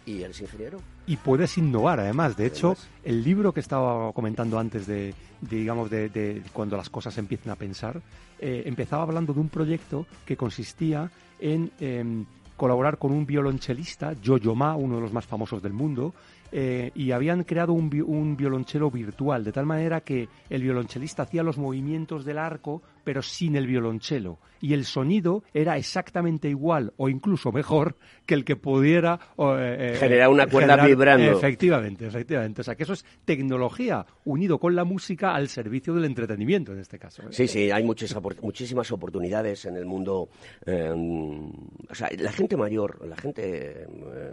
Y 0.06 0.22
eres 0.22 0.40
ingeniero. 0.40 0.78
Y 1.06 1.16
puedes 1.16 1.58
innovar, 1.58 1.98
además. 1.98 2.36
De 2.36 2.46
hecho, 2.46 2.76
el 3.04 3.24
libro 3.24 3.52
que 3.52 3.60
estaba 3.60 4.12
comentando 4.12 4.58
antes 4.58 4.86
de, 4.86 5.12
digamos, 5.40 5.90
de, 5.90 6.42
cuando 6.52 6.76
las 6.76 6.88
cosas 6.88 7.18
empiezan 7.18 7.52
a 7.52 7.56
pensar, 7.56 8.00
eh, 8.38 8.62
empezaba 8.66 9.02
hablando 9.02 9.34
de 9.34 9.40
un 9.40 9.48
proyecto 9.48 10.06
que 10.24 10.36
consistía 10.36 11.10
en 11.40 11.72
em, 11.80 12.24
colaborar 12.56 12.98
con 12.98 13.12
un 13.12 13.26
violonchelista, 13.26 14.14
Jojo 14.24 14.54
Ma, 14.54 14.76
uno 14.76 14.96
de 14.96 15.02
los 15.02 15.12
más 15.12 15.26
famosos 15.26 15.60
del 15.60 15.72
mundo, 15.72 16.14
eh, 16.52 16.92
y 16.94 17.10
habían 17.10 17.42
creado 17.42 17.72
un, 17.72 17.90
un, 18.06 18.36
violonchelo 18.36 18.90
virtual, 18.90 19.44
de 19.44 19.52
tal 19.52 19.66
manera 19.66 20.00
que 20.00 20.28
el 20.48 20.62
violonchelista 20.62 21.24
hacía 21.24 21.42
los 21.42 21.58
movimientos 21.58 22.24
del 22.24 22.38
arco, 22.38 22.82
pero 23.06 23.22
sin 23.22 23.54
el 23.54 23.68
violonchelo. 23.68 24.40
Y 24.60 24.74
el 24.74 24.84
sonido 24.84 25.44
era 25.54 25.76
exactamente 25.76 26.48
igual 26.48 26.92
o 26.96 27.08
incluso 27.08 27.52
mejor 27.52 27.94
que 28.26 28.34
el 28.34 28.44
que 28.44 28.56
pudiera 28.56 29.20
eh, 29.38 29.92
eh, 29.92 29.96
generar 29.96 30.28
una 30.28 30.48
cuerda 30.48 30.84
vibrando. 30.84 31.30
Efectivamente, 31.30 32.04
efectivamente. 32.04 32.62
O 32.62 32.64
sea, 32.64 32.74
que 32.74 32.82
eso 32.82 32.94
es 32.94 33.04
tecnología 33.24 34.04
unido 34.24 34.58
con 34.58 34.74
la 34.74 34.82
música 34.82 35.36
al 35.36 35.48
servicio 35.48 35.94
del 35.94 36.06
entretenimiento 36.06 36.72
en 36.72 36.80
este 36.80 36.98
caso. 36.98 37.22
Sí, 37.30 37.46
sí, 37.46 37.70
hay 37.70 37.84
muchas, 37.84 38.12
muchísimas 38.42 38.90
oportunidades 38.90 39.66
en 39.66 39.76
el 39.76 39.84
mundo. 39.84 40.28
o 40.66 41.94
sea, 41.94 42.10
la 42.18 42.32
gente 42.32 42.56
mayor, 42.56 43.06
la 43.06 43.16
gente 43.16 43.86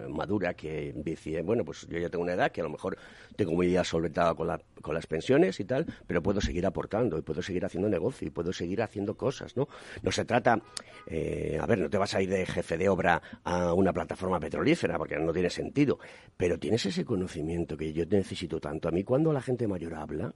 madura 0.09 0.55
que 0.55 0.95
dice, 0.95 1.43
bueno, 1.43 1.63
pues 1.63 1.86
yo 1.88 1.99
ya 1.99 2.09
tengo 2.09 2.24
una 2.24 2.34
edad 2.34 2.51
que 2.51 2.61
a 2.61 2.63
lo 2.63 2.71
mejor 2.71 2.97
tengo 3.36 3.55
mi 3.55 3.67
vida 3.67 3.84
solventada 3.84 4.34
con, 4.34 4.49
con 4.82 4.95
las 4.95 5.05
pensiones 5.05 5.59
y 5.59 5.65
tal, 5.65 5.86
pero 6.07 6.24
puedo 6.24 6.41
seguir 6.41 6.65
aportando 6.65 7.19
y 7.19 7.21
puedo 7.21 7.43
seguir 7.43 7.65
haciendo 7.65 7.88
negocio 7.88 8.28
y 8.28 8.32
puedo 8.32 8.51
seguir 8.51 8.62
haciendo 8.82 9.16
cosas, 9.16 9.55
¿no? 9.55 9.68
No 10.01 10.11
se 10.11 10.26
trata, 10.26 10.61
eh, 11.07 11.57
a 11.59 11.66
ver, 11.66 11.80
no 11.80 11.89
te 11.89 11.97
vas 11.97 12.14
a 12.16 12.22
ir 12.22 12.30
de 12.30 12.45
jefe 12.45 12.78
de 12.78 12.89
obra 12.89 13.22
a 13.43 13.74
una 13.74 13.93
plataforma 13.93 14.39
petrolífera 14.39 14.97
porque 14.97 15.18
no 15.18 15.34
tiene 15.34 15.49
sentido, 15.49 15.99
pero 16.38 16.57
tienes 16.57 16.86
ese 16.86 17.05
conocimiento 17.05 17.78
que 17.78 17.93
yo 17.93 18.05
necesito 18.05 18.59
tanto. 18.59 18.88
A 18.88 18.91
mí 18.91 19.03
cuando 19.03 19.34
la 19.34 19.41
gente 19.41 19.68
mayor 19.68 19.95
habla 19.95 20.34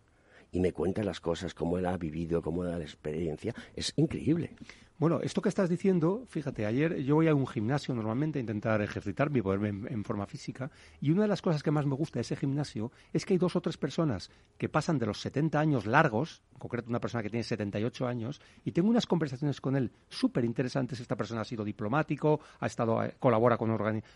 y 0.52 0.60
me 0.60 0.72
cuenta 0.72 1.04
las 1.04 1.20
cosas, 1.20 1.54
cómo 1.54 1.78
él 1.78 1.86
ha 1.86 1.98
vivido, 1.98 2.42
cómo 2.42 2.64
la 2.64 2.80
experiencia, 2.80 3.54
es 3.76 3.94
increíble. 3.96 4.52
Bueno, 5.00 5.20
esto 5.22 5.44
que 5.44 5.50
estás 5.50 5.70
diciendo, 5.70 6.24
fíjate, 6.28 6.66
ayer 6.66 7.04
yo 7.04 7.14
voy 7.14 7.28
a 7.28 7.36
un 7.36 7.46
gimnasio 7.46 7.94
normalmente 7.94 8.40
a 8.40 8.42
intentar 8.42 8.82
ejercitarme 8.82 9.38
y 9.38 9.42
ponerme 9.44 9.90
en, 9.92 10.04
forma 10.04 10.26
física, 10.26 10.72
y 11.00 11.12
una 11.12 11.22
de 11.22 11.28
las 11.28 11.44
cosas 11.44 11.62
que 11.62 11.70
más 11.70 11.86
me 11.86 11.94
gusta 11.94 12.18
de 12.18 12.22
ese 12.22 12.36
gimnasio 12.36 12.92
es 13.14 13.24
que 13.24 13.36
hay 13.36 13.38
dos 13.38 13.56
o 13.56 13.62
tres 13.62 13.78
personas 13.78 14.32
que 14.58 14.70
pasan 14.70 14.98
de 14.98 15.06
los 15.06 15.22
70 15.22 15.60
años 15.60 15.86
largos, 15.86 16.42
en 16.52 16.58
concreto 16.58 16.90
una 16.90 17.00
persona 17.00 17.22
que 17.22 17.30
tiene 17.30 17.44
78 17.44 18.08
años, 18.08 18.42
y 18.66 18.72
tengo 18.72 18.90
unas 18.90 19.06
conversaciones 19.06 19.62
con 19.62 19.76
él 19.76 19.92
súper 20.10 20.44
interesantes. 20.44 21.00
Esta 21.00 21.16
persona 21.16 21.42
ha 21.42 21.46
sido 21.46 21.64
diplomático, 21.64 22.40
ha 22.60 22.66
estado, 22.66 23.04
eh, 23.04 23.14
colabora 23.20 23.56
con 23.56 23.70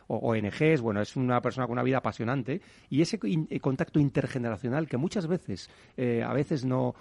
ONGs, 0.07 0.81
bueno, 0.81 0.99
es 0.99 1.15
una 1.15 1.43
persona 1.43 1.67
con 1.67 1.73
una 1.73 1.83
vida 1.83 1.97
apasionante, 1.97 2.59
y 2.89 3.03
ese 3.03 3.19
eh, 3.21 3.59
contacto 3.59 3.99
intergeneracional 3.99 4.87
que 4.87 4.97
muchas 4.97 5.27
veces, 5.27 5.69
eh, 5.95 6.23
a 6.23 6.33
veces 6.33 6.65
no, 6.65 6.95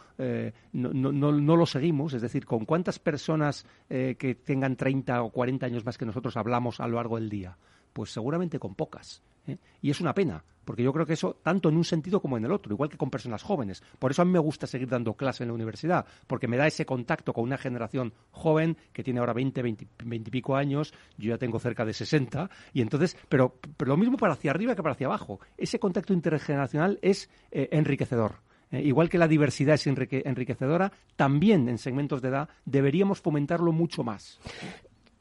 no, 0.74 0.92
no, 0.92 1.32
no 1.32 1.56
lo 1.56 1.64
seguimos, 1.64 2.12
es 2.12 2.20
decir, 2.20 2.44
con 2.44 2.66
cuántas 2.66 2.98
personas 2.98 3.64
eh, 3.88 4.16
que 4.18 4.34
tengan 4.34 4.76
30 4.76 5.22
o 5.22 5.30
40 5.30 5.66
años 5.66 5.84
más 5.84 5.98
que 5.98 6.06
nosotros 6.06 6.36
hablamos 6.36 6.80
a 6.80 6.86
lo 6.86 6.96
largo 6.96 7.16
del 7.16 7.28
día. 7.28 7.56
Pues 7.92 8.10
seguramente 8.10 8.58
con 8.58 8.74
pocas. 8.74 9.22
¿eh? 9.46 9.58
Y 9.82 9.90
es 9.90 10.00
una 10.00 10.14
pena, 10.14 10.44
porque 10.64 10.82
yo 10.82 10.92
creo 10.92 11.06
que 11.06 11.14
eso, 11.14 11.36
tanto 11.42 11.68
en 11.68 11.76
un 11.76 11.84
sentido 11.84 12.20
como 12.20 12.36
en 12.36 12.44
el 12.44 12.52
otro, 12.52 12.72
igual 12.72 12.88
que 12.88 12.96
con 12.96 13.10
personas 13.10 13.42
jóvenes. 13.42 13.82
Por 13.98 14.12
eso 14.12 14.22
a 14.22 14.24
mí 14.24 14.30
me 14.30 14.38
gusta 14.38 14.66
seguir 14.66 14.88
dando 14.88 15.14
clase 15.14 15.42
en 15.42 15.48
la 15.48 15.54
universidad, 15.54 16.06
porque 16.26 16.46
me 16.46 16.56
da 16.56 16.66
ese 16.66 16.86
contacto 16.86 17.32
con 17.32 17.44
una 17.44 17.58
generación 17.58 18.12
joven 18.30 18.76
que 18.92 19.02
tiene 19.02 19.20
ahora 19.20 19.32
20, 19.32 19.62
20, 19.62 19.88
y 19.98 20.18
pico 20.30 20.54
años, 20.54 20.94
yo 21.18 21.30
ya 21.30 21.38
tengo 21.38 21.58
cerca 21.58 21.84
de 21.84 21.92
60, 21.92 22.48
y 22.72 22.82
entonces, 22.82 23.16
pero, 23.28 23.56
pero 23.76 23.88
lo 23.90 23.96
mismo 23.96 24.16
para 24.16 24.34
hacia 24.34 24.52
arriba 24.52 24.76
que 24.76 24.82
para 24.82 24.94
hacia 24.94 25.08
abajo. 25.08 25.40
Ese 25.56 25.80
contacto 25.80 26.12
intergeneracional 26.12 26.98
es 27.02 27.28
eh, 27.50 27.68
enriquecedor. 27.72 28.36
Eh, 28.70 28.82
igual 28.82 29.08
que 29.08 29.18
la 29.18 29.28
diversidad 29.28 29.74
es 29.74 29.86
enriquecedora, 29.86 30.92
también 31.16 31.68
en 31.68 31.78
segmentos 31.78 32.22
de 32.22 32.28
edad 32.28 32.48
deberíamos 32.64 33.20
fomentarlo 33.20 33.72
mucho 33.72 34.04
más. 34.04 34.38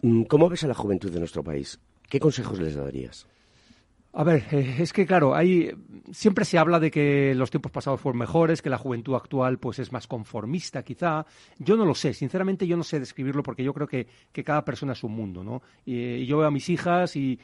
Mm, 0.02 0.24
¿Cómo 0.24 0.50
ves 0.50 0.64
a 0.64 0.68
la 0.68 0.76
juventud 0.76 1.12
de 1.12 1.20
nuestro 1.20 1.44
país? 1.44 1.80
¿Qué 2.10 2.20
consejos 2.20 2.60
les 2.60 2.76
darías? 2.76 3.28
A 4.12 4.24
ver, 4.24 4.44
eh, 4.52 4.78
es 4.80 4.92
que 4.92 5.06
claro, 5.06 5.36
hay, 5.36 5.72
siempre 6.12 6.44
se 6.44 6.58
habla 6.58 6.80
de 6.80 6.90
que 6.90 7.36
los 7.36 7.52
tiempos 7.52 7.72
pasados 7.72 8.02
fueron 8.02 8.18
mejores, 8.18 8.60
que 8.60 8.70
la 8.70 8.80
juventud 8.80 9.14
actual 9.14 9.60
pues 9.60 9.78
es 9.78 9.92
más 9.92 10.08
conformista 10.08 10.82
quizá. 10.82 11.28
Yo 11.60 11.78
no 11.78 11.86
lo 11.86 11.94
sé, 11.94 12.16
sinceramente 12.16 12.66
yo 12.66 12.76
no 12.76 12.84
sé 12.84 13.00
describirlo 13.00 13.44
porque 13.44 13.64
yo 13.64 13.72
creo 13.72 13.88
que, 13.88 14.08
cada 14.44 14.66
persona 14.66 14.94
es 14.94 15.04
un 15.04 15.12
mundo, 15.12 15.44
¿no? 15.44 15.62
Y, 15.86 16.26
yo 16.26 16.40
veo 16.40 16.48
a 16.48 16.52
mis 16.52 16.70
hijas 16.70 17.16
y, 17.16 17.40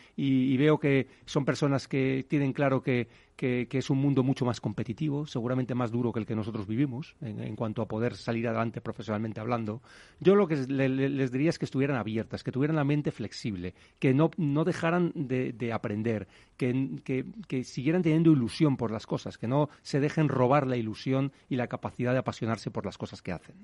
veo 0.58 0.80
que 0.80 1.08
son 1.26 1.46
personas 1.46 1.88
que 1.88 2.26
tienen 2.28 2.52
claro 2.52 2.82
que, 2.82 3.08
que, 3.36 3.68
es 3.72 3.90
un 3.90 3.98
mundo 3.98 4.24
mucho 4.24 4.46
más 4.46 4.62
competitivo, 4.62 5.26
seguramente 5.26 5.76
más 5.76 5.92
duro 5.92 6.12
que 6.12 6.20
el 6.20 6.26
que 6.26 6.36
nosotros 6.36 6.68
vivimos 6.68 7.16
en, 7.22 7.56
cuanto 7.56 7.82
a 7.82 7.88
poder 7.88 8.16
salir 8.16 8.48
adelante 8.48 8.82
profesionalmente 8.82 9.40
hablando. 9.40 9.82
Yo 10.20 10.36
lo 10.36 10.48
que 10.48 10.56
les 10.56 11.32
diría 11.32 11.50
es 11.50 11.60
que 11.60 11.66
estuvieran 11.66 11.98
abiertas, 11.98 12.44
que 12.44 12.52
tuvieran 12.52 12.76
la 12.76 12.84
mente 12.84 13.12
flexible, 13.12 13.74
que 14.00 14.14
no, 14.14 14.32
no 14.38 14.64
dejaran 14.64 15.12
de, 15.16 15.74
aprender, 15.74 16.28
que, 16.58 17.26
que, 17.48 17.64
siguieran 17.64 18.02
teniendo 18.02 18.32
ilusión 18.32 18.78
por 18.78 18.92
las 18.92 19.06
cosas, 19.06 19.38
que 19.38 19.48
no 19.48 19.70
se 19.82 20.00
dejen 20.00 20.30
robar 20.30 20.68
la 20.68 20.78
ilusión 20.78 21.32
y 21.50 21.56
la 21.58 21.68
capacidad 21.68 22.14
de 22.14 22.20
apasionarse 22.20 22.72
por 22.72 22.86
las 22.86 22.98
cosas 22.98 23.22
que 23.22 23.34
hacen. 23.34 23.56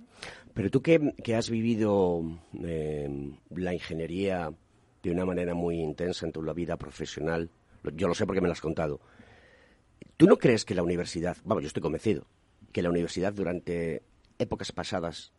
Pero 0.53 0.69
tú 0.69 0.81
que, 0.81 1.13
has 1.35 1.49
vivido 1.49 2.21
eh, 2.61 3.31
la 3.55 3.73
ingeniería 3.73 4.51
de 5.01 5.11
una 5.11 5.25
manera 5.25 5.53
muy 5.53 5.79
intensa 5.79 6.25
en 6.25 6.31
tu 6.31 6.41
vida 6.53 6.75
profesional, 6.75 7.49
yo 7.95 8.07
lo 8.07 8.13
sé 8.13 8.25
porque 8.25 8.41
me 8.41 8.47
lo 8.47 8.53
has 8.53 8.61
contado, 8.61 8.99
¿Tú 10.17 10.27
no 10.27 10.37
crees 10.37 10.65
que 10.65 10.75
la 10.75 10.83
universidad, 10.83 11.37
vamos, 11.43 11.63
yo 11.63 11.67
estoy 11.67 11.81
convencido, 11.81 12.27
que 12.71 12.81
la 12.81 12.89
universidad 12.89 13.33
durante 13.33 14.03
épocas 14.37 14.71
pasadas 14.71 15.33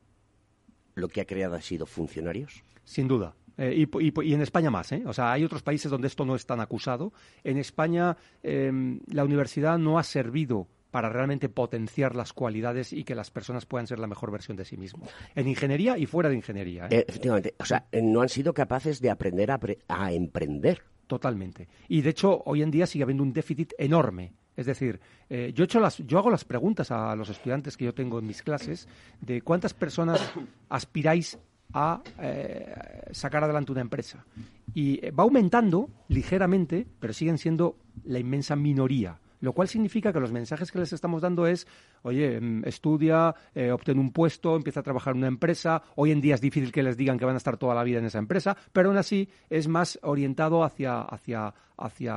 lo 0.95 1.09
que 1.09 1.21
ha 1.21 1.25
creado 1.25 1.55
ha 1.55 1.63
sido 1.63 1.87
funcionarios? 1.87 2.63
Sin 2.85 3.09
duda. 3.09 3.35
Eh, 3.59 3.87
y, 3.87 4.33
en 4.35 4.41
España 4.41 4.71
más, 4.71 4.93
¿eh? 4.93 5.03
O 5.07 5.13
sea, 5.13 5.33
hay 5.33 5.45
otros 5.45 5.63
países 5.63 5.91
donde 5.91 6.09
esto 6.09 6.25
no 6.25 6.35
es 6.35 6.47
tan 6.47 6.61
acusado. 6.61 7.13
En 7.45 7.59
España 7.59 8.17
em, 8.43 9.01
la 9.07 9.25
universidad 9.25 9.79
no 9.79 9.99
ha 9.99 10.03
servido 10.03 10.69
para 10.91 11.09
realmente 11.09 11.49
potenciar 11.49 12.15
las 12.15 12.33
cualidades 12.33 12.93
y 12.93 13.05
que 13.05 13.15
las 13.15 13.31
personas 13.31 13.65
puedan 13.65 13.87
ser 13.87 13.99
la 13.99 14.07
mejor 14.07 14.31
versión 14.31 14.57
de 14.57 14.65
sí 14.65 14.77
mismos. 14.77 15.09
En 15.35 15.49
ingeniería 15.49 15.97
y 15.97 16.07
fuera 16.07 16.29
de 16.29 16.37
ingeniería. 16.37 16.87
¿eh? 16.91 17.05
efectivamente. 17.09 17.55
O 17.59 17.65
sea, 17.65 17.87
no 17.93 18.21
han 18.21 18.29
sido 18.29 18.53
capaces 18.53 19.01
de 19.01 19.11
aprender 19.11 19.51
a 19.51 20.13
emprender. 20.13 20.83
Totalmente. 21.07 21.69
Y 21.89 22.03
de 22.03 22.11
hecho, 22.11 22.43
hoy 22.45 22.63
en 22.63 22.71
día 22.71 22.87
sigue 22.87 23.05
habiendo 23.05 23.23
un 23.23 23.33
déficit 23.33 23.73
enorme 23.79 24.33
es 24.57 24.67
decir, 24.67 25.01
eh, 25.31 25.53
yo, 25.55 25.65
yo 25.65 26.19
hago 26.19 26.31
las 26.31 26.45
preguntas 26.45 26.91
a 26.91 27.17
los 27.17 27.29
estudiantes 27.29 27.77
que 27.77 27.87
yo 27.87 27.95
tengo 27.95 28.19
en 28.19 28.27
mis 28.27 28.43
clases 28.43 28.87
de 29.21 29.41
cuántas 29.43 29.75
personas 29.75 30.21
aspiráis 30.69 31.39
a 31.73 32.03
eh, 32.19 32.75
sacar 33.13 33.45
adelante 33.45 33.73
una 33.73 33.81
empresa. 33.81 34.25
Y 34.75 35.11
va 35.11 35.25
aumentando 35.25 35.89
ligeramente, 36.09 36.87
pero 37.01 37.13
siguen 37.13 37.39
siendo 37.39 37.77
la 38.05 38.19
inmensa 38.19 38.57
minoría 38.57 39.22
lo 39.43 39.53
cual 39.53 39.69
significa 39.69 40.13
que 40.13 40.21
los 40.21 40.33
mensajes 40.33 40.71
que 40.71 40.79
les 40.79 40.93
estamos 40.93 41.21
dando 41.21 41.47
es, 41.47 41.67
oye, 42.03 42.41
mm, 42.41 42.63
estudia, 42.65 43.35
eh, 43.55 43.73
obtén 43.73 43.99
un 43.99 44.13
puesto, 44.13 44.57
empieza 44.57 44.81
a 44.81 44.83
trabajar 44.83 45.13
en 45.15 45.19
una 45.19 45.27
empresa, 45.27 45.83
hoy 45.97 46.13
en 46.13 46.21
día 46.21 46.37
es 46.37 46.41
difícil 46.41 46.71
que 46.73 46.83
les 46.83 46.97
digan 46.97 47.19
que 47.19 47.25
van 47.25 47.35
a 47.35 47.39
estar 47.39 47.57
toda 47.59 47.75
la 47.75 47.83
vida 47.83 47.99
en 47.99 48.07
esa 48.07 48.19
empresa, 48.19 48.57
pero 48.73 48.89
aún 48.89 48.97
así 48.97 49.29
es 49.51 49.67
más 49.67 49.99
orientado 50.03 50.63
hacia, 50.63 51.01
hacia, 51.03 51.53
hacia 51.77 52.15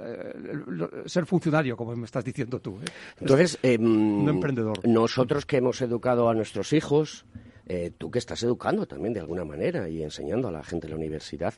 eh, 0.00 0.62
ser 1.06 1.26
funcionario, 1.26 1.76
como 1.76 1.94
me 1.94 2.06
estás 2.06 2.24
diciendo 2.24 2.60
tú. 2.60 2.76
¿eh? 2.82 2.90
Entonces, 3.20 3.56
em, 3.62 4.24
no 4.24 4.32
emprendedor. 4.32 4.80
Nosotros 4.84 5.46
que 5.46 5.58
hemos 5.58 5.80
educado 5.80 6.28
a 6.28 6.34
nuestros 6.34 6.72
hijos, 6.72 7.24
tú 7.98 8.10
que 8.10 8.18
estás 8.18 8.42
educando 8.42 8.86
también 8.86 9.12
de 9.12 9.20
alguna 9.20 9.44
manera 9.44 9.88
y 9.90 10.02
enseñando 10.02 10.48
a 10.48 10.50
la 10.50 10.64
gente 10.64 10.86
en 10.86 10.92
la 10.92 10.96
universidad, 10.96 11.52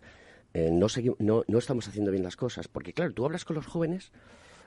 no, 0.53 0.89
no, 1.21 1.45
no 1.47 1.59
estamos 1.59 1.87
haciendo 1.87 2.11
bien 2.11 2.25
las 2.25 2.35
cosas. 2.35 2.67
Porque, 2.67 2.93
claro, 2.93 3.15
tú 3.15 3.25
hablas 3.25 3.45
con 3.45 3.55
los 3.55 3.67
jóvenes 3.67 4.11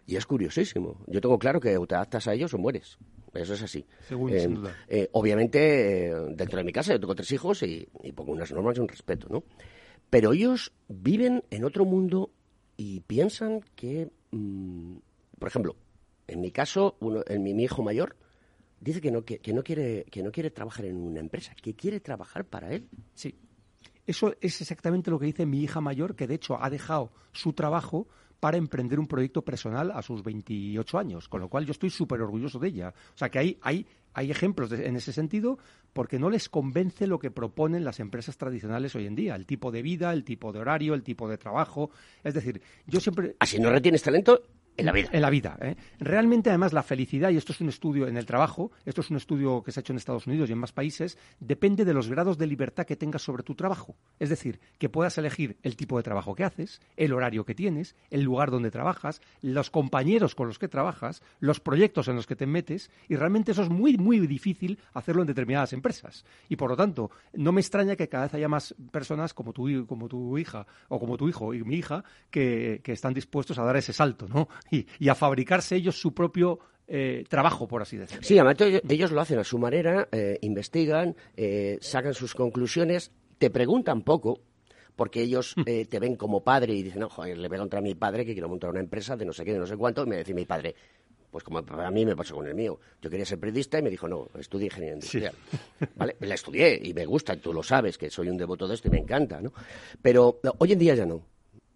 y 0.05 0.15
es 0.15 0.25
curiosísimo. 0.25 1.03
Yo 1.07 1.21
tengo 1.21 1.39
claro 1.39 1.59
que 1.59 1.77
o 1.77 1.87
te 1.87 1.95
adaptas 1.95 2.27
a 2.27 2.33
ellos 2.33 2.53
o 2.53 2.57
mueres. 2.57 2.97
Eso 3.33 3.53
es 3.53 3.63
así. 3.63 3.85
Eh, 4.29 4.55
eh, 4.87 5.09
obviamente, 5.13 6.07
eh, 6.07 6.13
dentro 6.35 6.57
de 6.57 6.63
mi 6.63 6.71
casa 6.71 6.93
yo 6.93 6.99
tengo 6.99 7.15
tres 7.15 7.31
hijos 7.31 7.63
y, 7.63 7.87
pongo 8.15 8.33
unas 8.33 8.51
normas 8.51 8.77
y 8.77 8.81
un 8.81 8.87
respeto, 8.87 9.27
¿no? 9.29 9.43
Pero 10.09 10.33
ellos 10.33 10.71
viven 10.87 11.43
en 11.49 11.63
otro 11.63 11.85
mundo 11.85 12.31
y 12.77 12.99
piensan 13.01 13.61
que, 13.75 14.11
mm, 14.31 14.97
por 15.39 15.47
ejemplo, 15.47 15.75
en 16.27 16.41
mi 16.41 16.51
caso, 16.51 16.97
uno, 16.99 17.23
en 17.27 17.41
mi, 17.41 17.51
hijo 17.63 17.81
mayor 17.81 18.15
dice 18.79 19.01
que 19.01 19.11
no, 19.11 19.23
que, 19.23 19.39
no 19.53 19.63
quiere, 19.63 20.05
que 20.11 20.21
no 20.21 20.31
quiere 20.31 20.51
trabajar 20.51 20.85
en 20.85 20.97
una 20.97 21.19
empresa, 21.19 21.55
que 21.55 21.73
quiere 21.73 21.99
trabajar 21.99 22.45
para 22.45 22.71
él. 22.71 22.87
Sí. 23.15 23.35
Eso 24.05 24.35
es 24.41 24.61
exactamente 24.61 25.09
lo 25.09 25.17
que 25.17 25.27
dice 25.27 25.45
mi 25.45 25.63
hija 25.63 25.81
mayor, 25.81 26.15
que 26.15 26.27
de 26.27 26.35
hecho 26.35 26.61
ha 26.61 26.69
dejado 26.69 27.11
su 27.31 27.53
trabajo 27.53 28.07
para 28.43 28.57
emprender 28.57 28.99
un 28.99 29.07
proyecto 29.07 29.41
personal 29.41 29.89
a 29.91 30.01
sus 30.01 30.21
28 30.21 30.97
años, 30.99 31.29
con 31.29 31.39
lo 31.39 31.47
cual 31.47 31.65
yo 31.65 31.71
estoy 31.71 31.89
súper 31.89 32.19
orgulloso 32.19 32.59
de 32.59 32.67
ella. 32.67 32.93
O 33.15 33.17
sea 33.17 33.29
que 33.29 33.39
hay, 33.39 33.57
hay, 33.61 33.87
hay 34.13 34.31
ejemplos 34.31 34.69
en 34.73 34.97
ese 34.97 35.13
sentido 35.13 35.59
porque 35.93 36.19
no 36.19 36.29
les 36.29 36.49
convence 36.49 37.07
lo 37.07 37.19
que 37.19 37.31
proponen 37.31 37.85
las 37.85 38.01
empresas 38.01 38.35
tradicionales 38.35 38.95
hoy 38.95 39.05
en 39.07 39.15
día, 39.15 39.35
el 39.35 39.45
tipo 39.45 39.71
de 39.71 39.81
vida, 39.81 40.11
el 40.11 40.25
tipo 40.25 40.51
de 40.51 40.59
horario, 40.59 40.93
el 40.93 41.03
tipo 41.03 41.29
de 41.29 41.37
trabajo. 41.37 41.91
Es 42.21 42.33
decir, 42.33 42.61
yo 42.85 42.99
siempre... 42.99 43.37
Así 43.39 43.61
no 43.61 43.69
retienes 43.69 44.03
talento, 44.03 44.41
en 44.77 44.85
la 44.85 44.91
vida. 44.91 45.09
En 45.11 45.21
la 45.21 45.29
vida. 45.29 45.57
¿eh? 45.61 45.75
Realmente, 45.99 46.49
además, 46.49 46.73
la 46.73 46.83
felicidad, 46.83 47.29
y 47.29 47.37
esto 47.37 47.51
es 47.51 47.61
un 47.61 47.69
estudio 47.69 48.07
en 48.07 48.17
el 48.17 48.25
trabajo, 48.25 48.71
esto 48.85 49.01
es 49.01 49.09
un 49.11 49.17
estudio 49.17 49.61
que 49.63 49.71
se 49.71 49.79
ha 49.79 49.81
hecho 49.81 49.93
en 49.93 49.97
Estados 49.97 50.27
Unidos 50.27 50.49
y 50.49 50.53
en 50.53 50.59
más 50.59 50.71
países, 50.71 51.17
depende 51.39 51.85
de 51.85 51.93
los 51.93 52.09
grados 52.09 52.37
de 52.37 52.47
libertad 52.47 52.85
que 52.85 52.95
tengas 52.95 53.21
sobre 53.21 53.43
tu 53.43 53.55
trabajo. 53.55 53.95
Es 54.19 54.29
decir, 54.29 54.59
que 54.79 54.89
puedas 54.89 55.17
elegir 55.17 55.57
el 55.63 55.75
tipo 55.75 55.97
de 55.97 56.03
trabajo 56.03 56.33
que 56.35 56.43
haces, 56.43 56.81
el 56.97 57.13
horario 57.13 57.45
que 57.45 57.55
tienes, 57.55 57.95
el 58.09 58.21
lugar 58.21 58.51
donde 58.51 58.71
trabajas, 58.71 59.21
los 59.41 59.69
compañeros 59.69 60.35
con 60.35 60.47
los 60.47 60.57
que 60.57 60.67
trabajas, 60.67 61.21
los 61.39 61.59
proyectos 61.59 62.07
en 62.07 62.15
los 62.15 62.25
que 62.25 62.35
te 62.35 62.47
metes, 62.47 62.89
y 63.07 63.15
realmente 63.15 63.51
eso 63.51 63.63
es 63.63 63.69
muy, 63.69 63.97
muy 63.97 64.19
difícil 64.25 64.79
hacerlo 64.93 65.21
en 65.21 65.27
determinadas 65.27 65.73
empresas. 65.73 66.25
Y 66.49 66.55
por 66.55 66.69
lo 66.69 66.77
tanto, 66.77 67.11
no 67.33 67.51
me 67.51 67.61
extraña 67.61 67.95
que 67.95 68.09
cada 68.09 68.25
vez 68.25 68.33
haya 68.33 68.49
más 68.49 68.73
personas 68.91 69.33
como 69.33 69.53
tu, 69.53 69.85
como 69.85 70.07
tu 70.07 70.37
hija 70.37 70.65
o 70.89 70.99
como 70.99 71.17
tu 71.17 71.29
hijo 71.29 71.53
y 71.53 71.63
mi 71.63 71.75
hija 71.75 72.03
que, 72.31 72.81
que 72.83 72.91
están 72.91 73.13
dispuestos 73.13 73.57
a 73.59 73.63
dar 73.63 73.77
ese 73.77 73.93
salto, 73.93 74.27
¿no? 74.27 74.47
Y, 74.71 75.09
a 75.09 75.15
fabricarse 75.15 75.75
ellos 75.75 75.99
su 75.99 76.13
propio 76.13 76.59
eh, 76.87 77.23
trabajo, 77.29 77.67
por 77.67 77.81
así 77.81 77.97
decirlo. 77.97 78.23
Sí, 78.23 78.37
además 78.37 78.57
ellos 78.89 79.11
lo 79.11 79.21
hacen 79.21 79.39
a 79.39 79.43
su 79.43 79.57
manera, 79.57 80.07
eh, 80.11 80.37
investigan, 80.41 81.15
eh, 81.35 81.77
sacan 81.81 82.13
sus 82.13 82.33
conclusiones, 82.33 83.11
te 83.37 83.49
preguntan 83.49 84.01
poco, 84.01 84.41
porque 84.95 85.21
ellos 85.21 85.55
hmm. 85.55 85.63
te 85.89 85.99
ven 85.99 86.15
como 86.15 86.43
padre 86.43 86.73
y 86.73 86.83
dicen, 86.83 87.01
no, 87.01 87.09
joder, 87.09 87.37
le 87.37 87.47
voy 87.47 87.57
a 87.57 87.59
contar 87.61 87.79
a 87.79 87.81
mi 87.81 87.95
padre 87.95 88.25
que 88.25 88.33
quiero 88.33 88.49
montar 88.49 88.69
una 88.69 88.79
empresa 88.79 89.15
de 89.15 89.25
no 89.25 89.33
sé 89.33 89.43
qué, 89.43 89.53
de 89.53 89.59
no 89.59 89.65
sé 89.65 89.75
cuánto, 89.75 90.03
y 90.03 90.07
me 90.07 90.17
dice 90.17 90.33
mi 90.33 90.45
padre, 90.45 90.75
pues 91.33 91.43
como 91.43 91.57
a 91.57 91.89
mí 91.89 92.05
me 92.05 92.15
pasó 92.15 92.35
con 92.35 92.45
el 92.45 92.53
mío. 92.53 92.79
Yo 93.01 93.09
quería 93.09 93.25
ser 93.25 93.39
periodista 93.39 93.79
y 93.79 93.81
me 93.81 93.89
dijo, 93.89 94.07
no, 94.07 94.29
estudia 94.37 94.65
ingeniería 94.65 94.93
industrial. 94.93 95.33
¿Vale? 95.95 96.15
La 96.19 96.35
estudié 96.35 96.79
y 96.83 96.93
me 96.93 97.07
gusta, 97.07 97.35
tú 97.37 97.51
lo 97.51 97.63
sabes, 97.63 97.97
que 97.97 98.11
soy 98.11 98.29
un 98.29 98.37
devoto 98.37 98.67
de 98.67 98.75
esto 98.75 98.87
y 98.87 98.91
me 98.91 98.99
encanta, 98.99 99.41
¿no? 99.41 99.51
Pero 99.99 100.39
hoy 100.59 100.73
en 100.73 100.79
día 100.79 100.93
ya 100.93 101.07
no 101.07 101.32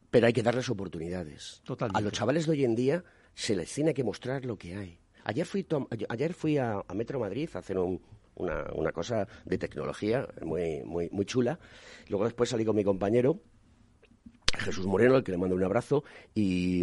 pero 0.09 0.27
hay 0.27 0.33
que 0.33 0.43
darles 0.43 0.69
oportunidades. 0.69 1.61
A 1.93 2.01
los 2.01 2.13
chavales 2.13 2.45
de 2.45 2.51
hoy 2.51 2.63
en 2.63 2.75
día 2.75 3.03
se 3.33 3.55
les 3.55 3.73
tiene 3.73 3.93
que 3.93 4.03
mostrar 4.03 4.45
lo 4.45 4.57
que 4.57 4.75
hay. 4.75 4.99
Ayer 5.23 5.45
fui, 5.45 5.65
ayer 6.09 6.33
fui 6.33 6.57
a, 6.57 6.83
Metro 6.93 7.19
Madrid 7.19 7.49
a 7.53 7.59
hacer 7.59 7.77
una, 7.77 8.91
cosa 8.93 9.27
de 9.45 9.57
tecnología 9.57 10.27
muy, 10.41 10.83
muy, 10.85 11.09
muy 11.11 11.25
chula. 11.25 11.59
Luego 12.07 12.25
después 12.25 12.49
salí 12.49 12.63
con 12.63 12.75
mi 12.75 12.83
compañero, 12.83 13.41
Jesús 14.57 14.85
Moreno, 14.87 15.15
al 15.15 15.23
que 15.23 15.31
le 15.31 15.37
mando 15.37 15.55
un 15.55 15.63
abrazo, 15.63 16.03
y, 16.33 16.81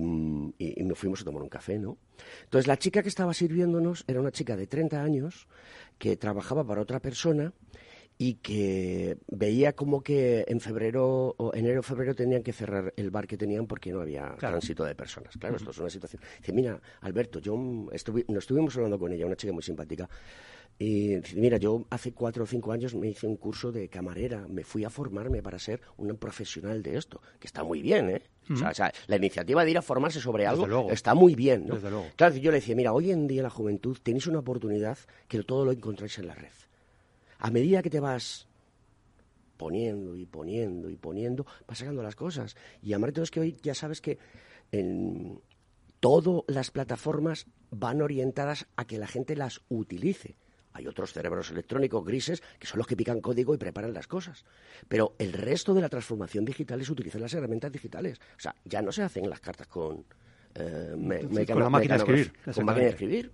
y, 0.59 0.85
nos 0.85 0.99
fuimos 0.99 1.23
a 1.23 1.25
tomar 1.25 1.43
un 1.43 1.49
café, 1.49 1.79
¿no? 1.79 1.99
Entonces 2.45 2.67
la 2.67 2.79
chica 2.79 3.03
que 3.03 3.09
estaba 3.09 3.33
sirviéndonos 3.35 4.05
era 4.07 4.21
una 4.21 4.31
chica 4.31 4.57
de 4.57 4.67
30 4.67 5.03
años 5.03 5.49
que 5.99 6.17
trabajaba 6.17 6.65
para 6.65 6.83
otra 6.83 7.01
persona 7.01 7.53
y 8.17 8.35
que 8.35 9.19
veía 9.29 9.75
como 9.75 10.03
que 10.03 10.45
en 10.47 10.61
febrero, 10.61 11.35
o 11.37 11.53
enero 11.55 11.81
o 11.81 11.83
febrero 11.83 12.15
tenían 12.15 12.43
que 12.43 12.53
cerrar 12.53 12.93
el 12.97 13.11
bar 13.11 13.27
que 13.27 13.37
tenían 13.37 13.67
porque 13.67 13.93
no 13.93 14.01
había 14.01 14.37
tránsito 14.37 14.85
de 14.85 14.95
personas. 14.95 15.37
Claro, 15.37 15.57
esto 15.57 15.71
es 15.71 15.79
una 15.79 15.91
situación. 15.91 16.23
Dice, 16.39 16.53
mira, 16.53 16.81
Alberto, 17.01 17.41
yo 17.41 17.57
nos 17.57 17.95
estuvimos 18.45 18.77
hablando 18.77 18.99
con 18.99 19.13
ella, 19.13 19.27
una 19.27 19.37
chica 19.37 19.53
muy 19.53 19.63
simpática. 19.63 20.09
Y 20.79 21.17
mira, 21.37 21.57
yo 21.57 21.87
hace 21.91 22.13
cuatro 22.13 22.45
o 22.45 22.47
cinco 22.47 22.73
años 22.73 22.95
me 22.95 23.09
hice 23.09 23.27
un 23.29 23.37
curso 23.37 23.71
de 23.71 23.89
camarera, 23.89 24.47
me 24.49 24.65
fui 24.65 24.85
a 24.85 24.91
formarme 24.91 25.41
para 25.41 25.59
ser 25.59 25.81
un 25.97 26.17
profesional 26.17 26.83
de 26.83 26.97
esto, 26.97 27.21
que 27.39 27.47
está 27.47 27.63
muy 27.63 27.81
bien, 27.81 28.11
¿eh? 28.11 28.23
o, 28.51 28.57
sea, 28.57 28.71
o, 28.71 28.75
sea, 28.75 28.93
la 29.07 29.17
iniciativa 29.17 29.65
de 29.65 29.71
ir 29.71 29.79
a 29.79 29.83
formarse 29.83 30.21
sobre 30.21 30.47
algo 30.47 30.67
luego. 30.67 30.91
está 30.91 31.15
muy 31.15 31.37
bien, 31.37 31.67
¿no? 31.69 31.77
Desde 31.77 31.91
luego. 31.91 32.07
Claro, 32.17 32.35
yo 32.37 32.51
le 32.51 32.59
decía, 32.59 32.75
mira, 32.75 32.93
hoy 32.93 33.13
en 33.13 33.29
día 33.29 33.43
la 33.43 33.51
juventud 33.51 33.97
tenéis 34.03 34.27
una 34.27 34.41
oportunidad 34.41 34.99
que 35.29 35.43
todo 35.45 35.65
lo 35.65 35.71
encontráis 35.71 36.19
en 36.19 36.27
la 36.27 36.35
red. 36.35 36.53
A 37.45 37.51
medida 37.51 37.83
que 37.83 37.91
te 37.91 38.01
vas 38.01 38.49
poniendo 39.59 40.17
y 40.17 40.25
poniendo 40.25 40.89
y 40.89 40.97
poniendo, 40.97 41.45
vas 41.69 41.77
sacando 41.77 42.03
las 42.03 42.17
cosas. 42.17 42.57
Y 42.81 42.95
además 42.95 43.19
es 43.19 43.31
que 43.31 43.41
hoy 43.41 43.57
ya 43.63 43.75
sabes 43.75 44.01
que 44.01 44.19
en 44.73 45.43
todas 46.01 46.43
las 46.47 46.71
plataformas 46.71 47.47
van 47.71 48.01
orientadas 48.01 48.67
a 48.77 48.87
que 48.87 48.97
la 48.97 49.07
gente 49.07 49.37
las 49.37 49.61
utilice. 49.69 50.39
Hay 50.73 50.87
otros 50.87 51.13
cerebros 51.13 51.51
electrónicos 51.51 52.03
grises 52.03 52.43
que 52.59 52.67
son 52.67 52.79
los 52.79 52.87
que 52.87 52.97
pican 52.97 53.21
código 53.21 53.55
y 53.55 53.59
preparan 53.59 53.93
las 53.93 54.07
cosas. 54.07 54.47
Pero 54.89 55.15
el 55.19 55.35
resto 55.35 55.75
de 55.75 55.83
la 55.83 55.91
transformación 55.91 56.47
digital 56.47 56.81
es 56.81 56.89
utilizar 56.89 57.21
las 57.21 57.35
herramientas 57.35 57.71
digitales. 57.71 58.23
O 58.39 58.41
sea, 58.41 58.57
ya 58.65 58.81
no 58.81 58.91
se 58.91 59.03
hacen 59.03 59.29
las 59.29 59.41
cartas 59.41 59.67
con, 59.67 60.07
eh, 60.55 60.95
me, 60.97 61.21
con 61.45 61.61
la 61.61 61.69
máquina 61.69 61.97
de 61.97 61.99
escribir. 61.99 62.33
Con 62.55 62.65
máquina 62.65 62.87
de 62.87 62.91
escribir. 62.91 63.33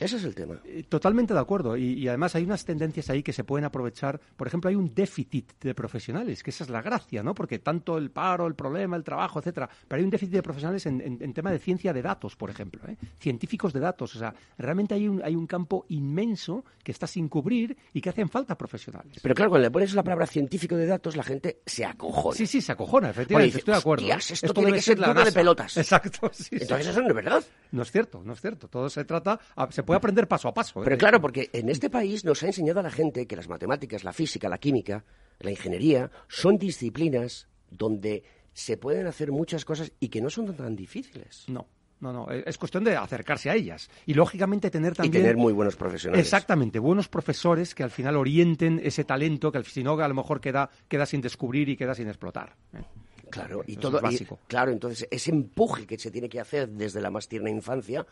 Ese 0.00 0.16
es 0.16 0.24
el 0.24 0.34
tema. 0.34 0.60
Eh, 0.64 0.84
Totalmente 0.88 1.34
de 1.34 1.40
acuerdo. 1.40 1.76
Y, 1.76 1.94
y 1.94 2.08
además 2.08 2.34
hay 2.34 2.44
unas 2.44 2.64
tendencias 2.64 3.08
ahí 3.10 3.22
que 3.22 3.32
se 3.32 3.44
pueden 3.44 3.64
aprovechar. 3.64 4.20
Por 4.36 4.46
ejemplo, 4.46 4.68
hay 4.70 4.76
un 4.76 4.94
déficit 4.94 5.52
de 5.60 5.74
profesionales, 5.74 6.42
que 6.42 6.50
esa 6.50 6.64
es 6.64 6.70
la 6.70 6.82
gracia, 6.82 7.22
¿no? 7.22 7.34
Porque 7.34 7.58
tanto 7.58 7.98
el 7.98 8.10
paro, 8.10 8.46
el 8.46 8.54
problema, 8.54 8.96
el 8.96 9.04
trabajo, 9.04 9.38
etcétera. 9.38 9.68
Pero 9.88 9.98
hay 9.98 10.04
un 10.04 10.10
déficit 10.10 10.34
de 10.34 10.42
profesionales 10.42 10.86
en, 10.86 11.00
en- 11.00 11.18
en 11.20 11.32
tema 11.34 11.50
de 11.50 11.58
ciencia 11.58 11.92
de 11.92 12.02
datos, 12.02 12.36
por 12.36 12.50
ejemplo. 12.50 12.80
¿eh? 12.88 12.96
Científicos 13.18 13.72
de 13.72 13.80
datos. 13.80 14.14
O 14.16 14.18
sea, 14.18 14.34
realmente 14.58 14.94
hay 14.94 15.08
un, 15.08 15.22
hay 15.22 15.36
un 15.36 15.46
campo 15.46 15.86
inmenso 15.88 16.64
que 16.82 16.92
está 16.92 17.06
sin 17.06 17.28
cubrir 17.28 17.76
y 17.92 18.00
que 18.00 18.10
hacen 18.10 18.28
falta 18.28 18.56
profesionales. 18.56 19.18
Pero 19.22 19.34
claro, 19.34 19.50
cuando 19.50 19.66
le 19.66 19.70
pones 19.70 19.94
la 19.94 20.02
palabra 20.02 20.26
científico 20.26 20.76
de 20.76 20.86
datos, 20.86 21.16
la 21.16 21.22
gente 21.22 21.60
se 21.66 21.84
acojona. 21.84 22.36
Sí, 22.36 22.46
sí, 22.46 22.60
se 22.60 22.72
acojona, 22.72 23.10
efectivamente, 23.10 23.58
estoy 23.58 23.72
de 23.74 23.78
acuerdo. 23.80 24.02
"Hostias, 24.04 24.30
¿eh? 24.30 24.34
esto 24.34 24.54
tiene 24.54 24.66
debe 24.68 24.78
que 24.78 24.82
ser 24.82 24.98
la 24.98 25.08
de 25.08 25.14
NASA". 25.14 25.32
pelotas. 25.32 25.76
Exacto, 25.76 26.30
sí, 26.32 26.44
sí. 26.44 26.56
Entonces 26.60 26.86
eso 26.88 27.00
no 27.02 27.08
es 27.08 27.14
verdad. 27.14 27.44
No 27.72 27.82
es 27.82 27.90
cierto, 27.90 28.22
no 28.24 28.32
es 28.32 28.40
cierto. 28.40 28.68
Todo 28.68 28.88
se 28.90 29.04
trata, 29.04 29.38
a- 29.56 29.70
se 29.70 29.81
puede 29.84 29.98
aprender 29.98 30.28
paso 30.28 30.48
a 30.48 30.54
paso. 30.54 30.80
¿eh? 30.80 30.84
Pero 30.84 30.98
claro, 30.98 31.20
porque 31.20 31.50
en 31.52 31.68
este 31.68 31.90
país 31.90 32.24
nos 32.24 32.42
ha 32.42 32.46
enseñado 32.46 32.80
a 32.80 32.82
la 32.82 32.90
gente 32.90 33.26
que 33.26 33.36
las 33.36 33.48
matemáticas, 33.48 34.04
la 34.04 34.12
física, 34.12 34.48
la 34.48 34.58
química, 34.58 35.04
la 35.40 35.50
ingeniería 35.50 36.10
son 36.28 36.58
disciplinas 36.58 37.48
donde 37.70 38.22
se 38.52 38.76
pueden 38.76 39.06
hacer 39.06 39.32
muchas 39.32 39.64
cosas 39.64 39.92
y 39.98 40.08
que 40.08 40.20
no 40.20 40.30
son 40.30 40.54
tan 40.54 40.76
difíciles. 40.76 41.44
No, 41.48 41.66
no, 42.00 42.12
no. 42.12 42.30
Es 42.30 42.58
cuestión 42.58 42.84
de 42.84 42.96
acercarse 42.96 43.48
a 43.48 43.54
ellas. 43.54 43.88
Y 44.06 44.14
lógicamente 44.14 44.70
tener 44.70 44.94
también. 44.94 45.14
Y 45.14 45.18
tener 45.18 45.36
muy 45.36 45.52
buenos 45.52 45.76
profesionales. 45.76 46.26
Exactamente, 46.26 46.78
buenos 46.78 47.08
profesores 47.08 47.74
que 47.74 47.82
al 47.82 47.90
final 47.90 48.16
orienten 48.16 48.80
ese 48.82 49.04
talento 49.04 49.52
que 49.52 49.58
al 49.58 49.64
si 49.64 49.82
no 49.82 49.98
a 49.98 50.08
lo 50.08 50.14
mejor 50.14 50.40
queda, 50.40 50.68
queda 50.88 51.06
sin 51.06 51.20
descubrir 51.20 51.68
y 51.68 51.76
queda 51.76 51.94
sin 51.94 52.08
explotar. 52.08 52.56
¿eh? 52.74 52.82
Claro, 53.30 53.62
y 53.66 53.72
Eso 53.72 53.80
todo 53.80 53.96
es 53.98 54.02
básico. 54.02 54.38
y, 54.42 54.46
claro, 54.48 54.72
entonces 54.72 55.08
ese 55.10 55.30
empuje 55.30 55.86
que 55.86 55.96
se 55.96 56.10
tiene 56.10 56.28
que 56.28 56.40
hacer 56.40 56.68
desde 56.68 57.00
la 57.00 57.10
más 57.10 57.28
tierna 57.28 57.48
infancia, 57.48 58.04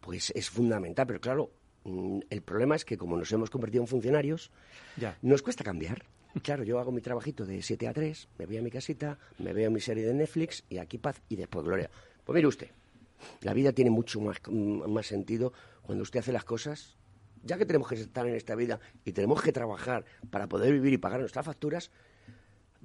pues 0.00 0.30
es 0.34 0.50
fundamental. 0.50 1.06
Pero 1.06 1.20
claro, 1.20 1.50
mm, 1.84 2.20
el 2.30 2.42
problema 2.42 2.76
es 2.76 2.84
que 2.84 2.96
como 2.96 3.16
nos 3.16 3.30
hemos 3.32 3.50
convertido 3.50 3.82
en 3.82 3.88
funcionarios, 3.88 4.50
Ya. 4.96 5.16
nos 5.22 5.42
cuesta 5.42 5.64
cambiar. 5.64 6.04
Claro, 6.42 6.64
yo 6.64 6.78
hago 6.78 6.92
mi 6.92 7.00
trabajito 7.00 7.46
de 7.46 7.62
7 7.62 7.88
a 7.88 7.94
3, 7.94 8.28
me 8.38 8.44
voy 8.44 8.58
a 8.58 8.62
mi 8.62 8.70
casita, 8.70 9.18
me 9.38 9.54
veo 9.54 9.70
mi 9.70 9.80
serie 9.80 10.04
de 10.04 10.12
Netflix 10.12 10.64
y 10.68 10.76
aquí 10.76 10.98
paz 10.98 11.22
y 11.30 11.36
después 11.36 11.64
gloria. 11.64 11.88
Pues 12.24 12.34
mire 12.34 12.46
usted, 12.46 12.68
la 13.40 13.54
vida 13.54 13.72
tiene 13.72 13.90
mucho 13.90 14.20
más, 14.20 14.36
mm, 14.46 14.86
más 14.90 15.06
sentido 15.06 15.54
cuando 15.80 16.02
usted 16.02 16.20
hace 16.20 16.32
las 16.32 16.44
cosas, 16.44 16.94
ya 17.42 17.56
que 17.56 17.64
tenemos 17.64 17.88
que 17.88 17.94
estar 17.94 18.26
en 18.26 18.34
esta 18.34 18.54
vida 18.54 18.78
y 19.06 19.12
tenemos 19.12 19.40
que 19.40 19.50
trabajar 19.50 20.04
para 20.30 20.46
poder 20.46 20.74
vivir 20.74 20.92
y 20.92 20.98
pagar 20.98 21.20
nuestras 21.20 21.46
facturas, 21.46 21.90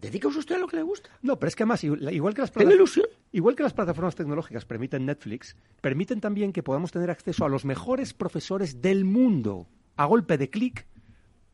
dedíquese 0.02 0.40
usted 0.40 0.56
a 0.56 0.58
lo 0.58 0.68
que 0.68 0.76
le 0.76 0.84
gusta. 0.84 1.10
No, 1.22 1.40
pero 1.40 1.48
es 1.48 1.56
que 1.56 1.64
además, 1.64 1.84
igual 1.84 2.34
que 2.34 2.42
las. 2.42 2.52
Igual 3.32 3.56
que 3.56 3.64
las 3.64 3.74
plataformas 3.74 4.16
tecnológicas 4.16 4.66
permiten 4.66 5.06
Netflix, 5.06 5.56
permiten 5.80 6.20
también 6.20 6.52
que 6.52 6.64
podamos 6.64 6.92
tener 6.92 7.10
acceso 7.10 7.46
a 7.46 7.50
los 7.50 7.64
mejores 7.64 8.14
profesores 8.14 8.82
del 8.82 9.06
mundo 9.06 9.68
a 9.96 10.06
golpe 10.06 10.38
de 10.38 10.50
clic 10.50 10.86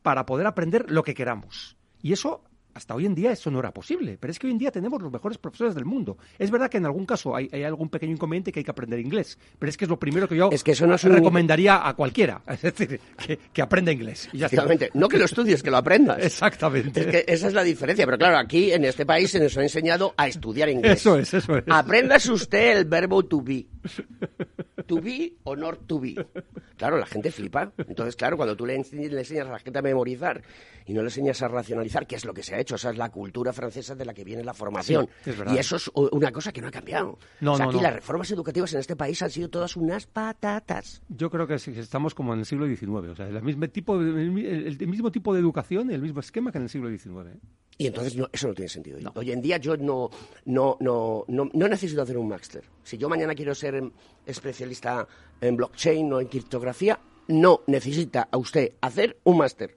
para 0.02 0.26
poder 0.26 0.46
aprender 0.46 0.90
lo 0.90 1.04
que 1.04 1.14
queramos. 1.14 1.76
Y 2.02 2.12
eso, 2.12 2.42
hasta 2.78 2.94
hoy 2.94 3.04
en 3.06 3.14
día, 3.14 3.32
eso 3.32 3.50
no 3.50 3.58
era 3.58 3.72
posible. 3.72 4.16
Pero 4.18 4.30
es 4.30 4.38
que 4.38 4.46
hoy 4.46 4.52
en 4.52 4.58
día 4.58 4.70
tenemos 4.70 5.02
los 5.02 5.12
mejores 5.12 5.36
profesores 5.36 5.74
del 5.74 5.84
mundo. 5.84 6.16
Es 6.38 6.50
verdad 6.50 6.70
que 6.70 6.78
en 6.78 6.86
algún 6.86 7.04
caso 7.04 7.36
hay, 7.36 7.48
hay 7.52 7.64
algún 7.64 7.88
pequeño 7.90 8.12
inconveniente 8.12 8.50
que 8.52 8.60
hay 8.60 8.64
que 8.64 8.70
aprender 8.70 8.98
inglés. 9.00 9.38
Pero 9.58 9.68
es 9.70 9.76
que 9.76 9.84
es 9.84 9.88
lo 9.90 9.98
primero 9.98 10.26
que 10.28 10.36
yo 10.36 10.48
Es 10.50 10.64
que 10.64 10.72
eso 10.72 10.86
no 10.86 10.94
es 10.94 11.04
un- 11.04 11.12
recomendaría 11.12 11.86
a 11.86 11.94
cualquiera. 11.94 12.40
Es 12.48 12.62
decir, 12.62 13.00
que, 13.24 13.38
que 13.52 13.62
aprenda 13.62 13.92
inglés. 13.92 14.28
Y 14.32 14.38
ya 14.38 14.46
está. 14.46 14.56
Efectivamente, 14.62 14.90
no 14.94 15.08
que 15.08 15.18
lo 15.18 15.24
estudies, 15.26 15.62
que 15.62 15.70
lo 15.70 15.76
aprendas. 15.76 16.18
Exactamente. 16.24 17.00
Es 17.00 17.06
que 17.06 17.24
esa 17.32 17.48
es 17.48 17.54
la 17.54 17.62
diferencia. 17.62 18.04
Pero 18.06 18.16
claro, 18.18 18.38
aquí 18.38 18.72
en 18.72 18.84
este 18.84 19.04
país 19.04 19.30
se 19.30 19.40
nos 19.40 19.56
ha 19.58 19.62
enseñado 19.62 20.14
a 20.16 20.28
estudiar 20.28 20.68
inglés. 20.68 21.00
Eso 21.00 21.18
es, 21.18 21.34
eso 21.34 21.56
es. 21.58 21.64
Usted 22.28 22.78
el 22.78 22.84
verbo 22.84 23.24
to 23.24 23.42
be. 23.42 23.66
To 24.86 25.00
be 25.02 25.34
o 25.44 25.54
not 25.56 25.86
to 25.86 26.00
be. 26.00 26.14
Claro, 26.76 26.96
la 26.98 27.06
gente 27.06 27.30
flipa. 27.30 27.72
Entonces, 27.76 28.16
claro, 28.16 28.36
cuando 28.36 28.56
tú 28.56 28.64
le, 28.64 28.76
ense- 28.78 29.10
le 29.10 29.18
enseñas 29.18 29.46
a 29.48 29.52
la 29.52 29.58
gente 29.58 29.78
a 29.78 29.82
memorizar 29.82 30.42
y 30.86 30.94
no 30.94 31.02
le 31.02 31.08
enseñas 31.08 31.42
a 31.42 31.48
racionalizar, 31.48 32.06
que 32.06 32.16
es 32.16 32.24
lo 32.24 32.32
que 32.32 32.42
se 32.42 32.54
ha 32.54 32.60
hecho, 32.60 32.76
esa 32.76 32.90
es 32.90 32.96
la 32.96 33.10
cultura 33.10 33.52
francesa 33.52 33.94
de 33.94 34.04
la 34.06 34.14
que 34.14 34.24
viene 34.24 34.42
la 34.44 34.54
formación. 34.54 35.08
Sí, 35.24 35.30
es 35.30 35.38
verdad. 35.38 35.54
y 35.54 35.58
eso 35.58 35.76
es 35.76 35.90
una 35.94 36.32
cosa 36.32 36.52
que 36.52 36.60
no 36.62 36.68
ha 36.68 36.70
cambiado. 36.70 37.18
No, 37.40 37.52
o 37.52 37.56
sea, 37.56 37.66
no, 37.66 37.70
aquí 37.70 37.76
no. 37.78 37.82
las 37.82 37.94
reformas 37.94 38.30
educativas 38.30 38.72
en 38.72 38.80
este 38.80 38.96
país 38.96 39.20
han 39.20 39.30
sido 39.30 39.50
todas 39.50 39.76
unas 39.76 40.06
patatas. 40.06 41.02
Yo 41.08 41.28
creo 41.30 41.46
que 41.46 41.54
estamos 41.54 42.14
como 42.14 42.32
en 42.32 42.40
el 42.40 42.46
siglo 42.46 42.66
XIX, 42.66 42.88
o 43.10 43.14
sea, 43.14 43.28
el 43.28 43.42
mismo 43.42 43.68
tipo 43.68 43.98
de, 43.98 44.22
el, 44.22 44.66
el 44.80 44.86
mismo 44.88 45.10
tipo 45.12 45.34
de 45.34 45.40
educación 45.40 45.90
y 45.90 45.94
el 45.94 46.00
mismo 46.02 46.20
esquema 46.20 46.50
que 46.52 46.58
en 46.58 46.64
el 46.64 46.70
siglo 46.70 46.88
XIX. 46.88 47.36
Y 47.80 47.86
entonces 47.86 48.16
no, 48.16 48.28
eso 48.32 48.48
no 48.48 48.54
tiene 48.54 48.68
sentido. 48.68 48.98
Hoy 49.14 49.30
en 49.30 49.40
día 49.40 49.56
yo 49.58 49.76
no, 49.76 50.10
no, 50.46 50.76
no, 50.80 51.24
no, 51.28 51.48
no 51.52 51.68
necesito 51.68 52.02
hacer 52.02 52.18
un 52.18 52.28
máster. 52.28 52.64
Si 52.82 52.98
yo 52.98 53.08
mañana 53.08 53.36
quiero 53.36 53.54
ser 53.54 53.80
especialista 54.26 55.06
en 55.40 55.56
blockchain 55.56 56.12
o 56.12 56.20
en 56.20 56.26
criptografía, 56.26 56.98
no 57.28 57.60
necesita 57.68 58.28
a 58.32 58.36
usted 58.36 58.72
hacer 58.80 59.18
un 59.22 59.38
máster. 59.38 59.76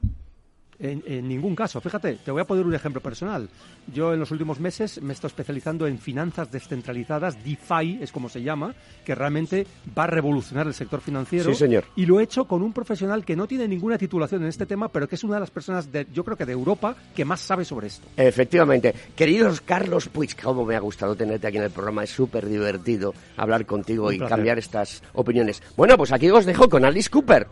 En, 0.82 1.03
en 1.05 1.27
ningún 1.27 1.55
caso. 1.55 1.79
Fíjate, 1.79 2.15
te 2.25 2.32
voy 2.32 2.41
a 2.41 2.45
poner 2.45 2.65
un 2.65 2.73
ejemplo 2.73 3.01
personal. 3.01 3.47
Yo 3.93 4.13
en 4.13 4.19
los 4.19 4.32
últimos 4.32 4.59
meses 4.59 4.99
me 5.01 5.13
estado 5.13 5.27
especializando 5.27 5.86
en 5.86 5.99
finanzas 5.99 6.51
descentralizadas, 6.51 7.43
DeFi 7.43 7.99
es 8.01 8.11
como 8.11 8.29
se 8.29 8.41
llama, 8.41 8.73
que 9.05 9.13
realmente 9.13 9.67
va 9.95 10.05
a 10.05 10.07
revolucionar 10.07 10.65
el 10.65 10.73
sector 10.73 10.99
financiero. 11.01 11.51
Sí, 11.51 11.55
señor. 11.55 11.84
Y 11.95 12.05
lo 12.07 12.19
he 12.19 12.23
hecho 12.23 12.45
con 12.45 12.63
un 12.63 12.73
profesional 12.73 13.23
que 13.23 13.36
no 13.36 13.47
tiene 13.47 13.67
ninguna 13.67 13.97
titulación 13.97 14.41
en 14.41 14.49
este 14.49 14.65
tema, 14.65 14.89
pero 14.89 15.07
que 15.07 15.15
es 15.15 15.23
una 15.23 15.36
de 15.36 15.41
las 15.41 15.51
personas, 15.51 15.91
de, 15.91 16.07
yo 16.11 16.23
creo 16.23 16.36
que 16.36 16.45
de 16.45 16.53
Europa, 16.53 16.95
que 17.15 17.25
más 17.25 17.41
sabe 17.41 17.63
sobre 17.63 17.88
esto. 17.88 18.07
Efectivamente. 18.17 18.93
Queridos 19.15 19.61
Carlos 19.61 20.07
Puig, 20.09 20.36
cómo 20.41 20.65
me 20.65 20.75
ha 20.75 20.79
gustado 20.79 21.15
tenerte 21.15 21.45
aquí 21.45 21.57
en 21.57 21.63
el 21.63 21.71
programa. 21.71 22.03
Es 22.03 22.09
súper 22.09 22.47
divertido 22.47 23.13
hablar 23.38 23.65
contigo 23.67 24.07
Un 24.07 24.15
y 24.15 24.17
placer. 24.17 24.36
cambiar 24.36 24.57
estas 24.57 25.03
opiniones. 25.13 25.61
Bueno, 25.77 25.95
pues 25.97 26.11
aquí 26.11 26.29
os 26.29 26.45
dejo 26.45 26.67
con 26.69 26.86
Alice 26.86 27.09
Cooper. 27.09 27.47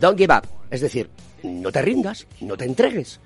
Don't 0.00 0.18
give 0.18 0.34
up. 0.34 0.46
Es 0.70 0.80
decir, 0.80 1.08
no 1.42 1.70
te 1.70 1.82
rindas, 1.82 2.26
no 2.40 2.56
te 2.56 2.64
entregues. 2.64 3.20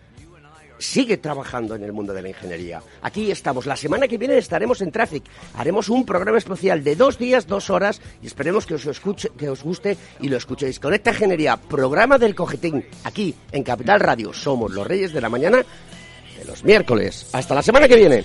Sigue 0.79 1.17
trabajando 1.17 1.75
en 1.75 1.83
el 1.83 1.93
mundo 1.93 2.13
de 2.13 2.23
la 2.23 2.29
ingeniería. 2.29 2.81
Aquí 3.03 3.33
estamos. 3.33 3.67
La 3.67 3.77
semana 3.77 4.07
que 4.07 4.17
viene 4.17 4.39
estaremos 4.39 4.81
en 4.81 4.93
Traffic. 4.93 5.25
Haremos 5.55 5.89
un 5.89 6.05
programa 6.05 6.39
especial 6.39 6.85
de 6.85 6.95
dos 6.95 7.19
días, 7.19 7.49
dos 7.49 7.69
horas 7.69 8.01
y 8.23 8.27
esperemos 8.29 8.65
que 8.65 8.75
os, 8.75 8.87
escuche, 8.87 9.31
que 9.37 9.49
os 9.49 9.65
guste 9.65 9.97
y 10.21 10.29
lo 10.29 10.37
escuchéis. 10.37 10.79
Conecta 10.79 11.11
Ingeniería, 11.11 11.57
programa 11.57 12.17
del 12.17 12.37
Cogetín, 12.37 12.85
aquí 13.03 13.35
en 13.51 13.65
Capital 13.65 13.99
Radio. 13.99 14.33
Somos 14.33 14.71
los 14.71 14.87
Reyes 14.87 15.13
de 15.13 15.21
la 15.21 15.29
Mañana 15.29 15.59
de 16.39 16.45
los 16.45 16.63
miércoles. 16.63 17.29
Hasta 17.33 17.57
la 17.57 17.63
semana 17.63 17.89
que 17.89 17.97
viene. 17.97 18.25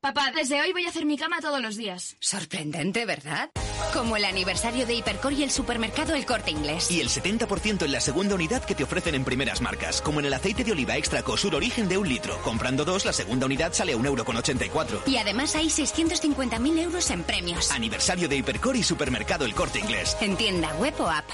Papá, 0.00 0.30
desde 0.32 0.60
hoy 0.60 0.72
voy 0.72 0.86
a 0.86 0.90
hacer 0.90 1.04
mi 1.04 1.18
cama 1.18 1.40
todos 1.40 1.60
los 1.60 1.76
días. 1.76 2.16
Sorprendente, 2.20 3.04
¿verdad? 3.04 3.50
Como 3.92 4.16
el 4.16 4.24
aniversario 4.24 4.86
de 4.86 4.94
Hipercor 4.94 5.32
y 5.32 5.42
el 5.42 5.50
supermercado 5.50 6.14
El 6.14 6.24
Corte 6.24 6.52
Inglés. 6.52 6.88
Y 6.92 7.00
el 7.00 7.08
70% 7.08 7.84
en 7.84 7.90
la 7.90 8.00
segunda 8.00 8.36
unidad 8.36 8.62
que 8.64 8.76
te 8.76 8.84
ofrecen 8.84 9.16
en 9.16 9.24
primeras 9.24 9.60
marcas, 9.60 10.00
como 10.00 10.20
en 10.20 10.26
el 10.26 10.34
aceite 10.34 10.62
de 10.62 10.70
oliva 10.70 10.96
extra 10.96 11.24
Cosur 11.24 11.56
Origen 11.56 11.88
de 11.88 11.98
un 11.98 12.08
litro. 12.08 12.40
Comprando 12.42 12.84
dos, 12.84 13.04
la 13.04 13.12
segunda 13.12 13.46
unidad 13.46 13.72
sale 13.72 13.94
a 13.94 13.96
1,84€. 13.96 15.02
Y 15.06 15.16
además 15.16 15.56
hay 15.56 15.66
650.000 15.66 16.78
euros 16.78 17.10
en 17.10 17.24
premios. 17.24 17.72
Aniversario 17.72 18.28
de 18.28 18.36
Hipercor 18.36 18.76
y 18.76 18.84
Supermercado 18.84 19.46
El 19.46 19.54
Corte 19.54 19.80
Inglés. 19.80 20.16
En 20.20 20.36
tienda, 20.36 20.72
web 20.76 20.94
o 21.00 21.08
app. 21.08 21.28